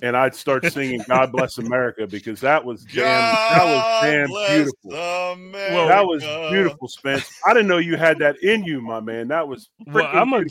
and 0.02 0.16
I'd 0.16 0.36
start 0.36 0.66
singing 0.72 1.02
"God 1.08 1.32
Bless 1.32 1.58
America" 1.58 2.08
because 2.08 2.42
that 2.42 2.64
was 2.64 2.84
damn, 2.84 3.04
that 3.04 3.66
was 3.66 4.02
damn 4.04 4.28
beautiful. 4.56 4.90
Well, 5.54 5.88
that 5.88 6.06
was 6.06 6.24
beautiful, 6.52 6.88
Spence. 6.88 7.30
I 7.46 7.54
didn't 7.54 7.68
know 7.68 7.78
you 7.78 7.98
had 7.98 8.20
that 8.20 8.42
in 8.44 8.64
you, 8.64 8.82
my 8.82 9.00
man. 9.00 9.28
That 9.30 9.48
was 9.48 9.70
well. 9.86 10.08
I'm 10.08 10.34
a 10.34 10.44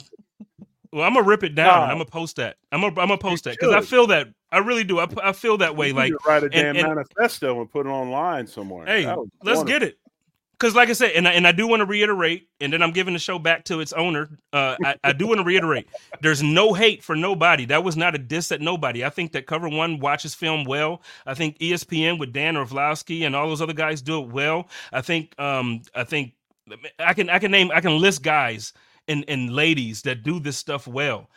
well. 0.92 1.04
I'm 1.04 1.14
gonna 1.14 1.26
rip 1.26 1.44
it 1.44 1.54
down. 1.54 1.88
I'm 1.88 1.98
gonna 1.98 2.06
post 2.06 2.37
that. 2.37 2.56
I'm 2.72 2.80
gonna 2.80 3.00
I'm 3.00 3.09
gonna 3.09 3.18
post 3.18 3.44
that 3.44 3.56
because 3.59 3.74
I 3.74 3.80
feel 3.80 4.06
that 4.09 4.28
I 4.52 4.59
really 4.59 4.85
do. 4.85 4.98
I, 4.98 5.09
I 5.22 5.32
feel 5.32 5.59
that 5.59 5.76
way. 5.76 5.88
You 5.88 5.94
like 5.94 6.26
write 6.26 6.44
a 6.44 6.48
damn 6.48 6.76
and, 6.76 6.87
manifesto 6.87 7.61
and 7.61 7.70
put 7.70 7.87
it 7.87 7.90
online 7.90 8.46
somewhere. 8.46 8.87
Hey, 8.87 9.06
let's 9.06 9.18
wonderful. 9.59 9.64
get 9.64 9.82
it 9.82 9.98
because 10.59 10.75
like 10.75 10.88
I 10.88 10.95
said, 10.95 11.12
and 11.12 11.29
I, 11.29 11.33
and 11.33 11.47
I 11.47 11.53
do 11.53 11.66
want 11.66 11.81
to 11.81 11.87
reiterate, 11.87 12.49
and 12.61 12.73
then 12.73 12.83
I'm 12.83 12.92
giving 12.92 13.12
the 13.12 13.21
show 13.21 13.38
back 13.38 13.64
to 13.64 13.81
its 13.81 13.92
owner. 13.92 14.29
Uh, 14.53 14.77
I, 14.83 14.97
I, 15.05 15.12
do 15.12 15.27
want 15.27 15.38
to 15.38 15.45
reiterate: 15.45 15.87
there's 16.23 16.42
no 16.42 16.73
hate 16.73 17.03
for 17.03 17.14
nobody. 17.14 17.66
That 17.66 17.85
was 17.85 17.97
not 17.97 18.14
a 18.14 18.19
diss 18.19 18.51
at 18.53 18.61
nobody. 18.61 19.05
I 19.05 19.11
think 19.11 19.33
that 19.33 19.47
Cover 19.47 19.69
One 19.69 19.99
watches 19.99 20.35
film 20.35 20.64
well. 20.64 21.03
I 21.27 21.35
think 21.35 21.59
ESPN 21.59 22.19
with 22.19 22.33
Dan 22.33 22.57
Orlovsky 22.57 23.25
and 23.25 23.37
all 23.37 23.49
those 23.49 23.61
other 23.61 23.75
guys 23.75 24.01
do 24.01 24.23
it 24.23 24.29
well. 24.29 24.69
I 24.92 25.03
think 25.03 25.38
um, 25.38 25.83
I 25.95 26.05
think 26.05 26.33
I 26.99 27.12
can 27.12 27.29
I 27.29 27.38
can 27.38 27.51
name 27.51 27.71
I 27.75 27.81
can 27.81 28.01
list 28.01 28.23
guys 28.23 28.73
and 29.09 29.25
and 29.29 29.51
ladies 29.51 30.03
that 30.03 30.23
do 30.23 30.40
this 30.40 30.57
stuff 30.57 30.87
well. 30.87 31.29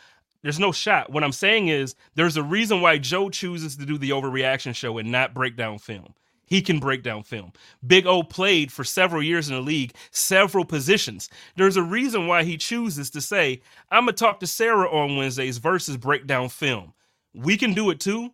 There's 0.42 0.58
no 0.58 0.72
shot. 0.72 1.10
What 1.12 1.22
I'm 1.22 1.32
saying 1.32 1.68
is 1.68 1.94
there's 2.14 2.38
a 2.38 2.42
reason 2.42 2.80
why 2.80 2.96
Joe 2.96 3.28
chooses 3.28 3.76
to 3.76 3.84
do 3.84 3.98
the 3.98 4.10
overreaction 4.10 4.74
show 4.74 4.96
and 4.96 5.12
not 5.12 5.34
breakdown 5.34 5.78
film. 5.78 6.14
He 6.50 6.60
can 6.60 6.80
break 6.80 7.04
down 7.04 7.22
film. 7.22 7.52
Big 7.86 8.08
O 8.08 8.24
played 8.24 8.72
for 8.72 8.82
several 8.82 9.22
years 9.22 9.48
in 9.48 9.54
the 9.54 9.62
league, 9.62 9.94
several 10.10 10.64
positions. 10.64 11.30
There's 11.56 11.76
a 11.76 11.82
reason 11.82 12.26
why 12.26 12.42
he 12.42 12.56
chooses 12.56 13.08
to 13.10 13.20
say, 13.20 13.62
I'm 13.90 14.04
going 14.04 14.16
to 14.16 14.24
talk 14.24 14.40
to 14.40 14.48
Sarah 14.48 14.90
on 14.90 15.16
Wednesdays 15.16 15.58
versus 15.58 15.96
break 15.96 16.26
down 16.26 16.48
film. 16.48 16.92
We 17.32 17.56
can 17.56 17.72
do 17.72 17.90
it 17.90 18.00
too. 18.00 18.30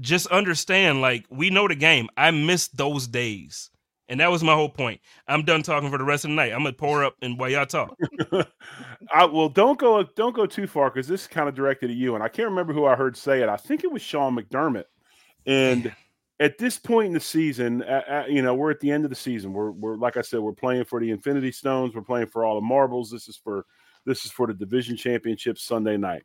Just 0.00 0.26
understand, 0.26 1.00
like, 1.00 1.24
we 1.30 1.50
know 1.50 1.68
the 1.68 1.76
game. 1.76 2.08
I 2.16 2.32
miss 2.32 2.66
those 2.66 3.06
days. 3.06 3.70
And 4.08 4.18
that 4.18 4.32
was 4.32 4.42
my 4.42 4.54
whole 4.54 4.68
point. 4.68 5.00
I'm 5.28 5.44
done 5.44 5.62
talking 5.62 5.88
for 5.88 5.98
the 5.98 6.04
rest 6.04 6.24
of 6.24 6.30
the 6.30 6.34
night. 6.34 6.52
I'm 6.52 6.64
gonna 6.64 6.72
pour 6.72 7.04
up 7.04 7.14
and 7.22 7.38
while 7.38 7.48
y'all 7.48 7.64
talk. 7.64 7.94
I 9.14 9.24
well, 9.24 9.48
don't 9.48 9.78
go 9.78 10.02
don't 10.02 10.34
go 10.34 10.44
too 10.44 10.66
far 10.66 10.90
because 10.90 11.06
this 11.06 11.22
is 11.22 11.26
kind 11.28 11.48
of 11.48 11.54
directed 11.54 11.90
at 11.90 11.96
you, 11.96 12.14
and 12.14 12.22
I 12.22 12.28
can't 12.28 12.48
remember 12.48 12.72
who 12.72 12.84
I 12.84 12.96
heard 12.96 13.16
say 13.16 13.40
it. 13.40 13.48
I 13.48 13.56
think 13.56 13.84
it 13.84 13.92
was 13.92 14.02
Sean 14.02 14.36
McDermott, 14.36 14.84
and 15.46 15.94
at 16.42 16.58
this 16.58 16.76
point 16.76 17.06
in 17.06 17.12
the 17.12 17.20
season, 17.20 17.82
at, 17.84 18.08
at, 18.08 18.30
you 18.30 18.42
know, 18.42 18.52
we're 18.52 18.72
at 18.72 18.80
the 18.80 18.90
end 18.90 19.04
of 19.04 19.10
the 19.10 19.16
season. 19.16 19.52
We're 19.52 19.70
we're 19.70 19.96
like 19.96 20.16
I 20.16 20.22
said, 20.22 20.40
we're 20.40 20.52
playing 20.52 20.84
for 20.84 20.98
the 20.98 21.10
Infinity 21.10 21.52
Stones. 21.52 21.94
We're 21.94 22.02
playing 22.02 22.26
for 22.26 22.44
all 22.44 22.56
the 22.56 22.66
marbles. 22.66 23.10
This 23.10 23.28
is 23.28 23.36
for 23.36 23.64
this 24.04 24.24
is 24.24 24.32
for 24.32 24.48
the 24.48 24.54
division 24.54 24.96
championship 24.96 25.56
Sunday 25.56 25.96
night. 25.96 26.24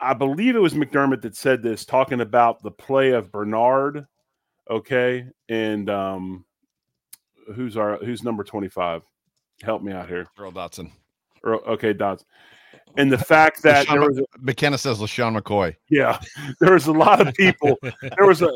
I 0.00 0.14
believe 0.14 0.56
it 0.56 0.60
was 0.60 0.72
McDermott 0.72 1.20
that 1.22 1.36
said 1.36 1.62
this, 1.62 1.84
talking 1.84 2.22
about 2.22 2.62
the 2.62 2.70
play 2.70 3.10
of 3.10 3.30
Bernard. 3.30 4.06
Okay, 4.70 5.26
and 5.50 5.90
um, 5.90 6.46
who's 7.54 7.76
our 7.76 7.98
who's 7.98 8.22
number 8.22 8.42
twenty 8.42 8.68
five? 8.68 9.02
Help 9.62 9.82
me 9.82 9.92
out 9.92 10.08
here, 10.08 10.26
Earl 10.38 10.52
Dotson. 10.52 10.92
Earl, 11.44 11.60
okay, 11.66 11.92
Dotson. 11.92 12.24
And 12.96 13.10
the 13.10 13.18
fact 13.34 13.62
that 13.62 13.86
LeSean 13.86 13.90
there 13.90 14.00
was 14.08 14.18
a, 14.18 14.24
McKenna 14.38 14.78
says 14.78 14.98
LeSean 14.98 15.38
McCoy. 15.38 15.76
yeah, 15.88 16.20
there 16.60 16.72
was 16.74 16.86
a 16.86 16.92
lot 16.92 17.26
of 17.26 17.34
people. 17.34 17.78
There 18.16 18.26
was 18.26 18.42
a. 18.42 18.48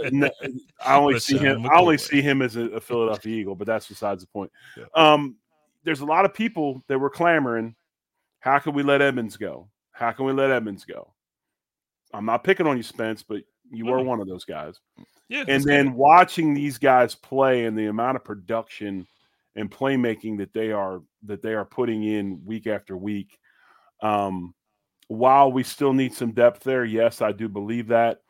I 0.85 0.97
only 0.97 1.18
see 1.20 1.37
LeSean 1.37 1.41
him. 1.41 1.66
I 1.70 1.79
only 1.79 1.99
see 1.99 2.20
him 2.20 2.43
as 2.43 2.57
a, 2.57 2.62
a 2.70 2.81
Philadelphia 2.81 3.37
Eagle, 3.37 3.55
but 3.55 3.66
that's 3.66 3.87
besides 3.87 4.22
the 4.22 4.29
point. 4.29 4.51
Yeah. 4.77 4.85
Um, 4.95 5.37
there's 5.85 6.01
a 6.01 6.05
lot 6.07 6.25
of 6.25 6.35
people 6.35 6.83
that 6.89 6.99
were 6.99 7.11
clamoring. 7.11 7.75
How 8.41 8.59
can 8.59 8.75
we 8.75 8.83
let 8.83 9.01
Edmunds 9.01 9.37
go? 9.37 9.68
How 9.93 10.11
can 10.12 10.27
we 10.27 10.33
let 10.33 10.51
Edmunds 10.51 10.85
go? 10.85 11.12
I'm 12.12 12.27
not 12.27 12.45
picking 12.45 12.66
on 12.66 12.77
you, 12.77 12.83
Spence, 12.83 13.22
but 13.22 13.43
you 13.70 13.87
were 13.87 14.03
one 14.03 14.20
of 14.20 14.27
those 14.29 14.45
guys. 14.45 14.81
Yeah, 15.29 15.45
And 15.49 15.64
then 15.64 15.87
good. 15.87 15.95
watching 15.95 16.53
these 16.55 16.77
guys 16.79 17.14
play 17.14 17.64
and 17.64 17.77
the 17.79 17.87
amount 17.87 18.16
of 18.16 18.25
production 18.25 19.07
and 19.57 19.70
playmaking 19.70 20.37
that 20.39 20.53
they 20.53 20.70
are 20.72 21.01
that 21.25 21.43
they 21.43 21.55
are 21.55 21.64
putting 21.64 22.05
in 22.05 22.41
week 22.45 22.66
after 22.66 22.97
week. 22.97 23.39
Um, 24.03 24.55
while 25.09 25.53
we 25.53 25.62
still 25.62 25.92
need 25.92 26.14
some 26.14 26.32
depth 26.32 26.62
there, 26.64 26.84
yes, 26.84 27.20
I 27.22 27.32
do 27.32 27.49
believe 27.49 27.88
that. 27.88 28.20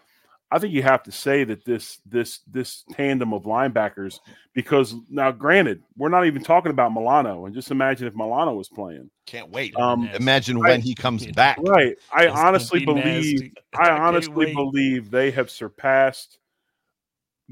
I 0.50 0.58
think 0.58 0.72
you 0.72 0.82
have 0.82 1.02
to 1.04 1.12
say 1.12 1.42
that 1.44 1.64
this 1.64 1.98
this 2.06 2.40
this 2.46 2.84
tandem 2.92 3.32
of 3.32 3.42
linebackers, 3.44 4.20
because 4.54 4.94
now 5.08 5.32
granted, 5.32 5.82
we're 5.96 6.10
not 6.10 6.26
even 6.26 6.44
talking 6.44 6.70
about 6.70 6.92
Milano, 6.92 7.46
and 7.46 7.54
just 7.54 7.70
imagine 7.72 8.06
if 8.06 8.14
Milano 8.14 8.54
was 8.54 8.68
playing. 8.68 9.10
Can't 9.26 9.50
wait. 9.50 9.74
Um, 9.76 10.08
Imagine 10.14 10.58
I- 10.64 10.68
when 10.68 10.80
he 10.80 10.94
comes 10.94 11.26
back. 11.28 11.58
right. 11.66 11.96
I 12.12 12.26
It's 12.26 12.34
honestly 12.36 12.80
be 12.80 12.84
believe 12.86 13.04
nasty. 13.04 13.52
I 13.76 13.90
honestly 13.90 14.46
wait. 14.46 14.54
believe 14.54 15.10
they 15.10 15.30
have 15.32 15.50
surpassed 15.50 16.38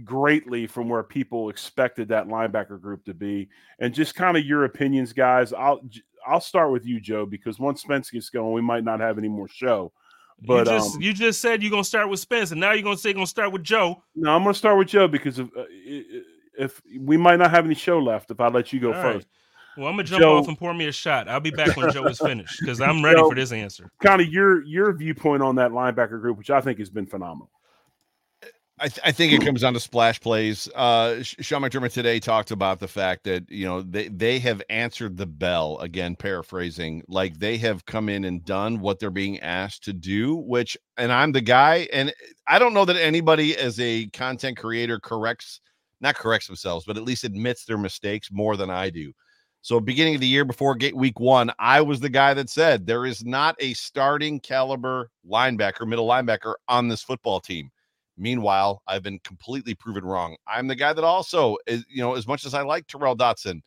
greatly 0.04 0.66
from 0.66 0.88
where 0.88 1.02
people 1.02 1.50
expected 1.50 2.08
that 2.08 2.26
linebacker 2.28 2.80
group 2.80 3.04
to 3.06 3.14
be. 3.14 3.48
And 3.78 3.92
just 3.92 4.14
kind 4.14 4.36
of 4.36 4.44
your 4.44 4.64
opinions, 4.64 5.12
guys. 5.12 5.52
I'll 5.52 5.80
I'll 6.26 6.40
start 6.40 6.72
with 6.72 6.84
you, 6.86 7.00
Joe, 7.00 7.26
because 7.26 7.58
once 7.58 7.82
Spence 7.82 8.10
gets 8.10 8.28
going, 8.30 8.52
we 8.52 8.60
might 8.62 8.84
not 8.84 9.00
have 9.00 9.18
any 9.18 9.28
more 9.28 9.48
show. 9.48 9.92
But 10.44 10.66
you 10.66 10.72
just 10.72 10.96
um, 10.96 11.02
you 11.02 11.12
just 11.12 11.40
said 11.40 11.62
you're 11.62 11.70
gonna 11.70 11.84
start 11.84 12.08
with 12.08 12.18
Spence, 12.20 12.50
and 12.50 12.60
now 12.60 12.72
you're 12.72 12.82
gonna 12.82 12.96
say 12.96 13.10
you're 13.10 13.14
gonna 13.14 13.26
start 13.26 13.52
with 13.52 13.62
Joe. 13.62 14.02
no, 14.16 14.34
I'm 14.34 14.42
going 14.42 14.52
to 14.54 14.58
start 14.58 14.76
with 14.76 14.88
Joe 14.88 15.06
because 15.06 15.38
of, 15.38 15.50
uh, 15.56 15.62
if 16.58 16.82
we 16.98 17.16
might 17.16 17.36
not 17.38 17.50
have 17.50 17.64
any 17.64 17.74
show 17.74 17.98
left 17.98 18.30
if 18.30 18.40
I 18.40 18.48
let 18.48 18.72
you 18.72 18.80
go 18.80 18.88
All 18.92 19.02
right. 19.02 19.14
first. 19.14 19.28
Well, 19.76 19.86
I'm 19.86 19.92
gonna 19.94 20.04
jump 20.04 20.20
Joe- 20.20 20.36
off 20.38 20.48
and 20.48 20.58
pour 20.58 20.74
me 20.74 20.86
a 20.86 20.92
shot. 20.92 21.28
I'll 21.28 21.40
be 21.40 21.50
back 21.50 21.76
when 21.76 21.90
Joe 21.92 22.04
is 22.06 22.18
finished 22.18 22.58
because 22.60 22.80
I'm 22.80 23.02
ready 23.04 23.18
Joe- 23.18 23.28
for 23.28 23.34
this 23.36 23.52
answer. 23.52 23.90
Kind 24.02 24.20
of 24.20 24.28
your 24.28 24.64
your 24.64 24.92
viewpoint 24.92 25.42
on 25.42 25.54
that 25.56 25.70
linebacker 25.70 26.20
group, 26.20 26.38
which 26.38 26.50
I 26.50 26.60
think 26.60 26.78
has 26.78 26.90
been 26.90 27.06
phenomenal. 27.06 27.50
I, 28.82 28.88
th- 28.88 29.00
I 29.04 29.12
think 29.12 29.32
it 29.32 29.44
comes 29.44 29.60
down 29.60 29.74
to 29.74 29.80
splash 29.80 30.20
plays. 30.20 30.68
Uh, 30.74 31.22
Sean 31.22 31.62
McDermott 31.62 31.92
today 31.92 32.18
talked 32.18 32.50
about 32.50 32.80
the 32.80 32.88
fact 32.88 33.22
that 33.24 33.48
you 33.48 33.64
know 33.64 33.80
they 33.80 34.08
they 34.08 34.40
have 34.40 34.60
answered 34.70 35.16
the 35.16 35.26
bell 35.26 35.78
again, 35.78 36.16
paraphrasing, 36.16 37.04
like 37.06 37.38
they 37.38 37.58
have 37.58 37.86
come 37.86 38.08
in 38.08 38.24
and 38.24 38.44
done 38.44 38.80
what 38.80 38.98
they're 38.98 39.10
being 39.10 39.38
asked 39.38 39.84
to 39.84 39.92
do. 39.92 40.34
Which, 40.34 40.76
and 40.96 41.12
I'm 41.12 41.30
the 41.30 41.40
guy, 41.40 41.86
and 41.92 42.12
I 42.48 42.58
don't 42.58 42.74
know 42.74 42.84
that 42.84 42.96
anybody 42.96 43.56
as 43.56 43.78
a 43.78 44.08
content 44.08 44.58
creator 44.58 44.98
corrects, 44.98 45.60
not 46.00 46.16
corrects 46.16 46.48
themselves, 46.48 46.84
but 46.84 46.96
at 46.96 47.04
least 47.04 47.22
admits 47.22 47.64
their 47.64 47.78
mistakes 47.78 48.30
more 48.32 48.56
than 48.56 48.68
I 48.68 48.90
do. 48.90 49.12
So, 49.60 49.78
beginning 49.78 50.16
of 50.16 50.20
the 50.20 50.26
year 50.26 50.44
before 50.44 50.76
week 50.92 51.20
one, 51.20 51.52
I 51.60 51.82
was 51.82 52.00
the 52.00 52.08
guy 52.08 52.34
that 52.34 52.50
said 52.50 52.84
there 52.84 53.06
is 53.06 53.24
not 53.24 53.54
a 53.60 53.74
starting 53.74 54.40
caliber 54.40 55.08
linebacker, 55.24 55.86
middle 55.86 56.08
linebacker 56.08 56.54
on 56.66 56.88
this 56.88 57.04
football 57.04 57.38
team. 57.38 57.70
Meanwhile, 58.16 58.82
I've 58.86 59.02
been 59.02 59.18
completely 59.20 59.74
proven 59.74 60.04
wrong. 60.04 60.36
I'm 60.46 60.66
the 60.66 60.74
guy 60.74 60.92
that 60.92 61.04
also, 61.04 61.56
is, 61.66 61.84
you 61.88 62.02
know, 62.02 62.14
as 62.14 62.26
much 62.26 62.44
as 62.44 62.54
I 62.54 62.62
like 62.62 62.86
Terrell 62.86 63.16
Dotson, 63.16 63.62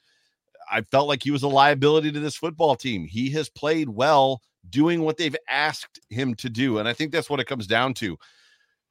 I 0.72 0.82
felt 0.82 1.08
like 1.08 1.24
he 1.24 1.32
was 1.32 1.44
a 1.44 1.48
liability 1.48 2.12
to 2.12 2.20
this 2.20 2.36
football 2.36 2.76
team. 2.76 3.06
He 3.06 3.30
has 3.32 3.50
played 3.50 3.90
well 3.90 4.42
doing 4.70 5.02
what 5.02 5.18
they've 5.18 5.36
asked 5.50 6.00
him 6.10 6.36
to 6.36 6.50
do. 6.50 6.78
And 6.78 6.88
I 6.88 6.94
think 6.94 7.12
that's 7.12 7.30
what 7.30 7.40
it 7.40 7.48
comes 7.48 7.68
down 7.68 7.94
to. 7.96 8.18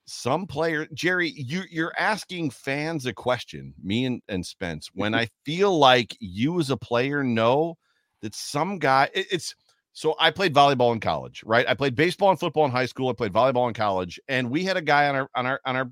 Some 0.07 0.47
player, 0.47 0.87
Jerry, 0.93 1.31
you, 1.31 1.63
you're 1.71 1.95
asking 1.99 2.51
fans 2.51 3.07
a 3.07 3.13
question, 3.13 3.75
me 3.83 4.05
and, 4.05 4.23
and 4.29 4.45
Spence, 4.45 4.91
when 4.93 5.13
mm-hmm. 5.13 5.21
I 5.21 5.29
feel 5.45 5.79
like 5.79 6.17
you 6.21 6.61
as 6.61 6.71
a 6.71 6.77
player 6.77 7.25
know 7.25 7.77
that 8.21 8.35
some 8.35 8.79
guy, 8.79 9.09
it- 9.15 9.29
it's, 9.31 9.55
so 9.95 10.17
I 10.19 10.33
played 10.33 10.53
volleyball 10.53 10.93
in 10.93 10.99
college, 10.99 11.45
right? 11.47 11.65
I 11.69 11.75
played 11.75 11.95
baseball 11.95 12.31
and 12.31 12.39
football 12.39 12.65
in 12.65 12.73
high 12.73 12.87
school. 12.87 13.09
I 13.09 13.13
played 13.13 13.33
volleyball 13.33 13.69
in 13.69 13.75
college, 13.75 14.19
and 14.29 14.51
we 14.51 14.65
had 14.65 14.77
a 14.77 14.83
guy 14.83 15.09
on 15.09 15.15
our 15.15 15.31
on 15.37 15.47
our 15.47 15.61
on 15.65 15.77
our 15.77 15.91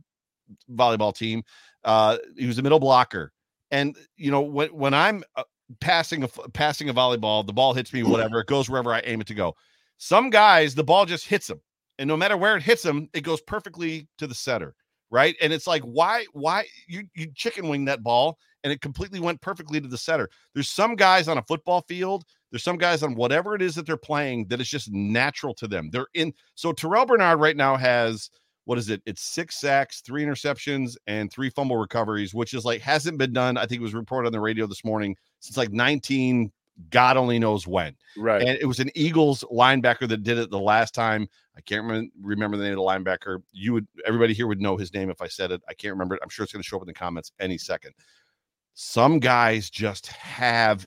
volleyball 0.74 1.16
team. 1.16 1.44
Uh, 1.84 2.18
he 2.36 2.46
was 2.46 2.58
a 2.58 2.62
middle 2.62 2.80
blocker, 2.80 3.32
and 3.70 3.96
you 4.16 4.32
know 4.32 4.40
when 4.40 4.70
when 4.70 4.92
I'm 4.92 5.22
uh, 5.36 5.44
passing 5.80 6.24
a 6.24 6.28
passing 6.28 6.88
a 6.88 6.94
volleyball, 6.94 7.46
the 7.46 7.52
ball 7.52 7.74
hits 7.74 7.92
me, 7.92 8.02
whatever, 8.02 8.40
it 8.40 8.48
goes 8.48 8.68
wherever 8.68 8.92
I 8.92 9.00
aim 9.04 9.20
it 9.20 9.28
to 9.28 9.34
go. 9.34 9.54
Some 9.98 10.30
guys, 10.30 10.74
the 10.74 10.82
ball 10.82 11.06
just 11.06 11.28
hits 11.28 11.46
them, 11.46 11.60
and 11.98 12.08
no 12.08 12.16
matter 12.16 12.36
where 12.36 12.56
it 12.56 12.64
hits 12.64 12.82
them, 12.82 13.08
it 13.14 13.20
goes 13.20 13.40
perfectly 13.40 14.08
to 14.18 14.26
the 14.26 14.34
center, 14.34 14.74
right? 15.12 15.36
And 15.40 15.52
it's 15.52 15.68
like, 15.68 15.82
why 15.84 16.26
why 16.32 16.66
you 16.88 17.04
you 17.14 17.28
chicken 17.36 17.68
wing 17.68 17.84
that 17.84 18.02
ball, 18.02 18.36
and 18.64 18.72
it 18.72 18.80
completely 18.80 19.20
went 19.20 19.40
perfectly 19.40 19.80
to 19.80 19.88
the 19.88 19.98
center. 19.98 20.28
There's 20.54 20.70
some 20.70 20.96
guys 20.96 21.28
on 21.28 21.38
a 21.38 21.42
football 21.42 21.82
field 21.82 22.24
there's 22.52 22.62
some 22.62 22.76
guys 22.76 23.02
on 23.02 23.14
whatever 23.14 23.54
it 23.54 23.62
is 23.62 23.74
that 23.74 23.86
they're 23.86 23.96
playing 23.96 24.46
that 24.48 24.60
is 24.60 24.68
just 24.68 24.92
natural 24.92 25.54
to 25.54 25.66
them. 25.66 25.88
They're 25.90 26.06
in. 26.14 26.34
So 26.54 26.72
Terrel 26.72 27.06
Bernard 27.06 27.40
right 27.40 27.56
now 27.56 27.76
has 27.76 28.30
what 28.66 28.78
is 28.78 28.90
it? 28.90 29.02
It's 29.06 29.22
six 29.22 29.58
sacks, 29.58 30.02
three 30.02 30.22
interceptions, 30.22 30.94
and 31.08 31.32
three 31.32 31.50
fumble 31.50 31.78
recoveries, 31.78 32.32
which 32.32 32.54
is 32.54 32.64
like 32.64 32.80
hasn't 32.82 33.18
been 33.18 33.32
done. 33.32 33.56
I 33.56 33.66
think 33.66 33.80
it 33.80 33.82
was 33.82 33.94
reported 33.94 34.28
on 34.28 34.32
the 34.32 34.40
radio 34.40 34.66
this 34.66 34.84
morning 34.84 35.16
since 35.40 35.56
like 35.56 35.72
19. 35.72 36.52
God 36.90 37.16
only 37.16 37.38
knows 37.38 37.66
when. 37.66 37.94
Right. 38.16 38.40
And 38.42 38.58
it 38.60 38.64
was 38.66 38.80
an 38.80 38.90
Eagles 38.94 39.44
linebacker 39.52 40.08
that 40.08 40.22
did 40.22 40.38
it 40.38 40.50
the 40.50 40.58
last 40.58 40.94
time. 40.94 41.28
I 41.56 41.60
can't 41.60 41.82
remember, 41.82 42.10
remember 42.20 42.56
the 42.56 42.64
name 42.64 42.72
of 42.72 42.78
the 42.78 42.82
linebacker. 42.82 43.42
You 43.52 43.74
would 43.74 43.86
everybody 44.06 44.34
here 44.34 44.46
would 44.46 44.60
know 44.60 44.76
his 44.76 44.92
name 44.92 45.10
if 45.10 45.20
I 45.20 45.28
said 45.28 45.52
it. 45.52 45.62
I 45.68 45.74
can't 45.74 45.92
remember 45.92 46.14
it. 46.14 46.20
I'm 46.22 46.28
sure 46.28 46.44
it's 46.44 46.52
going 46.52 46.62
to 46.62 46.68
show 46.68 46.76
up 46.76 46.82
in 46.82 46.86
the 46.86 46.94
comments 46.94 47.32
any 47.40 47.58
second. 47.58 47.94
Some 48.74 49.18
guys 49.18 49.70
just 49.70 50.06
have 50.08 50.86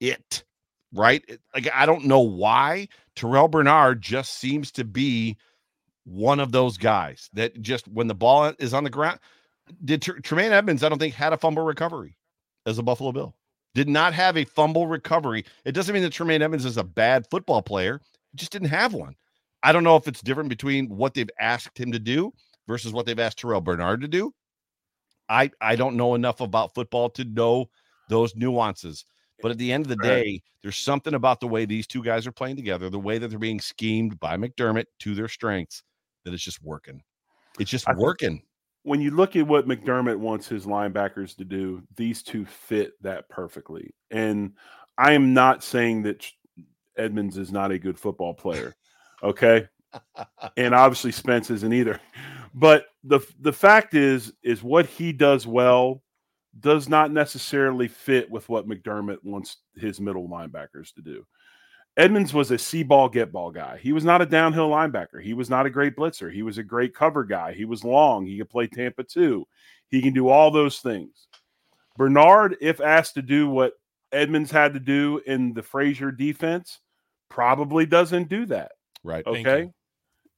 it 0.00 0.44
right? 0.92 1.22
Like 1.54 1.68
I 1.72 1.86
don't 1.86 2.04
know 2.04 2.20
why 2.20 2.88
Terrel 3.16 3.50
Bernard 3.50 4.02
just 4.02 4.38
seems 4.38 4.70
to 4.72 4.84
be 4.84 5.36
one 6.04 6.40
of 6.40 6.52
those 6.52 6.78
guys 6.78 7.28
that 7.34 7.60
just 7.60 7.86
when 7.88 8.06
the 8.06 8.14
ball 8.14 8.52
is 8.58 8.74
on 8.74 8.84
the 8.84 8.90
ground. 8.90 9.18
Did 9.84 10.02
Tr- 10.02 10.20
Tremaine 10.20 10.52
Edmunds? 10.52 10.82
I 10.82 10.88
don't 10.88 10.98
think 10.98 11.14
had 11.14 11.32
a 11.32 11.36
fumble 11.36 11.62
recovery 11.62 12.16
as 12.64 12.78
a 12.78 12.82
Buffalo 12.82 13.12
Bill. 13.12 13.34
Did 13.74 13.88
not 13.88 14.14
have 14.14 14.36
a 14.36 14.44
fumble 14.44 14.86
recovery. 14.86 15.44
It 15.64 15.72
doesn't 15.72 15.92
mean 15.92 16.02
that 16.02 16.12
Tremaine 16.12 16.42
Edmunds 16.42 16.64
is 16.64 16.78
a 16.78 16.84
bad 16.84 17.26
football 17.30 17.60
player. 17.60 18.00
He 18.32 18.36
just 18.36 18.50
didn't 18.50 18.68
have 18.68 18.94
one. 18.94 19.14
I 19.62 19.72
don't 19.72 19.84
know 19.84 19.96
if 19.96 20.08
it's 20.08 20.22
different 20.22 20.48
between 20.48 20.88
what 20.88 21.14
they've 21.14 21.30
asked 21.38 21.76
him 21.76 21.92
to 21.92 21.98
do 21.98 22.32
versus 22.66 22.92
what 22.92 23.04
they've 23.04 23.18
asked 23.18 23.40
Terrel 23.40 23.62
Bernard 23.62 24.00
to 24.00 24.08
do. 24.08 24.32
I 25.28 25.50
I 25.60 25.76
don't 25.76 25.96
know 25.96 26.14
enough 26.14 26.40
about 26.40 26.74
football 26.74 27.10
to 27.10 27.24
know 27.24 27.70
those 28.08 28.34
nuances. 28.34 29.04
But 29.40 29.52
at 29.52 29.58
the 29.58 29.72
end 29.72 29.84
of 29.84 29.88
the 29.88 29.96
day, 29.96 30.42
there's 30.62 30.76
something 30.76 31.14
about 31.14 31.38
the 31.38 31.46
way 31.46 31.64
these 31.64 31.86
two 31.86 32.02
guys 32.02 32.26
are 32.26 32.32
playing 32.32 32.56
together, 32.56 32.90
the 32.90 32.98
way 32.98 33.18
that 33.18 33.28
they're 33.28 33.38
being 33.38 33.60
schemed 33.60 34.18
by 34.18 34.36
McDermott 34.36 34.86
to 35.00 35.14
their 35.14 35.28
strengths, 35.28 35.84
that 36.24 36.34
it's 36.34 36.42
just 36.42 36.60
working. 36.62 37.02
It's 37.60 37.70
just 37.70 37.88
I 37.88 37.94
working. 37.94 38.42
when 38.82 39.00
you 39.00 39.12
look 39.12 39.36
at 39.36 39.46
what 39.46 39.68
McDermott 39.68 40.16
wants 40.16 40.48
his 40.48 40.66
linebackers 40.66 41.36
to 41.36 41.44
do, 41.44 41.82
these 41.96 42.22
two 42.22 42.46
fit 42.46 43.00
that 43.02 43.28
perfectly. 43.28 43.94
And 44.10 44.54
I 44.96 45.12
am 45.12 45.34
not 45.34 45.62
saying 45.62 46.02
that 46.02 46.26
Edmunds 46.96 47.36
is 47.36 47.52
not 47.52 47.70
a 47.70 47.78
good 47.78 47.98
football 47.98 48.34
player. 48.34 48.74
Okay. 49.22 49.68
And 50.56 50.74
obviously 50.74 51.12
Spence 51.12 51.50
isn't 51.50 51.72
either. 51.72 52.00
But 52.54 52.86
the 53.04 53.20
the 53.40 53.52
fact 53.52 53.94
is, 53.94 54.32
is 54.42 54.62
what 54.62 54.86
he 54.86 55.12
does 55.12 55.46
well 55.46 56.02
does 56.60 56.88
not 56.88 57.12
necessarily 57.12 57.88
fit 57.88 58.30
with 58.30 58.48
what 58.48 58.68
McDermott 58.68 59.18
wants 59.22 59.58
his 59.76 60.00
middle 60.00 60.28
linebackers 60.28 60.92
to 60.94 61.02
do. 61.02 61.26
Edmunds 61.96 62.32
was 62.32 62.50
a 62.50 62.58
see 62.58 62.82
ball, 62.84 63.08
get 63.08 63.32
ball 63.32 63.50
guy. 63.50 63.78
He 63.82 63.92
was 63.92 64.04
not 64.04 64.22
a 64.22 64.26
downhill 64.26 64.70
linebacker. 64.70 65.20
He 65.20 65.34
was 65.34 65.50
not 65.50 65.66
a 65.66 65.70
great 65.70 65.96
blitzer. 65.96 66.32
He 66.32 66.42
was 66.42 66.58
a 66.58 66.62
great 66.62 66.94
cover 66.94 67.24
guy. 67.24 67.52
He 67.52 67.64
was 67.64 67.84
long. 67.84 68.24
He 68.24 68.38
could 68.38 68.50
play 68.50 68.68
Tampa 68.68 69.02
too. 69.02 69.46
He 69.88 70.00
can 70.00 70.12
do 70.12 70.28
all 70.28 70.50
those 70.50 70.78
things. 70.78 71.26
Bernard, 71.96 72.56
if 72.60 72.80
asked 72.80 73.14
to 73.14 73.22
do 73.22 73.48
what 73.48 73.72
Edmunds 74.12 74.52
had 74.52 74.74
to 74.74 74.80
do 74.80 75.20
in 75.26 75.52
the 75.52 75.62
Frazier 75.62 76.12
defense, 76.12 76.78
probably 77.28 77.84
doesn't 77.84 78.28
do 78.28 78.46
that. 78.46 78.72
Right. 79.02 79.26
Okay. 79.26 79.70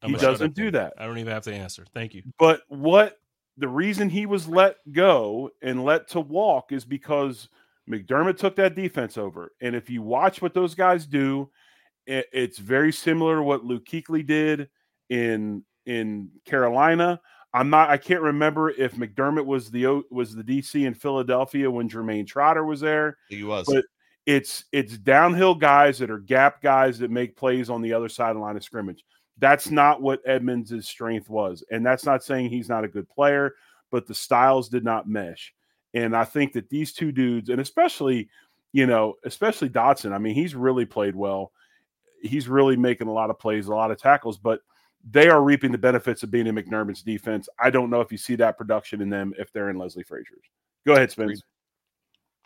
He 0.03 0.14
doesn't 0.14 0.55
do 0.55 0.70
that. 0.70 0.94
I 0.98 1.07
don't 1.07 1.18
even 1.18 1.32
have 1.32 1.44
to 1.44 1.55
answer. 1.55 1.84
Thank 1.92 2.14
you. 2.14 2.22
But 2.38 2.62
what 2.68 3.18
the 3.57 3.68
reason 3.68 4.09
he 4.09 4.26
was 4.26 4.48
let 4.48 4.76
go 4.92 5.51
and 5.62 5.84
let 5.84 6.09
to 6.09 6.20
walk 6.20 6.72
is 6.72 6.84
because 6.84 7.48
McDermott 7.88 8.38
took 8.38 8.57
that 8.57 8.74
defense 8.74 9.18
over. 9.18 9.53
And 9.61 9.74
if 9.76 9.90
you 9.90 10.03
watch 10.03 10.40
what 10.40 10.55
those 10.55 10.74
guys 10.74 11.07
do, 11.07 11.51
it, 12.07 12.26
it's 12.32 12.59
very 12.59 12.92
similar 12.92 13.36
to 13.36 13.42
what 13.42 13.64
Luke 13.64 13.84
Kuechly 13.84 14.26
did 14.26 14.68
in 15.11 15.64
in 15.86 16.30
Carolina. 16.44 17.20
I'm 17.53 17.68
not. 17.68 17.90
I 17.90 17.96
can't 17.96 18.22
remember 18.22 18.70
if 18.70 18.94
McDermott 18.94 19.44
was 19.44 19.70
the 19.70 20.03
was 20.11 20.34
the 20.34 20.44
DC 20.44 20.86
in 20.86 20.94
Philadelphia 20.94 21.70
when 21.70 21.88
Jermaine 21.88 22.26
Trotter 22.26 22.64
was 22.64 22.80
there. 22.80 23.18
He 23.28 23.42
was. 23.42 23.66
But 23.66 23.84
it's 24.24 24.64
it's 24.72 24.96
downhill 24.96 25.55
guys 25.55 25.98
that 25.98 26.11
are 26.11 26.18
gap 26.18 26.62
guys 26.62 26.98
that 27.01 27.11
make 27.11 27.36
plays 27.36 27.68
on 27.68 27.82
the 27.82 27.92
other 27.92 28.09
side 28.09 28.30
of 28.30 28.36
the 28.36 28.42
line 28.42 28.57
of 28.57 28.62
scrimmage. 28.62 29.05
That's 29.41 29.70
not 29.70 30.01
what 30.01 30.20
Edmunds' 30.26 30.86
strength 30.86 31.28
was. 31.28 31.64
And 31.70 31.84
that's 31.84 32.05
not 32.05 32.22
saying 32.22 32.51
he's 32.51 32.68
not 32.68 32.84
a 32.84 32.88
good 32.88 33.09
player, 33.09 33.55
but 33.91 34.07
the 34.07 34.14
styles 34.14 34.68
did 34.68 34.84
not 34.84 35.09
mesh. 35.09 35.53
And 35.95 36.14
I 36.14 36.24
think 36.24 36.53
that 36.53 36.70
these 36.70 36.93
two 36.93 37.11
dudes, 37.11 37.49
and 37.49 37.61
especially, 37.61 38.28
you 38.72 38.86
know, 38.86 39.14
especially 39.24 39.70
Dotson, 39.70 40.12
I 40.12 40.18
mean, 40.18 40.34
he's 40.34 40.55
really 40.55 40.84
played 40.84 41.16
well. 41.16 41.53
He's 42.22 42.49
really 42.49 42.76
making 42.76 43.09
a 43.09 43.12
lot 43.12 43.30
of 43.30 43.38
plays, 43.38 43.66
a 43.66 43.74
lot 43.74 43.91
of 43.91 43.99
tackles, 43.99 44.38
but 44.38 44.61
they 45.11 45.28
are 45.28 45.43
reaping 45.43 45.72
the 45.72 45.78
benefits 45.78 46.22
of 46.22 46.30
being 46.30 46.47
in 46.47 46.55
McDermott's 46.55 47.03
defense. 47.03 47.49
I 47.59 47.70
don't 47.70 47.91
know 47.91 48.03
if 48.03 48.12
you 48.12 48.18
see 48.18 48.36
that 48.36 48.59
production 48.59 49.01
in 49.01 49.09
them 49.09 49.32
if 49.38 49.53
they're 49.53 49.70
in 49.70 49.78
Leslie 49.78 50.05
Frazier's. 50.05 50.45
Go 50.86 50.93
ahead, 50.93 51.11
Spence. 51.11 51.43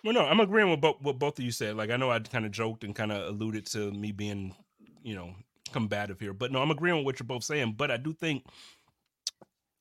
Well, 0.04 0.14
no, 0.14 0.20
I'm 0.20 0.40
agreeing 0.40 0.70
with 0.70 0.80
both, 0.80 1.00
what 1.00 1.18
both 1.18 1.38
of 1.38 1.44
you 1.44 1.50
said. 1.50 1.76
Like, 1.76 1.90
I 1.90 1.96
know 1.96 2.10
I 2.10 2.20
kind 2.20 2.46
of 2.46 2.52
joked 2.52 2.84
and 2.84 2.94
kind 2.94 3.10
of 3.10 3.26
alluded 3.26 3.66
to 3.66 3.90
me 3.90 4.12
being, 4.12 4.54
you 5.02 5.14
know, 5.14 5.34
combative 5.72 6.20
here. 6.20 6.32
But 6.32 6.52
no, 6.52 6.60
I'm 6.60 6.70
agreeing 6.70 6.96
with 6.96 7.04
what 7.04 7.18
you're 7.18 7.26
both 7.26 7.44
saying. 7.44 7.74
But 7.76 7.90
I 7.90 7.96
do 7.96 8.12
think 8.12 8.44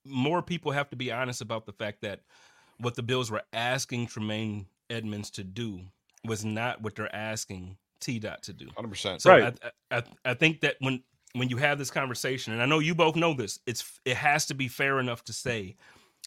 more 0.05 0.41
people 0.41 0.71
have 0.71 0.89
to 0.89 0.95
be 0.95 1.11
honest 1.11 1.41
about 1.41 1.65
the 1.65 1.73
fact 1.73 2.01
that 2.01 2.21
what 2.77 2.95
the 2.95 3.03
Bills 3.03 3.31
were 3.31 3.43
asking 3.53 4.07
Tremaine 4.07 4.65
Edmunds 4.89 5.29
to 5.31 5.43
do 5.43 5.81
was 6.25 6.43
not 6.43 6.81
what 6.81 6.95
they're 6.95 7.13
asking 7.15 7.77
T 7.99 8.19
Dot 8.19 8.43
to 8.43 8.53
do. 8.53 8.67
100%. 8.77 9.21
So 9.21 9.31
right. 9.31 9.57
I, 9.91 9.97
I, 9.97 10.03
I 10.25 10.33
think 10.33 10.61
that 10.61 10.75
when 10.79 11.03
when 11.35 11.49
you 11.49 11.57
have 11.57 11.79
this 11.79 11.89
conversation, 11.89 12.53
and 12.53 12.61
I 12.61 12.65
know 12.65 12.79
you 12.79 12.93
both 12.93 13.15
know 13.15 13.33
this, 13.33 13.59
it's 13.65 13.99
it 14.05 14.17
has 14.17 14.45
to 14.47 14.53
be 14.53 14.67
fair 14.67 14.99
enough 14.99 15.23
to 15.25 15.33
say 15.33 15.75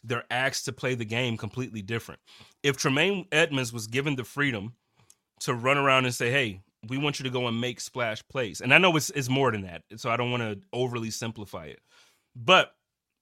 they're 0.02 0.24
asked 0.30 0.64
to 0.66 0.72
play 0.72 0.94
the 0.94 1.04
game 1.04 1.36
completely 1.36 1.82
different. 1.82 2.20
If 2.62 2.76
Tremaine 2.76 3.26
Edmunds 3.30 3.72
was 3.72 3.86
given 3.86 4.16
the 4.16 4.24
freedom 4.24 4.74
to 5.40 5.54
run 5.54 5.78
around 5.78 6.06
and 6.06 6.14
say, 6.14 6.30
"Hey, 6.30 6.60
we 6.88 6.98
want 6.98 7.18
you 7.18 7.24
to 7.24 7.30
go 7.30 7.46
and 7.46 7.60
make 7.60 7.80
splash 7.80 8.26
plays. 8.28 8.60
And 8.60 8.72
I 8.72 8.78
know 8.78 8.96
it's, 8.96 9.10
it's 9.10 9.28
more 9.28 9.50
than 9.50 9.62
that. 9.62 9.82
So 9.96 10.10
I 10.10 10.16
don't 10.16 10.30
want 10.30 10.42
to 10.42 10.60
overly 10.72 11.10
simplify 11.10 11.66
it. 11.66 11.80
But 12.34 12.74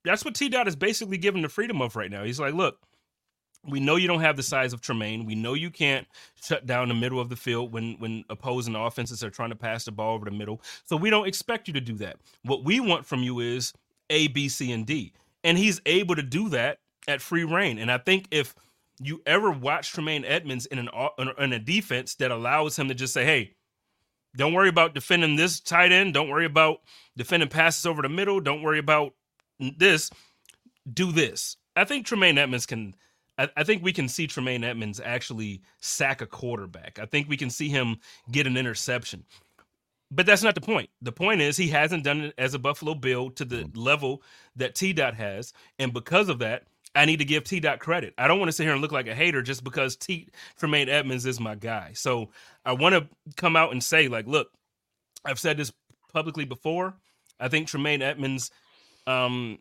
that's 0.05 0.25
what 0.25 0.35
T 0.35 0.49
Dot 0.49 0.69
is 0.69 0.77
basically 0.77 1.19
given 1.19 1.43
the 1.43 1.49
freedom 1.49 1.81
of 1.81 1.97
right 1.97 2.11
now. 2.11 2.25
He's 2.25 2.41
like, 2.41 2.55
look, 2.55 2.79
we 3.67 3.81
know 3.81 3.97
you 3.97 4.09
don't 4.09 4.21
have 4.21 4.37
the 4.37 4.43
size 4.43 4.73
of 4.73 4.81
Tremaine. 4.81 5.25
We 5.25 5.35
know 5.35 5.55
you 5.55 5.71
can't 5.71 6.07
shut 6.43 6.67
down 6.67 6.89
the 6.89 6.95
middle 6.95 7.19
of 7.21 7.31
the 7.31 7.37
field 7.37 7.73
when 7.73 7.95
when 7.99 8.25
opposing 8.29 8.75
offenses 8.75 9.25
are 9.25 9.31
trying 9.31 9.51
to 9.51 9.57
pass 9.57 9.85
the 9.87 9.93
ball 9.93 10.15
over 10.15 10.27
the 10.27 10.31
middle. 10.31 10.61
So 10.85 10.97
we 10.97 11.11
don't 11.11 11.27
expect 11.27 11.69
you 11.69 11.75
to 11.75 11.81
do 11.81 11.95
that. 11.95 12.17
What 12.43 12.65
we 12.65 12.81
want 12.81 13.07
from 13.07 13.23
you 13.23 13.41
is 13.41 13.73
A, 14.11 14.29
B, 14.29 14.49
C, 14.49 14.73
and 14.73 14.85
D. 14.85 15.13
And 15.43 15.57
he's 15.57 15.81
able 15.87 16.17
to 16.17 16.23
do 16.23 16.51
that 16.51 16.81
at 17.09 17.23
free 17.23 17.45
reign. 17.45 17.79
And 17.79 17.91
I 17.91 17.99
think 17.99 18.29
if 18.31 18.55
you 19.01 19.23
ever 19.27 19.51
watch 19.51 19.93
Tremaine 19.93 20.25
Edmunds 20.25 20.67
in 20.67 20.79
an 20.79 20.89
in 21.39 21.53
a 21.53 21.59
defense 21.59 22.15
that 22.17 22.31
allows 22.31 22.79
him 22.79 22.89
to 22.89 22.95
just 22.95 23.13
say, 23.13 23.25
"Hey, 23.25 23.55
don't 24.37 24.53
worry 24.53 24.69
about 24.69 24.95
defending 24.95 25.37
this 25.37 25.61
tight 25.61 25.93
end. 25.93 26.15
Don't 26.15 26.29
worry 26.29 26.47
about 26.47 26.79
defending 27.17 27.49
passes 27.49 27.87
over 27.87 28.03
the 28.03 28.09
middle. 28.09 28.41
Don't 28.41 28.63
worry 28.63 28.79
about 28.79 29.15
this. 29.59 30.11
Do 30.93 31.13
this." 31.13 31.57
I 31.77 31.85
think 31.85 32.07
Tremaine 32.07 32.39
Edmunds 32.39 32.67
can. 32.67 32.95
I, 33.37 33.49
I 33.57 33.65
think 33.65 33.83
we 33.83 33.93
can 33.93 34.09
see 34.09 34.29
Tremaine 34.29 34.63
Edmunds 34.63 35.01
actually 35.01 35.63
sack 35.81 36.21
a 36.21 36.27
quarterback. 36.27 37.01
I 37.01 37.07
think 37.07 37.29
we 37.29 37.37
can 37.37 37.51
see 37.51 37.69
him 37.69 37.97
get 38.31 38.47
an 38.47 38.57
interception. 38.57 39.25
But 40.11 40.27
that's 40.27 40.45
not 40.45 40.55
the 40.55 40.61
point. 40.61 40.91
The 41.03 41.11
point 41.11 41.41
is 41.41 41.57
he 41.57 41.69
hasn't 41.69 42.05
done 42.05 42.21
it 42.21 42.35
as 42.39 42.55
a 42.55 42.59
Buffalo 42.59 42.95
Bill 42.95 43.31
to 43.31 43.45
the 43.45 43.65
mm. 43.65 43.77
level 43.77 44.23
that 44.55 44.77
T 44.77 44.93
Dot 44.93 45.15
has, 45.15 45.53
and 45.81 45.93
because 45.93 46.29
of 46.29 46.39
that, 46.39 46.65
I 46.95 47.05
need 47.07 47.19
to 47.19 47.25
give 47.25 47.45
T 47.45 47.61
Dot 47.61 47.81
credit. 47.81 48.15
I 48.17 48.29
don't 48.29 48.39
want 48.39 48.49
to 48.49 48.53
sit 48.53 48.65
here 48.65 48.73
and 48.73 48.81
look 48.81 48.93
like 48.93 49.09
a 49.09 49.15
hater 49.15 49.43
just 49.43 49.65
because 49.65 49.97
T 49.97 50.29
Tremaine 50.59 50.89
Edmunds 50.89 51.27
is 51.27 51.41
my 51.41 51.55
guy. 51.55 51.93
So 51.95 52.31
I 52.65 52.73
want 52.73 52.95
to 52.95 53.09
come 53.37 53.57
out 53.57 53.73
and 53.73 53.83
say, 53.83 54.09
like, 54.09 54.27
look, 54.27 54.49
I've 55.25 55.39
said 55.39 55.57
this 55.57 55.73
publicly 56.13 56.45
before. 56.45 56.95
I 57.41 57.49
think 57.49 57.67
Tremaine 57.67 58.01
Edmunds, 58.01 58.51
um, 59.07 59.59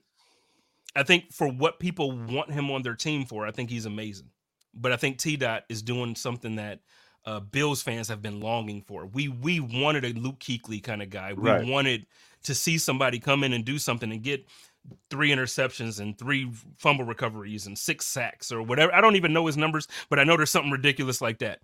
I 0.96 1.04
think 1.04 1.34
for 1.34 1.48
what 1.48 1.80
people 1.80 2.12
want 2.12 2.52
him 2.52 2.70
on 2.70 2.84
their 2.84 2.96
team 2.96 3.26
for, 3.26 3.48
I 3.48 3.52
think 3.52 3.70
he's 3.70 3.88
amazing. 3.88 4.30
But 4.76 4.92
I 4.92 4.98
think 4.98 5.18
T 5.18 5.36
Dot 5.36 5.64
is 5.70 5.82
doing 5.82 6.16
something 6.16 6.56
that 6.58 6.82
uh, 7.26 7.40
Bills 7.40 7.82
fans 7.82 8.08
have 8.10 8.22
been 8.22 8.40
longing 8.40 8.82
for. 8.82 9.06
We 9.06 9.28
we 9.28 9.60
wanted 9.60 10.06
a 10.06 10.14
Luke 10.14 10.40
Kuechly 10.40 10.84
kind 10.84 11.02
of 11.02 11.10
guy. 11.10 11.34
We 11.34 11.50
right. 11.50 11.66
wanted 11.66 12.06
to 12.44 12.54
see 12.54 12.78
somebody 12.78 13.20
come 13.20 13.44
in 13.44 13.54
and 13.54 13.64
do 13.64 13.80
something 13.80 14.12
and 14.12 14.22
get 14.22 14.46
three 15.10 15.30
interceptions 15.30 16.00
and 16.00 16.18
three 16.18 16.52
fumble 16.78 17.06
recoveries 17.06 17.68
and 17.68 17.78
six 17.78 18.06
sacks 18.06 18.52
or 18.52 18.62
whatever. 18.62 18.94
I 18.94 19.02
don't 19.02 19.16
even 19.16 19.34
know 19.34 19.46
his 19.46 19.58
numbers, 19.58 19.88
but 20.10 20.20
I 20.20 20.24
know 20.24 20.38
there's 20.38 20.52
something 20.52 20.72
ridiculous 20.72 21.22
like 21.22 21.40
that. 21.40 21.60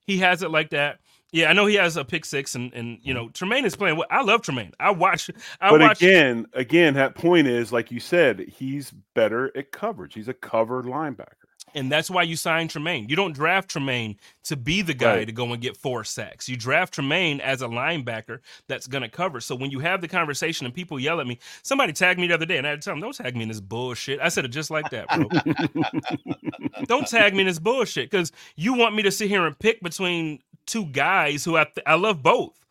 He 0.00 0.18
has 0.18 0.42
it 0.42 0.50
like 0.50 0.70
that. 0.70 1.00
Yeah, 1.32 1.50
I 1.50 1.52
know 1.52 1.66
he 1.66 1.74
has 1.74 1.96
a 1.96 2.04
pick 2.04 2.24
six, 2.24 2.54
and 2.54 2.72
and 2.72 2.98
you 3.02 3.12
know 3.12 3.28
Tremaine 3.30 3.64
is 3.64 3.74
playing. 3.74 3.96
Well, 3.96 4.06
I 4.10 4.22
love 4.22 4.42
Tremaine. 4.42 4.72
I 4.78 4.92
watch. 4.92 5.28
I 5.60 5.70
but 5.70 5.80
watch, 5.80 6.00
again, 6.00 6.46
again, 6.52 6.94
that 6.94 7.16
point 7.16 7.48
is 7.48 7.72
like 7.72 7.90
you 7.90 7.98
said, 7.98 8.40
he's 8.40 8.92
better 9.14 9.50
at 9.56 9.72
coverage. 9.72 10.14
He's 10.14 10.28
a 10.28 10.34
covered 10.34 10.84
linebacker 10.84 11.45
and 11.76 11.92
that's 11.92 12.10
why 12.10 12.22
you 12.22 12.36
sign 12.36 12.68
Tremaine. 12.68 13.08
You 13.08 13.16
don't 13.16 13.34
draft 13.34 13.68
Tremaine 13.68 14.16
to 14.44 14.56
be 14.56 14.80
the 14.80 14.94
guy 14.94 15.18
right. 15.18 15.26
to 15.26 15.32
go 15.32 15.52
and 15.52 15.60
get 15.60 15.76
four 15.76 16.04
sacks. 16.04 16.48
You 16.48 16.56
draft 16.56 16.94
Tremaine 16.94 17.38
as 17.42 17.60
a 17.60 17.66
linebacker 17.66 18.40
that's 18.66 18.86
going 18.86 19.02
to 19.02 19.10
cover. 19.10 19.40
So 19.42 19.54
when 19.54 19.70
you 19.70 19.78
have 19.80 20.00
the 20.00 20.08
conversation 20.08 20.64
and 20.64 20.74
people 20.74 20.98
yell 20.98 21.20
at 21.20 21.26
me, 21.26 21.38
somebody 21.62 21.92
tagged 21.92 22.18
me 22.18 22.28
the 22.28 22.34
other 22.34 22.46
day, 22.46 22.56
and 22.56 22.66
I 22.66 22.70
had 22.70 22.80
to 22.80 22.84
tell 22.84 22.94
them, 22.94 23.02
"Don't 23.02 23.14
tag 23.14 23.36
me 23.36 23.42
in 23.42 23.48
this 23.48 23.60
bullshit." 23.60 24.18
I 24.20 24.30
said 24.30 24.46
it 24.46 24.48
just 24.48 24.70
like 24.70 24.88
that, 24.90 25.06
bro. 25.08 26.82
don't 26.86 27.06
tag 27.06 27.34
me 27.34 27.40
in 27.40 27.46
this 27.46 27.58
bullshit 27.58 28.10
because 28.10 28.32
you 28.56 28.72
want 28.72 28.94
me 28.94 29.02
to 29.02 29.10
sit 29.10 29.28
here 29.28 29.46
and 29.46 29.58
pick 29.58 29.82
between 29.82 30.40
two 30.64 30.86
guys 30.86 31.44
who 31.44 31.58
I 31.58 31.64
th- 31.64 31.84
I 31.86 31.94
love 31.94 32.22
both. 32.22 32.64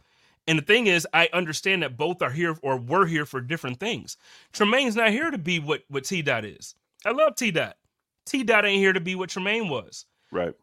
And 0.47 0.58
the 0.60 0.64
thing 0.64 0.88
is, 0.88 1.08
I 1.14 1.30
understand 1.32 1.84
that 1.84 1.97
both 1.97 2.22
are 2.22 2.32
here 2.32 2.56
or 2.64 2.78
were 2.78 3.06
here 3.06 3.26
for 3.26 3.39
different 3.39 3.80
things. 3.80 4.18
Tremaine's 4.51 4.95
not 4.95 5.12
here 5.12 5.30
to 5.30 5.38
be 5.38 5.60
what 5.60 5.84
what 5.89 6.06
T 6.06 6.24
Dot 6.24 6.43
is. 6.43 6.74
I 7.06 7.12
love 7.12 7.36
T 7.36 7.51
Dot. 7.51 7.78
T 8.26 8.43
Dot 8.43 8.65
ain't 8.65 8.80
here 8.80 8.93
to 8.93 8.99
be 8.99 9.15
what 9.15 9.30
Tremaine 9.30 9.69
was. 9.69 10.05
Right. 10.32 10.53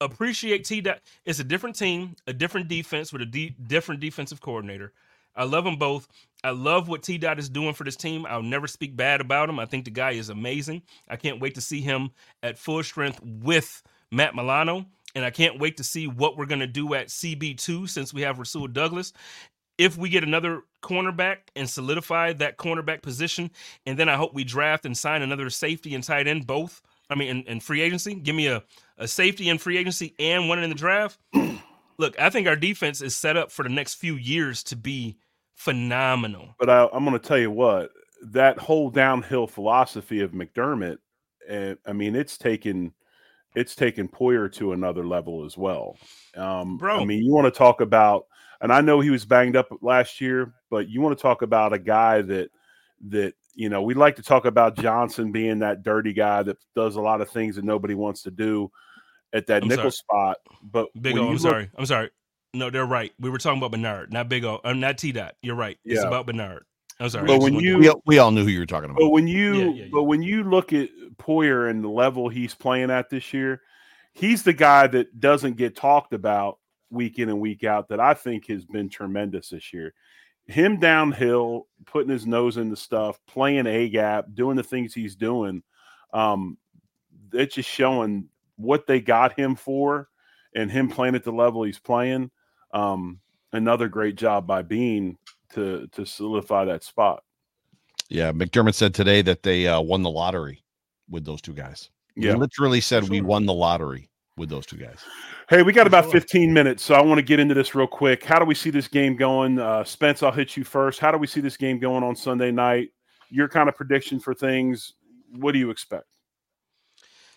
Appreciate 0.00 0.64
T 0.64 0.80
Dot. 0.80 1.00
It's 1.24 1.38
a 1.38 1.44
different 1.44 1.76
team, 1.76 2.16
a 2.26 2.32
different 2.32 2.68
defense 2.68 3.12
with 3.12 3.22
a 3.22 3.26
de- 3.26 3.56
different 3.66 4.00
defensive 4.00 4.40
coordinator. 4.40 4.92
I 5.34 5.44
love 5.44 5.64
them 5.64 5.76
both. 5.76 6.08
I 6.44 6.50
love 6.50 6.88
what 6.88 7.02
T 7.02 7.18
Dot 7.18 7.38
is 7.38 7.48
doing 7.48 7.74
for 7.74 7.84
this 7.84 7.96
team. 7.96 8.26
I'll 8.26 8.42
never 8.42 8.66
speak 8.66 8.96
bad 8.96 9.20
about 9.20 9.48
him. 9.48 9.58
I 9.58 9.66
think 9.66 9.84
the 9.84 9.90
guy 9.90 10.12
is 10.12 10.28
amazing. 10.28 10.82
I 11.08 11.16
can't 11.16 11.40
wait 11.40 11.54
to 11.56 11.60
see 11.60 11.80
him 11.80 12.10
at 12.42 12.58
full 12.58 12.82
strength 12.82 13.20
with 13.22 13.82
Matt 14.10 14.34
Milano. 14.34 14.86
And 15.14 15.24
I 15.24 15.30
can't 15.30 15.58
wait 15.58 15.78
to 15.78 15.84
see 15.84 16.06
what 16.06 16.36
we're 16.36 16.44
going 16.44 16.60
to 16.60 16.66
do 16.66 16.92
at 16.92 17.06
CB2 17.06 17.88
since 17.88 18.12
we 18.12 18.20
have 18.20 18.38
Rasul 18.38 18.66
Douglas 18.66 19.14
if 19.78 19.96
we 19.96 20.08
get 20.08 20.24
another 20.24 20.62
cornerback 20.82 21.38
and 21.54 21.68
solidify 21.68 22.32
that 22.34 22.56
cornerback 22.56 23.02
position, 23.02 23.50
and 23.84 23.98
then 23.98 24.08
I 24.08 24.16
hope 24.16 24.34
we 24.34 24.44
draft 24.44 24.86
and 24.86 24.96
sign 24.96 25.22
another 25.22 25.50
safety 25.50 25.94
and 25.94 26.02
tight 26.02 26.26
end 26.26 26.46
both. 26.46 26.82
I 27.08 27.14
mean, 27.14 27.28
in, 27.28 27.42
in 27.44 27.60
free 27.60 27.82
agency, 27.82 28.14
give 28.14 28.34
me 28.34 28.48
a, 28.48 28.62
a 28.98 29.06
safety 29.06 29.48
in 29.48 29.58
free 29.58 29.78
agency 29.78 30.14
and 30.18 30.48
one 30.48 30.62
in 30.62 30.70
the 30.70 30.76
draft. 30.76 31.18
Look, 31.98 32.18
I 32.18 32.30
think 32.30 32.46
our 32.46 32.56
defense 32.56 33.00
is 33.00 33.16
set 33.16 33.36
up 33.36 33.50
for 33.50 33.62
the 33.62 33.68
next 33.68 33.94
few 33.94 34.16
years 34.16 34.62
to 34.64 34.76
be 34.76 35.16
phenomenal. 35.54 36.54
But 36.58 36.70
I, 36.70 36.88
am 36.92 37.04
going 37.04 37.12
to 37.12 37.18
tell 37.18 37.38
you 37.38 37.50
what 37.50 37.90
that 38.22 38.58
whole 38.58 38.90
downhill 38.90 39.46
philosophy 39.46 40.20
of 40.20 40.32
McDermott, 40.32 40.98
and 41.48 41.78
I 41.86 41.92
mean, 41.92 42.14
it's 42.14 42.38
taken 42.38 42.92
it's 43.54 43.74
taken 43.74 44.08
Poyer 44.08 44.52
to 44.52 44.72
another 44.72 45.06
level 45.06 45.44
as 45.44 45.56
well. 45.56 45.96
Um, 46.36 46.76
Bro, 46.76 47.00
I 47.00 47.04
mean, 47.04 47.22
you 47.24 47.32
want 47.32 47.52
to 47.52 47.56
talk 47.56 47.80
about 47.80 48.26
and 48.60 48.72
I 48.72 48.80
know 48.80 49.00
he 49.00 49.10
was 49.10 49.24
banged 49.24 49.56
up 49.56 49.68
last 49.80 50.20
year, 50.20 50.54
but 50.70 50.88
you 50.88 51.00
want 51.00 51.16
to 51.16 51.22
talk 51.22 51.42
about 51.42 51.72
a 51.72 51.78
guy 51.78 52.22
that 52.22 52.50
that 53.08 53.34
you 53.54 53.68
know 53.68 53.82
we 53.82 53.94
like 53.94 54.16
to 54.16 54.22
talk 54.22 54.44
about 54.44 54.76
Johnson 54.76 55.32
being 55.32 55.58
that 55.60 55.82
dirty 55.82 56.12
guy 56.12 56.42
that 56.42 56.56
does 56.74 56.96
a 56.96 57.00
lot 57.00 57.20
of 57.20 57.30
things 57.30 57.56
that 57.56 57.64
nobody 57.64 57.94
wants 57.94 58.22
to 58.22 58.30
do 58.30 58.70
at 59.32 59.46
that 59.46 59.62
I'm 59.62 59.68
nickel 59.68 59.90
sorry. 59.90 59.92
spot. 59.92 60.36
But 60.62 60.88
Big 61.00 61.16
O, 61.16 61.26
I'm 61.26 61.32
look, 61.32 61.40
sorry, 61.40 61.70
I'm 61.76 61.86
sorry. 61.86 62.10
No, 62.54 62.70
they're 62.70 62.86
right. 62.86 63.12
We 63.20 63.28
were 63.28 63.38
talking 63.38 63.58
about 63.58 63.72
Bernard, 63.72 64.12
not 64.12 64.28
Big 64.28 64.44
O, 64.44 64.60
uh, 64.64 64.72
not 64.72 64.98
T 64.98 65.12
Dot. 65.12 65.34
You're 65.42 65.56
right. 65.56 65.78
Yeah. 65.84 65.96
It's 65.96 66.04
about 66.04 66.26
Bernard. 66.26 66.64
I'm 66.98 67.10
sorry. 67.10 67.26
But 67.26 67.40
when 67.40 67.54
you 67.54 67.78
we, 67.78 67.92
we, 68.06 68.18
all 68.18 68.30
knew 68.30 68.44
who 68.44 68.50
you 68.50 68.60
were 68.60 68.66
talking 68.66 68.88
about. 68.88 69.00
But 69.00 69.10
when 69.10 69.26
you 69.26 69.54
yeah, 69.54 69.64
yeah, 69.64 69.70
yeah. 69.70 69.84
but 69.92 70.04
when 70.04 70.22
you 70.22 70.44
look 70.44 70.72
at 70.72 70.88
Poyer 71.18 71.68
and 71.68 71.84
the 71.84 71.88
level 71.88 72.28
he's 72.28 72.54
playing 72.54 72.90
at 72.90 73.10
this 73.10 73.34
year, 73.34 73.60
he's 74.14 74.42
the 74.42 74.54
guy 74.54 74.86
that 74.86 75.20
doesn't 75.20 75.58
get 75.58 75.76
talked 75.76 76.14
about 76.14 76.58
week 76.90 77.18
in 77.18 77.28
and 77.28 77.40
week 77.40 77.64
out 77.64 77.88
that 77.88 78.00
I 78.00 78.14
think 78.14 78.46
has 78.48 78.64
been 78.64 78.88
tremendous 78.88 79.50
this 79.50 79.72
year. 79.72 79.94
Him 80.46 80.78
downhill, 80.78 81.66
putting 81.86 82.10
his 82.10 82.26
nose 82.26 82.56
into 82.56 82.76
stuff, 82.76 83.18
playing 83.26 83.66
a 83.66 83.88
gap, 83.88 84.26
doing 84.32 84.56
the 84.56 84.62
things 84.62 84.94
he's 84.94 85.16
doing. 85.16 85.62
Um, 86.12 86.56
it's 87.32 87.56
just 87.56 87.68
showing 87.68 88.28
what 88.56 88.86
they 88.86 89.00
got 89.00 89.38
him 89.38 89.56
for 89.56 90.08
and 90.54 90.70
him 90.70 90.88
playing 90.88 91.16
at 91.16 91.24
the 91.24 91.32
level 91.32 91.64
he's 91.64 91.78
playing. 91.78 92.30
Um, 92.72 93.20
another 93.52 93.88
great 93.88 94.16
job 94.16 94.46
by 94.46 94.62
Beane 94.62 95.18
to 95.54 95.88
to 95.92 96.04
solidify 96.04 96.66
that 96.66 96.84
spot. 96.84 97.22
Yeah, 98.08 98.30
McDermott 98.32 98.74
said 98.74 98.94
today 98.94 99.22
that 99.22 99.42
they 99.42 99.66
uh, 99.66 99.80
won 99.80 100.02
the 100.02 100.10
lottery 100.10 100.62
with 101.10 101.24
those 101.24 101.40
two 101.40 101.54
guys. 101.54 101.90
Yeah, 102.14 102.32
he 102.32 102.38
literally 102.38 102.80
said 102.80 103.04
sure. 103.04 103.10
we 103.10 103.20
won 103.20 103.46
the 103.46 103.54
lottery 103.54 104.08
with 104.36 104.48
those 104.48 104.66
two 104.66 104.76
guys. 104.76 104.98
Hey, 105.48 105.62
we 105.62 105.72
got 105.72 105.86
about 105.86 106.10
15 106.10 106.52
minutes, 106.52 106.82
so 106.82 106.94
I 106.94 107.00
want 107.00 107.18
to 107.18 107.22
get 107.22 107.40
into 107.40 107.54
this 107.54 107.74
real 107.74 107.86
quick. 107.86 108.24
How 108.24 108.38
do 108.38 108.44
we 108.44 108.54
see 108.54 108.70
this 108.70 108.88
game 108.88 109.16
going? 109.16 109.58
Uh, 109.58 109.84
Spence, 109.84 110.22
I'll 110.22 110.32
hit 110.32 110.56
you 110.56 110.64
first. 110.64 111.00
How 111.00 111.10
do 111.10 111.18
we 111.18 111.26
see 111.26 111.40
this 111.40 111.56
game 111.56 111.78
going 111.78 112.04
on 112.04 112.14
Sunday 112.14 112.50
night? 112.50 112.90
Your 113.30 113.48
kind 113.48 113.68
of 113.68 113.74
prediction 113.74 114.20
for 114.20 114.34
things. 114.34 114.94
What 115.32 115.52
do 115.52 115.58
you 115.58 115.70
expect? 115.70 116.06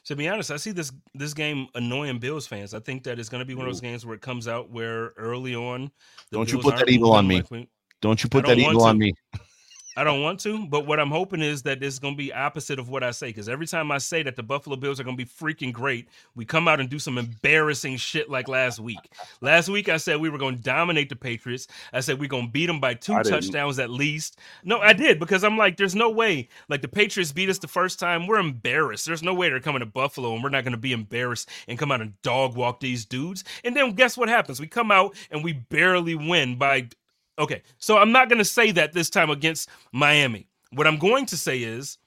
to 0.09 0.15
be 0.15 0.27
honest, 0.27 0.49
I 0.49 0.57
see 0.57 0.71
this 0.71 0.91
this 1.13 1.35
game 1.35 1.67
annoying 1.75 2.17
Bills 2.17 2.47
fans. 2.47 2.73
I 2.73 2.79
think 2.79 3.03
that 3.03 3.19
it's 3.19 3.29
going 3.29 3.41
to 3.41 3.45
be 3.45 3.53
one 3.53 3.67
of 3.67 3.71
those 3.71 3.79
games 3.79 4.07
where 4.07 4.15
it 4.15 4.21
comes 4.21 4.47
out 4.47 4.71
where 4.71 5.09
early 5.17 5.53
on. 5.53 5.91
Don't 6.31 6.49
Bills 6.49 6.51
you 6.51 6.59
put 6.59 6.77
that 6.77 6.89
evil 6.89 7.11
on 7.11 7.27
me? 7.27 7.35
Like 7.35 7.51
we, 7.51 7.69
don't 8.01 8.23
you 8.23 8.27
put 8.27 8.45
that 8.47 8.57
evil 8.57 8.81
on 8.83 8.97
me? 8.97 9.13
I 9.99 10.05
don't 10.05 10.21
want 10.21 10.39
to, 10.41 10.65
but 10.65 10.87
what 10.87 10.97
I'm 10.97 11.11
hoping 11.11 11.41
is 11.41 11.63
that 11.63 11.83
it's 11.83 11.99
going 11.99 12.13
to 12.13 12.17
be 12.17 12.31
opposite 12.31 12.79
of 12.79 12.87
what 12.87 13.03
I 13.03 13.11
say. 13.11 13.27
Because 13.27 13.49
every 13.49 13.67
time 13.67 13.91
I 13.91 13.97
say 13.97 14.23
that 14.23 14.37
the 14.37 14.43
Buffalo 14.43 14.77
Bills 14.77 14.97
are 14.97 15.03
going 15.03 15.17
to 15.17 15.25
be 15.25 15.29
freaking 15.29 15.73
great, 15.73 16.07
we 16.35 16.45
come 16.45 16.69
out 16.69 16.79
and 16.79 16.89
do 16.89 16.99
some 16.99 17.17
embarrassing 17.17 17.97
shit 17.97 18.29
like 18.29 18.47
last 18.47 18.79
week. 18.79 19.11
Last 19.41 19.67
week 19.67 19.89
I 19.89 19.97
said 19.97 20.21
we 20.21 20.29
were 20.29 20.37
going 20.37 20.55
to 20.55 20.61
dominate 20.61 21.09
the 21.09 21.17
Patriots. 21.17 21.67
I 21.91 21.99
said 21.99 22.17
we're 22.17 22.29
going 22.29 22.45
to 22.45 22.51
beat 22.51 22.67
them 22.67 22.79
by 22.79 22.93
two 22.93 23.21
touchdowns 23.23 23.77
at 23.77 23.89
least. 23.89 24.39
No, 24.63 24.79
I 24.79 24.93
did 24.93 25.19
because 25.19 25.43
I'm 25.43 25.57
like, 25.57 25.75
there's 25.75 25.95
no 25.95 26.09
way. 26.09 26.47
Like 26.69 26.81
the 26.81 26.87
Patriots 26.87 27.33
beat 27.33 27.49
us 27.49 27.59
the 27.59 27.67
first 27.67 27.99
time, 27.99 28.25
we're 28.25 28.39
embarrassed. 28.39 29.05
There's 29.05 29.21
no 29.21 29.33
way 29.33 29.49
they're 29.49 29.59
coming 29.59 29.81
to 29.81 29.85
Buffalo 29.85 30.33
and 30.33 30.41
we're 30.41 30.47
not 30.47 30.63
going 30.63 30.71
to 30.71 30.77
be 30.77 30.93
embarrassed 30.93 31.49
and 31.67 31.77
come 31.77 31.91
out 31.91 31.99
and 31.99 32.13
dog 32.21 32.55
walk 32.55 32.79
these 32.79 33.03
dudes. 33.03 33.43
And 33.65 33.75
then 33.75 33.91
guess 33.95 34.17
what 34.17 34.29
happens? 34.29 34.61
We 34.61 34.67
come 34.67 34.91
out 34.91 35.13
and 35.29 35.43
we 35.43 35.51
barely 35.51 36.15
win 36.15 36.57
by 36.57 36.87
Okay, 37.39 37.61
so 37.77 37.97
I'm 37.97 38.11
not 38.11 38.27
going 38.27 38.39
to 38.39 38.45
say 38.45 38.71
that 38.71 38.91
this 38.91 39.09
time 39.09 39.29
against 39.29 39.69
Miami. 39.93 40.47
What 40.71 40.85
I'm 40.85 40.97
going 40.99 41.25
to 41.27 41.37
say 41.37 41.59
is 41.59 41.97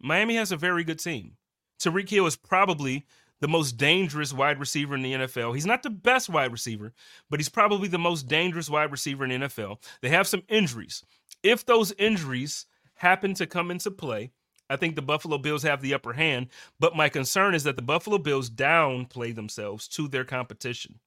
Miami 0.00 0.36
has 0.36 0.52
a 0.52 0.56
very 0.56 0.84
good 0.84 1.00
team. 1.00 1.36
Tyreek 1.80 2.08
Hill 2.08 2.26
is 2.26 2.36
probably 2.36 3.06
the 3.40 3.48
most 3.48 3.76
dangerous 3.76 4.32
wide 4.32 4.60
receiver 4.60 4.94
in 4.94 5.02
the 5.02 5.14
NFL. 5.14 5.54
He's 5.54 5.66
not 5.66 5.82
the 5.82 5.90
best 5.90 6.28
wide 6.28 6.52
receiver, 6.52 6.92
but 7.28 7.40
he's 7.40 7.48
probably 7.48 7.88
the 7.88 7.98
most 7.98 8.28
dangerous 8.28 8.70
wide 8.70 8.92
receiver 8.92 9.24
in 9.24 9.30
the 9.40 9.48
NFL. 9.48 9.78
They 10.00 10.10
have 10.10 10.28
some 10.28 10.42
injuries. 10.48 11.02
If 11.42 11.64
those 11.66 11.92
injuries 11.92 12.66
happen 12.94 13.34
to 13.34 13.46
come 13.46 13.70
into 13.70 13.90
play, 13.90 14.30
I 14.68 14.76
think 14.76 14.94
the 14.94 15.02
Buffalo 15.02 15.38
Bills 15.38 15.64
have 15.64 15.82
the 15.82 15.94
upper 15.94 16.12
hand, 16.12 16.48
but 16.78 16.94
my 16.94 17.08
concern 17.08 17.54
is 17.54 17.64
that 17.64 17.76
the 17.76 17.82
Buffalo 17.82 18.18
Bills 18.18 18.48
downplay 18.48 19.34
themselves 19.34 19.88
to 19.88 20.06
their 20.06 20.24
competition. 20.24 21.00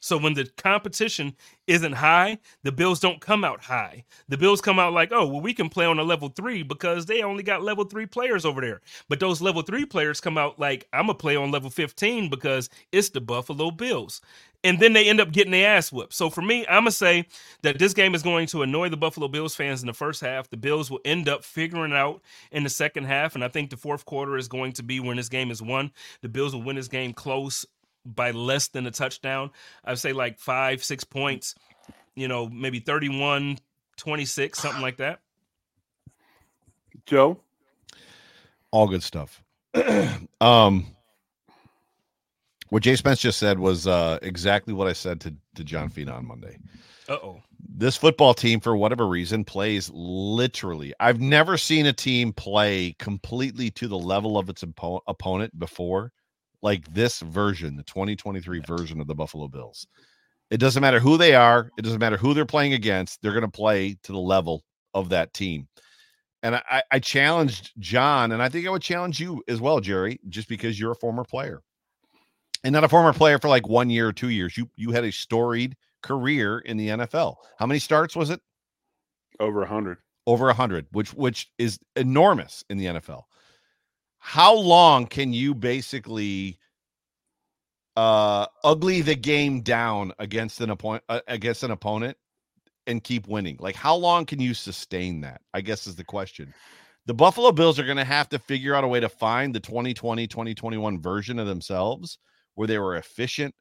So 0.00 0.16
when 0.16 0.34
the 0.34 0.46
competition 0.56 1.36
isn't 1.66 1.92
high, 1.92 2.38
the 2.62 2.72
Bills 2.72 3.00
don't 3.00 3.20
come 3.20 3.44
out 3.44 3.60
high. 3.62 4.04
The 4.28 4.38
Bills 4.38 4.60
come 4.60 4.78
out 4.78 4.94
like, 4.94 5.12
oh, 5.12 5.26
well, 5.26 5.40
we 5.42 5.54
can 5.54 5.68
play 5.68 5.84
on 5.84 5.98
a 5.98 6.02
level 6.02 6.28
three 6.28 6.62
because 6.62 7.06
they 7.06 7.22
only 7.22 7.42
got 7.42 7.62
level 7.62 7.84
three 7.84 8.06
players 8.06 8.44
over 8.44 8.60
there. 8.60 8.80
But 9.08 9.20
those 9.20 9.42
level 9.42 9.62
three 9.62 9.84
players 9.84 10.20
come 10.20 10.38
out 10.38 10.58
like, 10.58 10.88
I'm 10.92 11.06
going 11.06 11.16
to 11.16 11.22
play 11.22 11.36
on 11.36 11.50
level 11.50 11.70
15 11.70 12.30
because 12.30 12.70
it's 12.92 13.10
the 13.10 13.20
Buffalo 13.20 13.70
Bills. 13.70 14.22
And 14.62 14.78
then 14.78 14.92
they 14.92 15.08
end 15.08 15.20
up 15.20 15.32
getting 15.32 15.52
their 15.52 15.76
ass 15.76 15.90
whipped. 15.90 16.12
So 16.12 16.28
for 16.28 16.42
me, 16.42 16.66
I'm 16.66 16.82
going 16.82 16.86
to 16.86 16.92
say 16.92 17.26
that 17.62 17.78
this 17.78 17.94
game 17.94 18.14
is 18.14 18.22
going 18.22 18.46
to 18.48 18.62
annoy 18.62 18.90
the 18.90 18.96
Buffalo 18.96 19.28
Bills 19.28 19.54
fans 19.54 19.80
in 19.80 19.86
the 19.86 19.94
first 19.94 20.20
half. 20.20 20.50
The 20.50 20.56
Bills 20.58 20.90
will 20.90 21.00
end 21.04 21.28
up 21.28 21.44
figuring 21.44 21.92
out 21.92 22.20
in 22.52 22.62
the 22.62 22.70
second 22.70 23.04
half. 23.04 23.34
And 23.34 23.44
I 23.44 23.48
think 23.48 23.70
the 23.70 23.78
fourth 23.78 24.04
quarter 24.04 24.36
is 24.36 24.48
going 24.48 24.72
to 24.72 24.82
be 24.82 25.00
when 25.00 25.16
this 25.16 25.30
game 25.30 25.50
is 25.50 25.62
won. 25.62 25.92
The 26.20 26.28
Bills 26.28 26.54
will 26.54 26.62
win 26.62 26.76
this 26.76 26.88
game 26.88 27.14
close 27.14 27.64
by 28.04 28.30
less 28.30 28.68
than 28.68 28.86
a 28.86 28.90
touchdown. 28.90 29.50
I'd 29.84 29.98
say 29.98 30.12
like 30.12 30.38
five, 30.38 30.82
six 30.82 31.04
points, 31.04 31.54
you 32.14 32.28
know, 32.28 32.48
maybe 32.48 32.80
31, 32.80 33.58
26, 33.96 34.58
something 34.58 34.82
like 34.82 34.98
that. 34.98 35.20
Joe? 37.06 37.40
All 38.70 38.88
good 38.88 39.02
stuff. 39.02 39.42
um, 40.40 40.86
what 42.70 42.82
Jay 42.82 42.96
Spence 42.96 43.20
just 43.20 43.38
said 43.38 43.58
was 43.58 43.86
uh, 43.86 44.18
exactly 44.22 44.72
what 44.72 44.86
I 44.86 44.92
said 44.92 45.20
to, 45.22 45.34
to 45.56 45.64
John 45.64 45.88
Fina 45.88 46.12
on 46.12 46.26
Monday. 46.26 46.56
Uh 47.08 47.14
oh. 47.14 47.42
This 47.68 47.96
football 47.96 48.34
team, 48.34 48.60
for 48.60 48.76
whatever 48.76 49.06
reason, 49.06 49.44
plays 49.44 49.90
literally. 49.92 50.94
I've 51.00 51.20
never 51.20 51.56
seen 51.56 51.86
a 51.86 51.92
team 51.92 52.32
play 52.32 52.94
completely 52.98 53.70
to 53.72 53.88
the 53.88 53.98
level 53.98 54.38
of 54.38 54.48
its 54.48 54.62
oppo- 54.62 55.00
opponent 55.06 55.58
before 55.58 56.12
like 56.62 56.92
this 56.92 57.20
version, 57.20 57.76
the 57.76 57.82
2023 57.84 58.60
version 58.60 59.00
of 59.00 59.06
the 59.06 59.14
Buffalo 59.14 59.48
Bills. 59.48 59.86
It 60.50 60.58
doesn't 60.58 60.80
matter 60.80 61.00
who 61.00 61.16
they 61.16 61.34
are, 61.34 61.70
it 61.78 61.82
doesn't 61.82 62.00
matter 62.00 62.16
who 62.16 62.34
they're 62.34 62.44
playing 62.44 62.72
against, 62.72 63.22
they're 63.22 63.32
going 63.32 63.42
to 63.42 63.48
play 63.48 63.96
to 64.02 64.12
the 64.12 64.18
level 64.18 64.64
of 64.94 65.08
that 65.10 65.32
team. 65.32 65.68
And 66.42 66.56
I, 66.56 66.82
I 66.90 66.98
challenged 66.98 67.72
John, 67.78 68.32
and 68.32 68.42
I 68.42 68.48
think 68.48 68.66
I 68.66 68.70
would 68.70 68.82
challenge 68.82 69.20
you 69.20 69.42
as 69.46 69.60
well, 69.60 69.80
Jerry, 69.80 70.18
just 70.28 70.48
because 70.48 70.80
you're 70.80 70.92
a 70.92 70.96
former 70.96 71.24
player. 71.24 71.60
And 72.64 72.72
not 72.72 72.84
a 72.84 72.88
former 72.88 73.12
player 73.12 73.38
for 73.38 73.48
like 73.48 73.68
one 73.68 73.88
year 73.88 74.08
or 74.08 74.12
two 74.12 74.28
years. 74.28 74.56
You 74.56 74.68
you 74.76 74.90
had 74.90 75.04
a 75.04 75.12
storied 75.12 75.76
career 76.02 76.58
in 76.58 76.76
the 76.76 76.88
NFL. 76.88 77.36
How 77.58 77.64
many 77.64 77.78
starts 77.78 78.14
was 78.14 78.28
it? 78.28 78.40
Over 79.38 79.62
a 79.62 79.66
hundred. 79.66 79.96
Over 80.26 80.50
a 80.50 80.54
hundred, 80.54 80.86
which 80.92 81.14
which 81.14 81.50
is 81.56 81.78
enormous 81.96 82.62
in 82.68 82.76
the 82.76 82.86
NFL 82.86 83.22
how 84.20 84.54
long 84.54 85.06
can 85.06 85.32
you 85.32 85.54
basically 85.54 86.58
uh 87.96 88.46
ugly 88.62 89.00
the 89.00 89.16
game 89.16 89.62
down 89.62 90.12
against 90.20 90.60
an 90.60 90.70
opponent 90.70 91.02
uh, 91.08 91.20
against 91.26 91.64
an 91.64 91.72
opponent 91.72 92.16
and 92.86 93.02
keep 93.02 93.26
winning? 93.26 93.56
Like 93.58 93.74
how 93.74 93.96
long 93.96 94.26
can 94.26 94.40
you 94.40 94.54
sustain 94.54 95.22
that 95.22 95.40
i 95.52 95.60
guess 95.60 95.86
is 95.86 95.96
the 95.96 96.04
question. 96.04 96.54
The 97.06 97.14
buffalo 97.14 97.50
bills 97.50 97.78
are 97.80 97.84
going 97.84 97.96
to 97.96 98.04
have 98.04 98.28
to 98.28 98.38
figure 98.38 98.74
out 98.74 98.84
a 98.84 98.88
way 98.88 99.00
to 99.00 99.08
find 99.08 99.54
the 99.54 99.60
2020 99.60 100.26
2021 100.28 101.00
version 101.02 101.38
of 101.38 101.46
themselves 101.48 102.18
where 102.54 102.68
they 102.68 102.78
were 102.78 102.96
efficient 102.96 103.54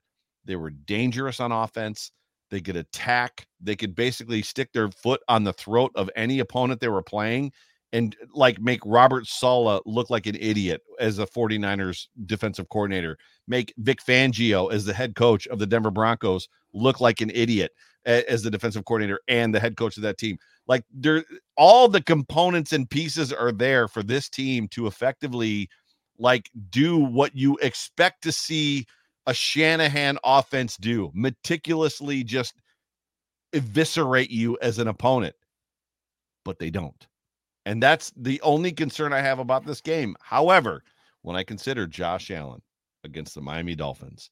they 0.45 0.55
were 0.55 0.70
dangerous 0.70 1.39
on 1.39 1.51
offense 1.51 2.12
they 2.51 2.62
could 2.62 2.76
attack 2.76 3.45
they 3.62 3.76
could 3.76 3.95
basically 3.95 4.41
stick 4.41 4.72
their 4.74 4.89
foot 4.89 5.22
on 5.28 5.43
the 5.43 5.53
throat 5.53 5.91
of 5.95 6.10
any 6.16 6.39
opponent 6.39 6.80
they 6.80 6.89
were 6.89 7.01
playing 7.01 7.51
and 7.91 8.15
like 8.33 8.61
make 8.61 8.81
Robert 8.85 9.25
Saleh 9.25 9.81
look 9.85 10.09
like 10.09 10.27
an 10.27 10.35
idiot 10.39 10.81
as 10.99 11.19
a 11.19 11.25
49ers 11.25 12.07
defensive 12.25 12.69
coordinator, 12.69 13.17
make 13.47 13.73
Vic 13.77 13.99
Fangio 14.05 14.71
as 14.71 14.85
the 14.85 14.93
head 14.93 15.15
coach 15.15 15.47
of 15.47 15.59
the 15.59 15.65
Denver 15.65 15.91
Broncos 15.91 16.47
look 16.73 16.99
like 16.99 17.21
an 17.21 17.31
idiot 17.33 17.71
as 18.05 18.43
the 18.43 18.51
defensive 18.51 18.85
coordinator 18.85 19.19
and 19.27 19.53
the 19.53 19.59
head 19.59 19.75
coach 19.75 19.97
of 19.97 20.03
that 20.03 20.17
team. 20.17 20.37
Like 20.67 20.83
there 20.91 21.23
all 21.57 21.87
the 21.87 22.01
components 22.01 22.73
and 22.73 22.89
pieces 22.89 23.33
are 23.33 23.51
there 23.51 23.87
for 23.87 24.03
this 24.03 24.29
team 24.29 24.67
to 24.69 24.87
effectively 24.87 25.69
like 26.17 26.49
do 26.69 26.97
what 26.97 27.35
you 27.35 27.57
expect 27.57 28.23
to 28.23 28.31
see 28.31 28.85
a 29.25 29.33
Shanahan 29.33 30.17
offense 30.23 30.77
do, 30.77 31.11
meticulously 31.13 32.23
just 32.23 32.53
eviscerate 33.53 34.31
you 34.31 34.57
as 34.61 34.79
an 34.79 34.87
opponent. 34.87 35.35
But 36.45 36.59
they 36.59 36.69
don't. 36.69 37.07
And 37.70 37.84
that's 37.84 38.11
the 38.17 38.41
only 38.41 38.72
concern 38.72 39.13
I 39.13 39.22
have 39.22 39.38
about 39.38 39.63
this 39.63 39.80
game. 39.80 40.15
However, 40.22 40.84
when 41.22 41.36
I 41.36 41.43
consider 41.43 41.86
Josh 41.86 42.32
Allen 42.32 42.63
against 43.03 43.36
the 43.36 43.41
Miami 43.41 43.76
Dolphins, 43.76 44.32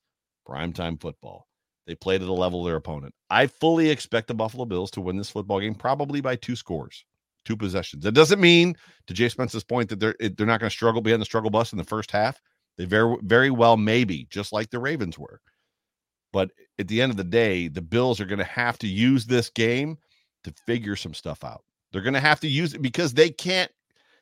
primetime 0.50 1.00
football, 1.00 1.46
they 1.86 1.94
played 1.94 2.24
at 2.24 2.26
the 2.26 2.34
level 2.34 2.62
of 2.62 2.66
their 2.66 2.78
opponent. 2.78 3.14
I 3.30 3.46
fully 3.46 3.92
expect 3.92 4.28
the 4.28 4.34
Buffalo 4.34 4.66
Bills 4.66 4.90
to 4.90 5.02
win 5.02 5.18
this 5.18 5.30
football 5.30 5.60
game, 5.60 5.76
probably 5.76 6.20
by 6.20 6.36
two 6.36 6.56
scores, 6.56 7.06
two 7.46 7.56
possessions. 7.56 8.04
That 8.04 8.14
doesn't 8.14 8.42
mean, 8.42 8.76
to 9.06 9.14
Jay 9.14 9.30
Spence's 9.30 9.64
point, 9.64 9.90
that 9.90 10.00
they're 10.00 10.16
they're 10.20 10.48
not 10.48 10.60
going 10.60 10.72
to 10.72 10.76
struggle 10.76 11.04
behind 11.04 11.22
the 11.22 11.26
struggle 11.26 11.52
bus 11.52 11.72
in 11.74 11.78
the 11.78 11.84
first 11.84 12.10
half. 12.10 12.42
They 12.80 12.86
very 12.86 13.18
very 13.22 13.52
well 13.52 13.78
maybe, 13.78 14.26
just 14.32 14.52
like 14.52 14.72
the 14.72 14.80
Ravens 14.80 15.20
were. 15.20 15.42
But 16.34 16.50
at 16.80 16.88
the 16.88 17.04
end 17.04 17.12
of 17.12 17.18
the 17.18 17.24
day, 17.24 17.68
the 17.68 17.84
Bills 17.84 18.20
are 18.20 18.26
going 18.26 18.40
to 18.40 18.46
have 18.46 18.80
to 18.80 18.88
use 18.88 19.28
this 19.28 19.52
game 19.52 20.00
to 20.44 20.52
figure 20.66 20.96
some 20.96 21.14
stuff 21.14 21.44
out. 21.44 21.62
They're 21.92 22.02
going 22.02 22.14
to 22.14 22.20
have 22.20 22.40
to 22.42 22.48
use 22.48 22.74
it 22.74 22.82
because 22.82 23.14
they 23.14 23.30
can't 23.30 23.72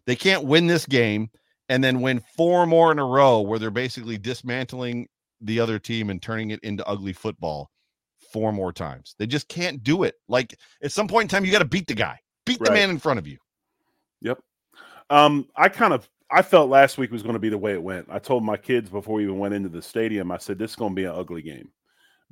they 0.06 0.16
can't 0.16 0.46
win 0.46 0.68
this 0.68 0.86
game 0.86 1.30
and 1.70 1.84
then 1.84 2.02
win 2.02 2.22
four 2.36 2.66
more 2.68 2.92
in 2.92 3.00
a 3.00 3.06
row 3.06 3.42
where 3.42 3.58
they're 3.58 3.72
basically 3.72 4.18
dismantling 4.18 5.08
the 5.42 5.60
other 5.60 5.80
team 5.80 6.10
and 6.10 6.22
turning 6.22 6.52
it 6.52 6.60
into 6.62 6.88
ugly 6.88 7.14
football 7.14 7.72
four 8.32 8.52
more 8.52 8.72
times. 8.72 9.16
They 9.18 9.26
just 9.26 9.48
can't 9.48 9.84
do 9.84 10.04
it. 10.04 10.16
Like 10.28 10.58
at 10.84 10.92
some 10.92 11.08
point 11.08 11.24
in 11.24 11.30
time, 11.30 11.46
you 11.46 11.52
got 11.52 11.60
to 11.60 11.66
beat 11.66 11.88
the 11.88 11.96
guy, 11.96 12.20
beat 12.46 12.60
right. 12.60 12.68
the 12.68 12.74
man 12.74 12.90
in 12.90 13.00
front 13.00 13.20
of 13.20 13.28
you. 13.28 13.38
Yep. 14.22 14.40
Um, 15.10 15.48
I 15.56 15.70
kind 15.70 15.94
of 15.94 16.10
I 16.32 16.42
felt 16.42 16.70
last 16.70 16.98
week 16.98 17.12
was 17.12 17.22
going 17.22 17.34
to 17.34 17.40
be 17.40 17.50
the 17.50 17.58
way 17.58 17.74
it 17.74 17.82
went. 17.82 18.08
I 18.10 18.20
told 18.20 18.44
my 18.44 18.58
kids 18.58 18.90
before 18.90 19.16
we 19.16 19.24
even 19.24 19.38
went 19.38 19.54
into 19.54 19.70
the 19.70 19.82
stadium, 19.82 20.32
I 20.32 20.38
said, 20.38 20.58
this 20.58 20.72
is 20.72 20.76
going 20.76 20.92
to 20.92 20.96
be 20.96 21.06
an 21.06 21.12
ugly 21.12 21.42
game. 21.42 21.70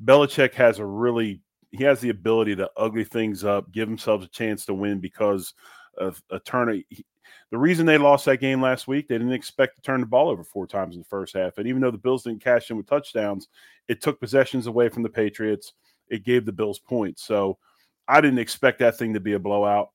Belichick 0.03 0.53
has 0.55 0.79
a 0.79 0.85
really, 0.85 1.41
he 1.73 1.83
has 1.83 1.99
the 1.99 2.09
ability 2.09 2.55
to 2.55 2.69
ugly 2.77 3.03
things 3.03 3.43
up, 3.43 3.71
give 3.71 3.89
themselves 3.89 4.25
a 4.25 4.29
chance 4.29 4.65
to 4.65 4.73
win 4.73 4.99
because 4.99 5.53
of 5.97 6.21
a 6.29 6.39
turn. 6.39 6.83
The 7.51 7.57
reason 7.57 7.85
they 7.85 7.97
lost 7.97 8.25
that 8.25 8.37
game 8.37 8.61
last 8.61 8.87
week, 8.87 9.07
they 9.07 9.17
didn't 9.17 9.33
expect 9.33 9.75
to 9.75 9.81
turn 9.81 9.99
the 9.99 10.05
ball 10.07 10.29
over 10.29 10.43
four 10.43 10.65
times 10.67 10.95
in 10.95 11.01
the 11.01 11.07
first 11.07 11.35
half. 11.35 11.57
And 11.57 11.67
even 11.67 11.81
though 11.81 11.91
the 11.91 11.97
Bills 11.97 12.23
didn't 12.23 12.43
cash 12.43 12.69
in 12.71 12.77
with 12.77 12.87
touchdowns, 12.87 13.47
it 13.87 14.01
took 14.01 14.19
possessions 14.19 14.67
away 14.67 14.89
from 14.89 15.03
the 15.03 15.09
Patriots. 15.09 15.73
It 16.09 16.23
gave 16.23 16.45
the 16.45 16.51
Bills 16.51 16.79
points. 16.79 17.23
So 17.23 17.57
I 18.07 18.21
didn't 18.21 18.39
expect 18.39 18.79
that 18.79 18.97
thing 18.97 19.13
to 19.13 19.19
be 19.19 19.33
a 19.33 19.39
blowout. 19.39 19.89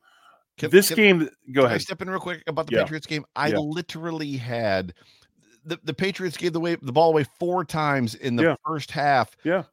Can- 0.57 0.71
this 0.71 0.89
can- 0.89 0.97
game, 0.97 1.19
go 1.53 1.63
Can 1.63 1.65
I 1.65 1.67
ahead. 1.67 1.83
step 1.83 2.03
in 2.03 2.11
real 2.11 2.19
quick 2.21 2.43
about 2.49 2.67
the 2.67 2.77
Yeah. 2.77 2.83
Patriots 2.83 3.07
game? 3.07 3.25
I 3.37 3.49
Yeah. 3.49 3.59
literally 3.59 4.37
had 4.37 4.95
the, 5.65 5.79
the 5.85 5.95
Patriots 5.95 6.37
gave 6.37 6.53
the 6.55 6.61
way 6.61 6.77
the 6.77 6.93
ball 6.93 7.11
away 7.11 7.25
four 7.39 7.65
times 7.65 8.15
in 8.15 8.37
the 8.37 8.43
Yeah. 8.43 8.55
first 8.67 8.91
half. 8.91 9.37
Yeah. 9.45 9.65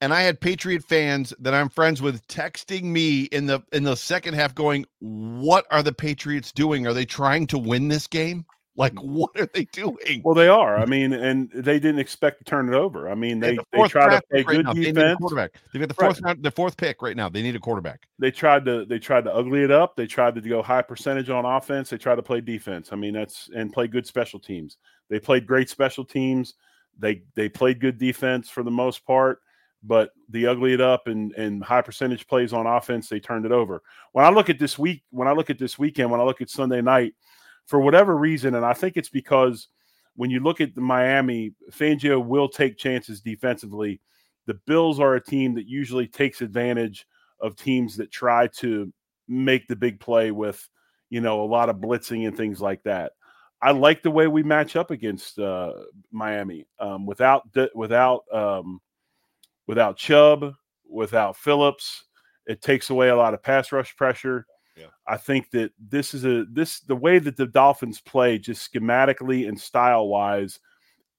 And 0.00 0.14
I 0.14 0.22
had 0.22 0.40
Patriot 0.40 0.84
fans 0.84 1.34
that 1.40 1.54
I'm 1.54 1.68
friends 1.68 2.00
with 2.00 2.26
texting 2.28 2.84
me 2.84 3.22
in 3.24 3.46
the 3.46 3.62
in 3.72 3.82
the 3.82 3.96
second 3.96 4.34
half 4.34 4.54
going, 4.54 4.86
What 5.00 5.66
are 5.70 5.82
the 5.82 5.92
Patriots 5.92 6.52
doing? 6.52 6.86
Are 6.86 6.94
they 6.94 7.04
trying 7.04 7.46
to 7.48 7.58
win 7.58 7.88
this 7.88 8.06
game? 8.06 8.44
Like, 8.78 8.94
mm. 8.94 9.08
what 9.08 9.30
are 9.34 9.48
they 9.52 9.64
doing? 9.64 10.22
Well, 10.24 10.36
they 10.36 10.46
are. 10.46 10.78
I 10.78 10.86
mean, 10.86 11.12
and 11.12 11.50
they 11.52 11.80
didn't 11.80 11.98
expect 11.98 12.38
to 12.38 12.44
turn 12.44 12.68
it 12.68 12.76
over. 12.76 13.10
I 13.10 13.16
mean, 13.16 13.40
They 13.40 13.50
they, 13.50 13.56
the 13.56 13.64
they 13.72 13.88
try 13.88 14.14
to 14.14 14.22
play 14.30 14.44
right 14.44 14.56
good 14.56 14.66
now. 14.66 14.72
They 14.72 14.78
need 14.78 14.88
a 14.90 14.92
defense. 14.92 15.18
quarterback. 15.18 15.50
They've 15.72 15.80
got 15.80 15.88
the 15.88 15.94
Right. 16.00 16.06
fourth 16.06 16.20
round, 16.22 16.42
the 16.44 16.50
fourth 16.52 16.76
pick 16.76 17.02
right 17.02 17.16
now. 17.16 17.28
They 17.28 17.42
need 17.42 17.56
a 17.56 17.58
quarterback. 17.58 18.06
They 18.20 18.30
tried 18.30 18.64
to 18.66 18.84
they 18.84 19.00
tried 19.00 19.24
to 19.24 19.34
ugly 19.34 19.64
it 19.64 19.72
up. 19.72 19.96
They 19.96 20.06
tried 20.06 20.36
to 20.36 20.40
go 20.40 20.62
high 20.62 20.82
percentage 20.82 21.28
on 21.28 21.44
offense. 21.44 21.90
They 21.90 21.98
tried 21.98 22.16
to 22.16 22.22
play 22.22 22.40
defense. 22.40 22.90
I 22.92 22.96
mean, 22.96 23.14
that's 23.14 23.50
and 23.52 23.72
play 23.72 23.88
good 23.88 24.06
special 24.06 24.38
teams. 24.38 24.76
They 25.10 25.18
played 25.18 25.44
great 25.44 25.68
special 25.68 26.04
teams. 26.04 26.54
They 27.00 27.22
they 27.34 27.48
played 27.48 27.80
good 27.80 27.98
defense 27.98 28.48
for 28.48 28.62
the 28.62 28.70
most 28.70 29.04
part, 29.04 29.40
but 29.82 30.10
the 30.28 30.46
ugly 30.46 30.74
it 30.74 30.80
up 30.80 31.06
and 31.06 31.32
and 31.34 31.62
high 31.62 31.82
percentage 31.82 32.26
plays 32.26 32.52
on 32.52 32.66
offense, 32.66 33.08
they 33.08 33.20
turned 33.20 33.46
it 33.46 33.52
over. 33.52 33.82
When 34.12 34.24
I 34.24 34.30
look 34.30 34.50
at 34.50 34.58
this 34.58 34.78
week, 34.78 35.02
when 35.10 35.28
I 35.28 35.32
look 35.32 35.50
at 35.50 35.58
this 35.58 35.78
weekend, 35.78 36.10
when 36.10 36.20
I 36.20 36.24
look 36.24 36.40
at 36.40 36.50
Sunday 36.50 36.80
night, 36.80 37.14
for 37.66 37.80
whatever 37.80 38.16
reason, 38.16 38.54
and 38.54 38.64
I 38.64 38.72
think 38.72 38.96
it's 38.96 39.10
because 39.10 39.68
when 40.16 40.30
you 40.30 40.40
look 40.40 40.60
at 40.60 40.74
the 40.74 40.80
Miami, 40.80 41.52
Fangio 41.70 42.24
will 42.24 42.48
take 42.48 42.76
chances 42.76 43.20
defensively. 43.20 44.00
The 44.46 44.54
Bills 44.66 44.98
are 44.98 45.14
a 45.14 45.20
team 45.22 45.54
that 45.54 45.68
usually 45.68 46.08
takes 46.08 46.40
advantage 46.40 47.06
of 47.40 47.54
teams 47.54 47.96
that 47.98 48.10
try 48.10 48.48
to 48.58 48.92
make 49.28 49.68
the 49.68 49.76
big 49.76 50.00
play 50.00 50.32
with, 50.32 50.68
you 51.10 51.20
know, 51.20 51.42
a 51.42 51.46
lot 51.46 51.68
of 51.68 51.76
blitzing 51.76 52.26
and 52.26 52.36
things 52.36 52.60
like 52.60 52.82
that. 52.82 53.12
I 53.60 53.72
like 53.72 54.02
the 54.02 54.10
way 54.10 54.26
we 54.26 54.42
match 54.42 54.76
up 54.76 54.90
against 54.90 55.38
uh, 55.38 55.72
Miami 56.10 56.66
um, 56.80 57.06
without 57.06 57.42
without 57.74 58.22
um, 58.32 58.80
without 59.68 59.96
Chubb, 59.96 60.54
without 60.88 61.36
Phillips. 61.36 62.04
It 62.46 62.62
takes 62.62 62.90
away 62.90 63.10
a 63.10 63.16
lot 63.16 63.34
of 63.34 63.42
pass 63.42 63.70
rush 63.70 63.94
pressure. 63.94 64.46
Yeah. 64.76 64.86
I 65.06 65.16
think 65.16 65.50
that 65.50 65.72
this 65.78 66.14
is 66.14 66.24
a 66.24 66.44
this 66.50 66.80
the 66.80 66.96
way 66.96 67.18
that 67.18 67.36
the 67.36 67.46
Dolphins 67.46 68.00
play 68.00 68.38
just 68.38 68.72
schematically 68.72 69.46
and 69.48 69.60
style 69.60 70.08
wise, 70.08 70.58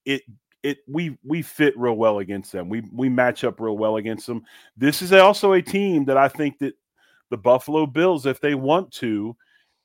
it 0.06 0.24
it 0.64 0.80
we 0.88 1.18
we 1.24 1.42
fit 1.42 1.78
real 1.78 1.96
well 1.96 2.20
against 2.20 2.52
them. 2.52 2.68
We 2.68 2.84
we 2.92 3.10
match 3.10 3.44
up 3.44 3.60
real 3.60 3.78
well 3.78 3.98
against 3.98 4.28
them. 4.28 4.44
This 4.76 5.02
is 5.02 5.14
also 5.14 5.54
a 5.54 5.62
team 5.62 6.06
that 6.06 6.18
I 6.18 6.28
think 6.28 6.58
that 6.60 6.74
the 7.30 7.38
Buffalo 7.38 7.86
Bills, 7.86 8.26
if 8.26 8.42
they 8.42 8.56
want 8.56 8.92
to, 8.94 9.36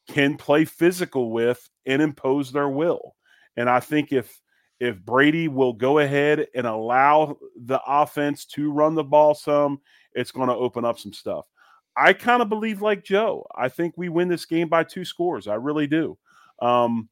can 0.08 0.36
play 0.36 0.64
physical 0.64 1.30
with 1.30 1.68
and 1.84 2.00
impose 2.00 2.52
their 2.52 2.68
will. 2.68 3.14
And 3.56 3.68
I 3.68 3.80
think 3.80 4.12
if 4.12 4.40
if 4.80 4.98
Brady 5.00 5.48
will 5.48 5.72
go 5.72 5.98
ahead 5.98 6.46
and 6.54 6.66
allow 6.66 7.36
the 7.56 7.80
offense 7.86 8.44
to 8.46 8.72
run 8.72 8.94
the 8.94 9.04
ball 9.04 9.34
some, 9.34 9.80
it's 10.14 10.32
going 10.32 10.48
to 10.48 10.54
open 10.54 10.84
up 10.84 10.98
some 10.98 11.12
stuff. 11.12 11.46
I 11.96 12.12
kind 12.12 12.42
of 12.42 12.48
believe 12.48 12.82
like 12.82 13.04
Joe. 13.04 13.46
I 13.54 13.68
think 13.68 13.94
we 13.96 14.08
win 14.08 14.28
this 14.28 14.46
game 14.46 14.68
by 14.68 14.84
two 14.84 15.04
scores. 15.04 15.46
I 15.46 15.54
really 15.54 15.86
do. 15.86 16.18
Um, 16.60 17.08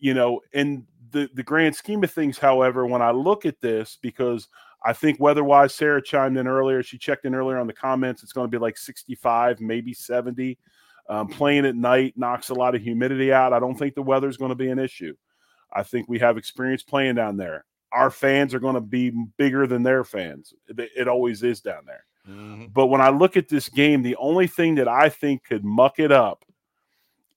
you 0.00 0.14
know, 0.14 0.40
in 0.52 0.86
the 1.10 1.28
the 1.34 1.42
grand 1.42 1.74
scheme 1.74 2.02
of 2.04 2.10
things, 2.10 2.38
however, 2.38 2.86
when 2.86 3.02
I 3.02 3.10
look 3.10 3.46
at 3.46 3.60
this, 3.60 3.98
because 4.00 4.48
I 4.84 4.92
think 4.92 5.18
weather-wise, 5.18 5.74
Sarah 5.74 6.02
chimed 6.02 6.36
in 6.36 6.46
earlier. 6.46 6.82
She 6.82 6.98
checked 6.98 7.24
in 7.24 7.34
earlier 7.34 7.58
on 7.58 7.66
the 7.66 7.72
comments. 7.72 8.22
It's 8.22 8.32
going 8.32 8.48
to 8.48 8.50
be 8.50 8.60
like 8.60 8.76
65, 8.76 9.60
maybe 9.60 9.92
70. 9.92 10.58
Um, 11.08 11.26
playing 11.26 11.66
at 11.66 11.74
night 11.74 12.14
knocks 12.16 12.50
a 12.50 12.54
lot 12.54 12.74
of 12.74 12.82
humidity 12.82 13.32
out. 13.32 13.52
I 13.52 13.58
don't 13.58 13.74
think 13.74 13.94
the 13.94 14.02
weather 14.02 14.28
is 14.28 14.36
going 14.36 14.50
to 14.50 14.54
be 14.54 14.68
an 14.68 14.78
issue. 14.78 15.14
I 15.72 15.82
think 15.82 16.08
we 16.08 16.18
have 16.18 16.36
experience 16.36 16.82
playing 16.82 17.16
down 17.16 17.36
there. 17.36 17.64
Our 17.92 18.10
fans 18.10 18.54
are 18.54 18.60
going 18.60 18.74
to 18.74 18.80
be 18.80 19.10
bigger 19.36 19.66
than 19.66 19.82
their 19.82 20.04
fans. 20.04 20.52
It, 20.68 21.08
always 21.08 21.42
is 21.42 21.60
down 21.60 21.84
there. 21.86 22.04
But 22.72 22.86
when 22.88 23.00
I 23.00 23.08
look 23.08 23.36
at 23.36 23.48
this 23.48 23.68
game, 23.68 24.02
the 24.02 24.16
only 24.16 24.46
thing 24.46 24.74
that 24.74 24.88
I 24.88 25.08
think 25.08 25.44
could 25.44 25.64
muck 25.64 25.98
it 25.98 26.12
up 26.12 26.44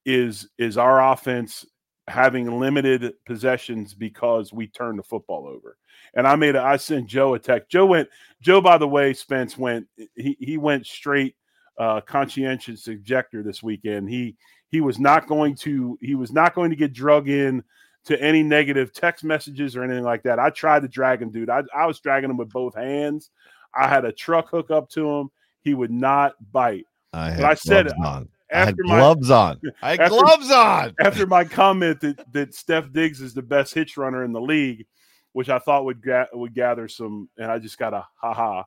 is 0.06 0.50
is 0.58 0.78
our 0.78 1.12
offense 1.14 1.66
having 2.08 2.60
limited 2.60 3.14
possessions 3.26 3.94
because 3.94 4.52
we 4.52 4.68
turned 4.68 5.00
the 5.00 5.04
football 5.04 5.48
over. 5.48 5.78
And 6.16 6.28
I 6.28 6.36
made 6.36 6.56
a, 6.56 6.62
I 6.62 6.78
sent 6.78 7.08
Joe 7.08 7.36
a 7.36 7.40
text. 7.40 7.70
Joe 7.70 7.86
went 7.86 8.10
Joe 8.42 8.60
by 8.60 8.78
the 8.78 8.88
way 8.88 9.14
Spence 9.14 9.58
went 9.58 9.88
he 10.16 10.36
he 10.40 10.58
went 10.58 10.86
straight 10.86 11.36
uh 11.78 12.02
conscientious 12.02 12.88
objector 12.88 13.44
this 13.44 13.64
weekend. 13.64 14.10
He 14.10 14.36
he 14.68 14.82
was 14.82 15.00
not 15.00 15.28
going 15.28 15.56
to 15.58 15.98
he 16.02 16.16
was 16.16 16.34
not 16.34 16.54
going 16.54 16.70
to 16.70 16.76
get 16.76 16.92
drug 16.92 17.30
in 17.30 17.64
to 18.06 18.20
any 18.22 18.41
negative 18.43 18.93
text 18.93 19.24
messages 19.24 19.76
or 19.76 19.84
anything 19.84 20.04
like 20.04 20.24
that. 20.24 20.39
I 20.39 20.49
tried 20.49 20.82
to 20.82 20.88
drag 20.88 21.22
him, 21.22 21.30
dude. 21.30 21.49
I, 21.49 21.62
I 21.76 21.86
was 21.86 21.99
dragging 21.99 22.30
him 22.30 22.38
with 22.38 22.49
both 22.49 22.76
hands. 22.76 23.30
I 23.76 23.88
had 23.88 24.06
a 24.06 24.12
truck 24.12 24.49
hook 24.49 24.72
up 24.72 24.89
to 24.91 25.08
him. 25.10 25.30
He 25.62 25.74
would 25.74 25.91
not 25.91 26.34
bite. 26.52 26.86
I 27.14 27.36
But 27.36 27.45
I 27.45 27.54
said 27.54 27.86
gloves 27.88 27.99
on. 28.06 28.30
I 28.52 28.56
After 28.56 28.66
had 28.66 28.78
my 28.89 28.97
gloves 28.97 29.30
on. 29.32 29.62
I 29.82 29.89
had 29.91 29.99
After- 30.02 30.16
gloves 30.18 30.52
on. 30.52 30.95
after 30.99 31.28
my 31.28 31.43
comment 31.43 32.02
that 32.02 32.34
that 32.34 32.56
Steph 32.56 32.91
Diggs 32.91 33.22
is 33.22 33.34
the 33.34 33.41
best 33.41 33.74
hitch 33.74 33.95
runner 33.97 34.24
in 34.24 34.32
the 34.34 34.41
league, 34.41 34.86
which 35.34 35.49
I 35.49 35.60
thought 35.60 35.86
would 35.86 36.02
ga- 36.02 36.28
would 36.34 36.54
gather 36.56 36.88
some, 36.88 37.30
and 37.38 37.52
I 37.52 37.60
just 37.60 37.78
got 37.78 37.93
a 37.93 38.06
ha 38.16 38.34
ha. 38.34 38.64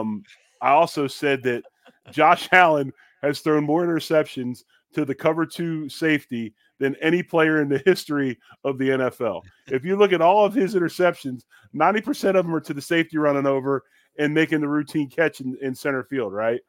Um, 0.00 0.22
I 0.60 0.70
also 0.70 1.06
said 1.06 1.42
that 1.44 1.64
Josh 2.10 2.48
Allen 2.52 2.92
has 3.22 3.40
thrown 3.40 3.64
more 3.64 3.84
interceptions 3.86 4.64
to 4.94 5.04
the 5.04 5.14
cover 5.14 5.44
two 5.46 5.88
safety 5.88 6.54
than 6.78 6.96
any 6.96 7.22
player 7.22 7.60
in 7.60 7.68
the 7.68 7.82
history 7.84 8.38
of 8.64 8.78
the 8.78 8.88
NFL. 8.90 9.42
If 9.66 9.84
you 9.84 9.96
look 9.96 10.12
at 10.12 10.20
all 10.22 10.44
of 10.44 10.54
his 10.54 10.74
interceptions, 10.74 11.42
90% 11.74 12.28
of 12.30 12.46
them 12.46 12.54
are 12.54 12.60
to 12.60 12.74
the 12.74 12.80
safety 12.82 13.18
running 13.18 13.46
over 13.46 13.84
and 14.18 14.32
making 14.32 14.60
the 14.60 14.68
routine 14.68 15.08
catch 15.08 15.40
in, 15.40 15.56
in 15.60 15.74
center 15.74 16.04
field, 16.04 16.32
right? 16.32 16.60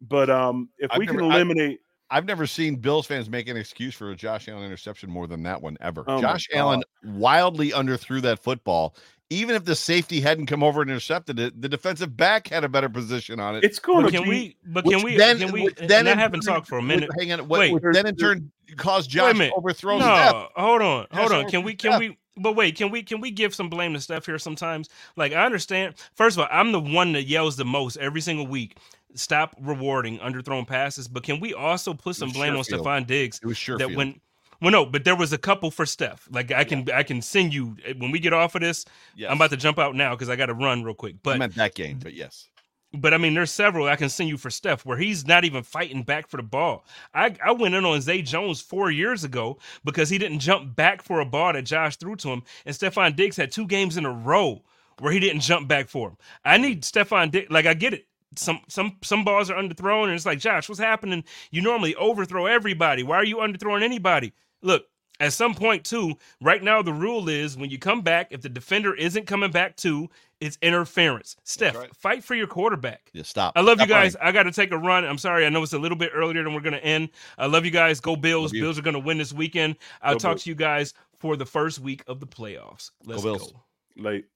But 0.00 0.30
um, 0.30 0.68
if 0.78 0.90
I've 0.90 0.98
we 0.98 1.06
can 1.06 1.16
never- 1.16 1.32
I- 1.32 1.36
eliminate, 1.36 1.80
I've 2.08 2.24
never 2.24 2.46
seen 2.46 2.76
Bills 2.76 3.04
fans 3.04 3.28
make 3.28 3.48
an 3.48 3.56
excuse 3.56 3.92
for 3.92 4.12
a 4.12 4.14
Josh 4.14 4.48
Allen 4.48 4.62
interception 4.62 5.10
more 5.10 5.26
than 5.26 5.42
that 5.42 5.60
one 5.60 5.76
ever. 5.80 6.04
Oh 6.06 6.20
Josh 6.20 6.46
Allen 6.54 6.84
wildly 7.02 7.70
underthrew 7.70 8.22
that 8.22 8.38
football. 8.38 8.94
Even 9.28 9.56
if 9.56 9.64
the 9.64 9.74
safety 9.74 10.20
hadn't 10.20 10.46
come 10.46 10.62
over 10.62 10.82
and 10.82 10.90
intercepted 10.90 11.40
it, 11.40 11.60
the 11.60 11.68
defensive 11.68 12.16
back 12.16 12.46
had 12.46 12.62
a 12.62 12.68
better 12.68 12.88
position 12.88 13.40
on 13.40 13.56
it. 13.56 13.64
it's 13.64 13.80
cool. 13.80 14.02
But 14.02 14.12
can 14.12 14.22
be. 14.22 14.28
we? 14.28 14.56
But 14.66 14.84
can 14.84 15.02
we? 15.02 15.16
then- 15.16 15.38
can 15.38 15.50
we? 15.52 15.64
which 15.64 15.80
and 15.80 15.90
then 15.90 16.06
I 16.06 16.12
in 16.12 16.18
haven't 16.18 16.42
turn- 16.42 16.54
talked 16.54 16.68
for 16.68 16.78
a 16.78 16.82
minute. 16.82 17.10
Hang 17.18 17.32
on, 17.32 17.48
what, 17.48 17.58
Wait. 17.58 17.72
which 17.72 17.82
then 17.92 18.06
in 18.06 18.14
turn 18.16 18.52
caused 18.76 19.12
Wait 19.12 19.20
a 19.20 19.28
Josh 19.32 19.38
minute. 19.38 19.54
overthrow 19.56 19.98
Steph. 19.98 20.32
No, 20.32 20.48
hold 20.54 20.82
on, 20.82 21.06
hold 21.10 21.30
Josh 21.30 21.44
on. 21.44 21.50
Can 21.50 21.62
we? 21.64 21.74
Can 21.74 21.90
Steph. 21.92 22.00
we? 22.00 22.18
But 22.36 22.54
wait, 22.54 22.76
can 22.76 22.90
we? 22.90 23.02
Can 23.02 23.20
we 23.20 23.30
give 23.32 23.52
some 23.54 23.68
blame 23.68 23.94
to 23.94 24.00
Steph 24.00 24.26
here 24.26 24.38
sometimes? 24.38 24.88
Like 25.16 25.32
I 25.32 25.44
understand. 25.44 25.94
First 26.14 26.36
of 26.36 26.42
all, 26.42 26.48
I'm 26.52 26.70
the 26.70 26.78
one 26.80 27.12
that 27.14 27.24
yells 27.24 27.56
the 27.56 27.64
most 27.64 27.96
every 27.96 28.20
single 28.20 28.46
week. 28.46 28.76
Stop 29.14 29.56
rewarding 29.60 30.18
underthrown 30.18 30.66
passes. 30.66 31.08
But 31.08 31.22
can 31.24 31.40
we 31.40 31.52
also 31.54 31.94
put 31.94 32.14
some 32.14 32.28
was 32.28 32.36
blame 32.36 32.54
on 32.54 32.62
Sherfield. 32.62 32.84
Stefon 32.84 33.06
Diggs? 33.06 33.40
It 33.42 33.46
was 33.46 33.56
sure 33.56 33.78
that 33.78 33.90
when 33.92 34.20
well 34.60 34.70
no 34.70 34.84
but 34.84 35.04
there 35.04 35.16
was 35.16 35.32
a 35.32 35.38
couple 35.38 35.70
for 35.70 35.86
steph. 35.86 36.28
Like 36.30 36.52
i 36.52 36.64
can 36.64 36.88
i 36.90 37.02
can 37.02 37.22
send 37.22 37.52
you 37.52 37.76
eh, 37.84 37.94
when 37.96 38.10
we 38.10 38.18
get 38.18 38.32
off 38.32 38.54
of 38.54 38.60
this 38.60 38.84
yes. 39.14 39.30
i'm 39.30 39.36
about 39.36 39.50
to 39.50 39.56
jump 39.56 39.78
out 39.78 39.94
now 39.94 40.14
because 40.14 40.28
i 40.28 40.36
gotta 40.36 40.54
run 40.54 40.82
real 40.82 40.94
quick 40.94 41.14
I 41.14 41.18
but 41.22 41.38
meant 41.38 41.54
that 41.56 41.74
game, 41.74 41.98
but 42.02 42.14
yes. 42.14 42.48
but 42.92 43.14
i 43.14 43.18
mean 43.18 43.34
there's 43.34 43.50
several 43.50 43.86
i 43.86 43.96
can 43.96 44.08
send 44.08 44.28
you 44.28 44.36
for 44.36 44.50
steph 44.50 44.84
where 44.84 44.98
he's 44.98 45.26
not 45.26 45.44
even 45.44 45.62
fighting 45.62 46.02
back 46.02 46.28
for 46.28 46.36
the 46.36 46.42
ball. 46.42 46.84
I 47.14 47.34
i 47.44 47.52
went 47.52 47.74
in 47.74 47.84
on 47.84 48.00
zay 48.00 48.22
jones 48.22 48.60
four 48.60 48.90
years 48.90 49.24
ago 49.24 49.58
because 49.84 50.08
he 50.08 50.18
didn't 50.18 50.40
jump 50.40 50.76
back 50.76 51.02
for 51.02 51.20
a 51.20 51.26
ball 51.26 51.52
that 51.52 51.64
josh 51.64 51.96
threw 51.96 52.16
to 52.16 52.28
him 52.28 52.42
and 52.64 52.74
Stefon 52.74 53.16
diggs 53.16 53.36
had 53.36 53.52
two 53.52 53.66
games 53.66 53.96
in 53.96 54.06
a 54.06 54.12
row 54.12 54.62
where 54.98 55.12
he 55.12 55.20
didn't 55.20 55.42
jump 55.42 55.68
back 55.68 55.88
for 55.88 56.08
him. 56.08 56.16
I 56.42 56.56
need 56.56 56.82
Stefon 56.82 57.30
diggs 57.30 57.50
like 57.50 57.66
i 57.66 57.74
get 57.74 57.94
it 57.94 58.06
some 58.36 58.60
some 58.68 58.96
some 59.02 59.24
balls 59.24 59.50
are 59.50 59.60
underthrown 59.60 60.04
and 60.04 60.12
it's 60.12 60.26
like 60.26 60.38
josh 60.38 60.68
what's 60.68 60.80
happening? 60.80 61.24
You 61.50 61.62
normally 61.62 61.94
overthrow 61.96 62.46
everybody. 62.46 63.02
Why 63.02 63.16
are 63.16 63.24
you 63.24 63.36
underthrowing 63.36 63.82
anybody? 63.82 64.32
Look 64.62 64.86
at 65.18 65.32
some 65.32 65.54
point 65.54 65.82
too 65.82 66.14
right 66.42 66.62
now 66.62 66.82
the 66.82 66.92
rule 66.92 67.30
is 67.30 67.56
when 67.56 67.70
you 67.70 67.78
come 67.78 68.02
back 68.02 68.28
if 68.30 68.42
the 68.42 68.50
defender 68.50 68.94
isn't 68.94 69.26
coming 69.26 69.50
back 69.50 69.74
too 69.74 70.10
it's 70.40 70.58
interference. 70.60 71.36
Steph 71.44 71.74
right. 71.74 71.96
fight 71.96 72.22
for 72.22 72.34
your 72.34 72.46
quarterback. 72.46 73.10
Yeah, 73.12 73.22
stop. 73.22 73.54
i 73.56 73.60
love 73.60 73.78
Stop 73.78 73.88
you 73.88 73.94
guys. 73.94 74.14
running. 74.16 74.28
i 74.28 74.32
gotta 74.32 74.52
take 74.52 74.70
a 74.70 74.78
run. 74.78 75.04
I'm 75.04 75.18
sorry. 75.18 75.46
I 75.46 75.48
know 75.48 75.62
it's 75.62 75.72
a 75.72 75.78
little 75.78 75.96
bit 75.96 76.12
earlier 76.14 76.42
than 76.42 76.52
we're 76.52 76.60
gonna 76.60 76.76
end. 76.78 77.08
I 77.38 77.46
love 77.46 77.64
you 77.64 77.70
guys. 77.70 78.00
Go 78.00 78.16
bills. 78.16 78.52
Bills 78.52 78.78
are 78.78 78.82
gonna 78.82 78.98
win 78.98 79.18
this 79.18 79.32
weekend. 79.32 79.76
I'll 80.02 80.14
Go 80.14 80.18
talk 80.18 80.30
Bills. 80.32 80.44
to 80.44 80.50
you 80.50 80.56
guys 80.56 80.94
for 81.18 81.36
the 81.36 81.46
first 81.46 81.78
week 81.78 82.04
of 82.06 82.20
the 82.20 82.26
playoffs. 82.26 82.90
Let's 83.04 83.22
go, 83.22 83.36
Bills. 83.36 83.54
late. 83.96 84.26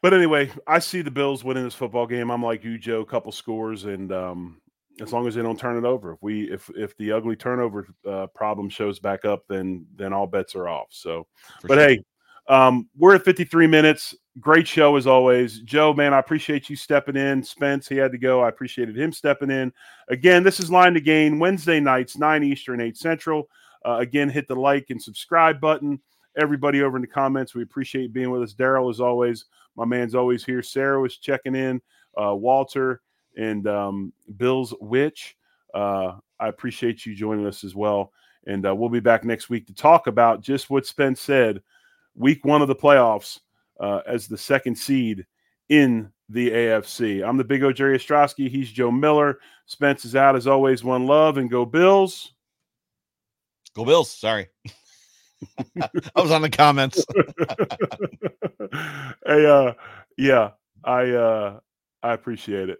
But 0.00 0.14
anyway, 0.14 0.50
I 0.66 0.78
see 0.78 1.02
the 1.02 1.10
Bills 1.10 1.42
winning 1.42 1.64
this 1.64 1.74
football 1.74 2.06
game. 2.06 2.30
I'm 2.30 2.42
like 2.42 2.62
you, 2.64 2.78
Joe. 2.78 3.04
Couple 3.04 3.32
scores, 3.32 3.84
and 3.84 4.12
um, 4.12 4.60
as 5.00 5.12
long 5.12 5.26
as 5.26 5.34
they 5.34 5.42
don't 5.42 5.58
turn 5.58 5.76
it 5.76 5.84
over, 5.84 6.12
if 6.12 6.22
we 6.22 6.50
if 6.50 6.70
if 6.76 6.96
the 6.98 7.12
ugly 7.12 7.36
turnover 7.36 7.88
uh, 8.06 8.28
problem 8.28 8.68
shows 8.68 8.98
back 8.98 9.24
up, 9.24 9.44
then 9.48 9.86
then 9.96 10.12
all 10.12 10.26
bets 10.26 10.54
are 10.54 10.68
off. 10.68 10.88
So, 10.90 11.26
For 11.60 11.68
but 11.68 11.74
sure. 11.78 11.88
hey, 11.88 12.04
um, 12.48 12.88
we're 12.96 13.14
at 13.14 13.24
53 13.24 13.66
minutes. 13.66 14.14
Great 14.40 14.68
show 14.68 14.94
as 14.96 15.06
always, 15.06 15.60
Joe. 15.60 15.92
Man, 15.92 16.14
I 16.14 16.20
appreciate 16.20 16.70
you 16.70 16.76
stepping 16.76 17.16
in. 17.16 17.42
Spence, 17.42 17.88
he 17.88 17.96
had 17.96 18.12
to 18.12 18.18
go. 18.18 18.40
I 18.40 18.48
appreciated 18.48 18.96
him 18.96 19.12
stepping 19.12 19.50
in. 19.50 19.72
Again, 20.08 20.44
this 20.44 20.60
is 20.60 20.70
Line 20.70 20.94
to 20.94 21.00
Gain 21.00 21.40
Wednesday 21.40 21.80
nights, 21.80 22.16
nine 22.16 22.44
Eastern, 22.44 22.80
eight 22.80 22.96
Central. 22.96 23.48
Uh, 23.84 23.96
again, 23.98 24.28
hit 24.28 24.46
the 24.46 24.54
like 24.54 24.86
and 24.90 25.02
subscribe 25.02 25.60
button. 25.60 26.00
Everybody 26.36 26.82
over 26.82 26.96
in 26.96 27.02
the 27.02 27.08
comments, 27.08 27.54
we 27.54 27.62
appreciate 27.62 28.12
being 28.12 28.30
with 28.30 28.42
us. 28.42 28.54
Daryl, 28.54 28.90
as 28.90 29.00
always, 29.00 29.46
my 29.78 29.84
man's 29.84 30.16
always 30.16 30.44
here. 30.44 30.62
Sarah 30.62 31.00
was 31.00 31.16
checking 31.16 31.54
in. 31.54 31.80
Uh, 32.20 32.34
Walter 32.34 33.00
and 33.36 33.66
um, 33.68 34.12
Bill's 34.36 34.74
Witch. 34.80 35.36
Uh, 35.72 36.14
I 36.40 36.48
appreciate 36.48 37.06
you 37.06 37.14
joining 37.14 37.46
us 37.46 37.62
as 37.62 37.76
well. 37.76 38.12
And 38.46 38.66
uh, 38.66 38.74
we'll 38.74 38.88
be 38.88 38.98
back 38.98 39.24
next 39.24 39.48
week 39.48 39.66
to 39.68 39.74
talk 39.74 40.08
about 40.08 40.40
just 40.40 40.68
what 40.68 40.84
Spence 40.84 41.20
said 41.20 41.62
week 42.16 42.44
one 42.44 42.60
of 42.60 42.66
the 42.66 42.74
playoffs 42.74 43.38
uh, 43.78 44.00
as 44.04 44.26
the 44.26 44.36
second 44.36 44.76
seed 44.76 45.24
in 45.68 46.10
the 46.28 46.50
AFC. 46.50 47.26
I'm 47.26 47.36
the 47.36 47.44
big 47.44 47.62
O 47.62 47.72
Jerry 47.72 47.98
Ostroski. 47.98 48.50
He's 48.50 48.72
Joe 48.72 48.90
Miller. 48.90 49.38
Spence 49.66 50.04
is 50.04 50.16
out 50.16 50.34
as 50.34 50.48
always. 50.48 50.82
One 50.82 51.06
love 51.06 51.36
and 51.36 51.48
go 51.48 51.64
Bills. 51.64 52.32
Go 53.74 53.84
Bills. 53.84 54.10
Sorry. 54.10 54.48
I 55.80 56.20
was 56.20 56.30
on 56.30 56.42
the 56.42 56.50
comments. 56.50 57.04
hey, 59.26 59.46
uh, 59.46 59.72
yeah, 60.16 60.50
I 60.84 61.10
uh, 61.10 61.60
I 62.02 62.12
appreciate 62.12 62.70
it. 62.70 62.78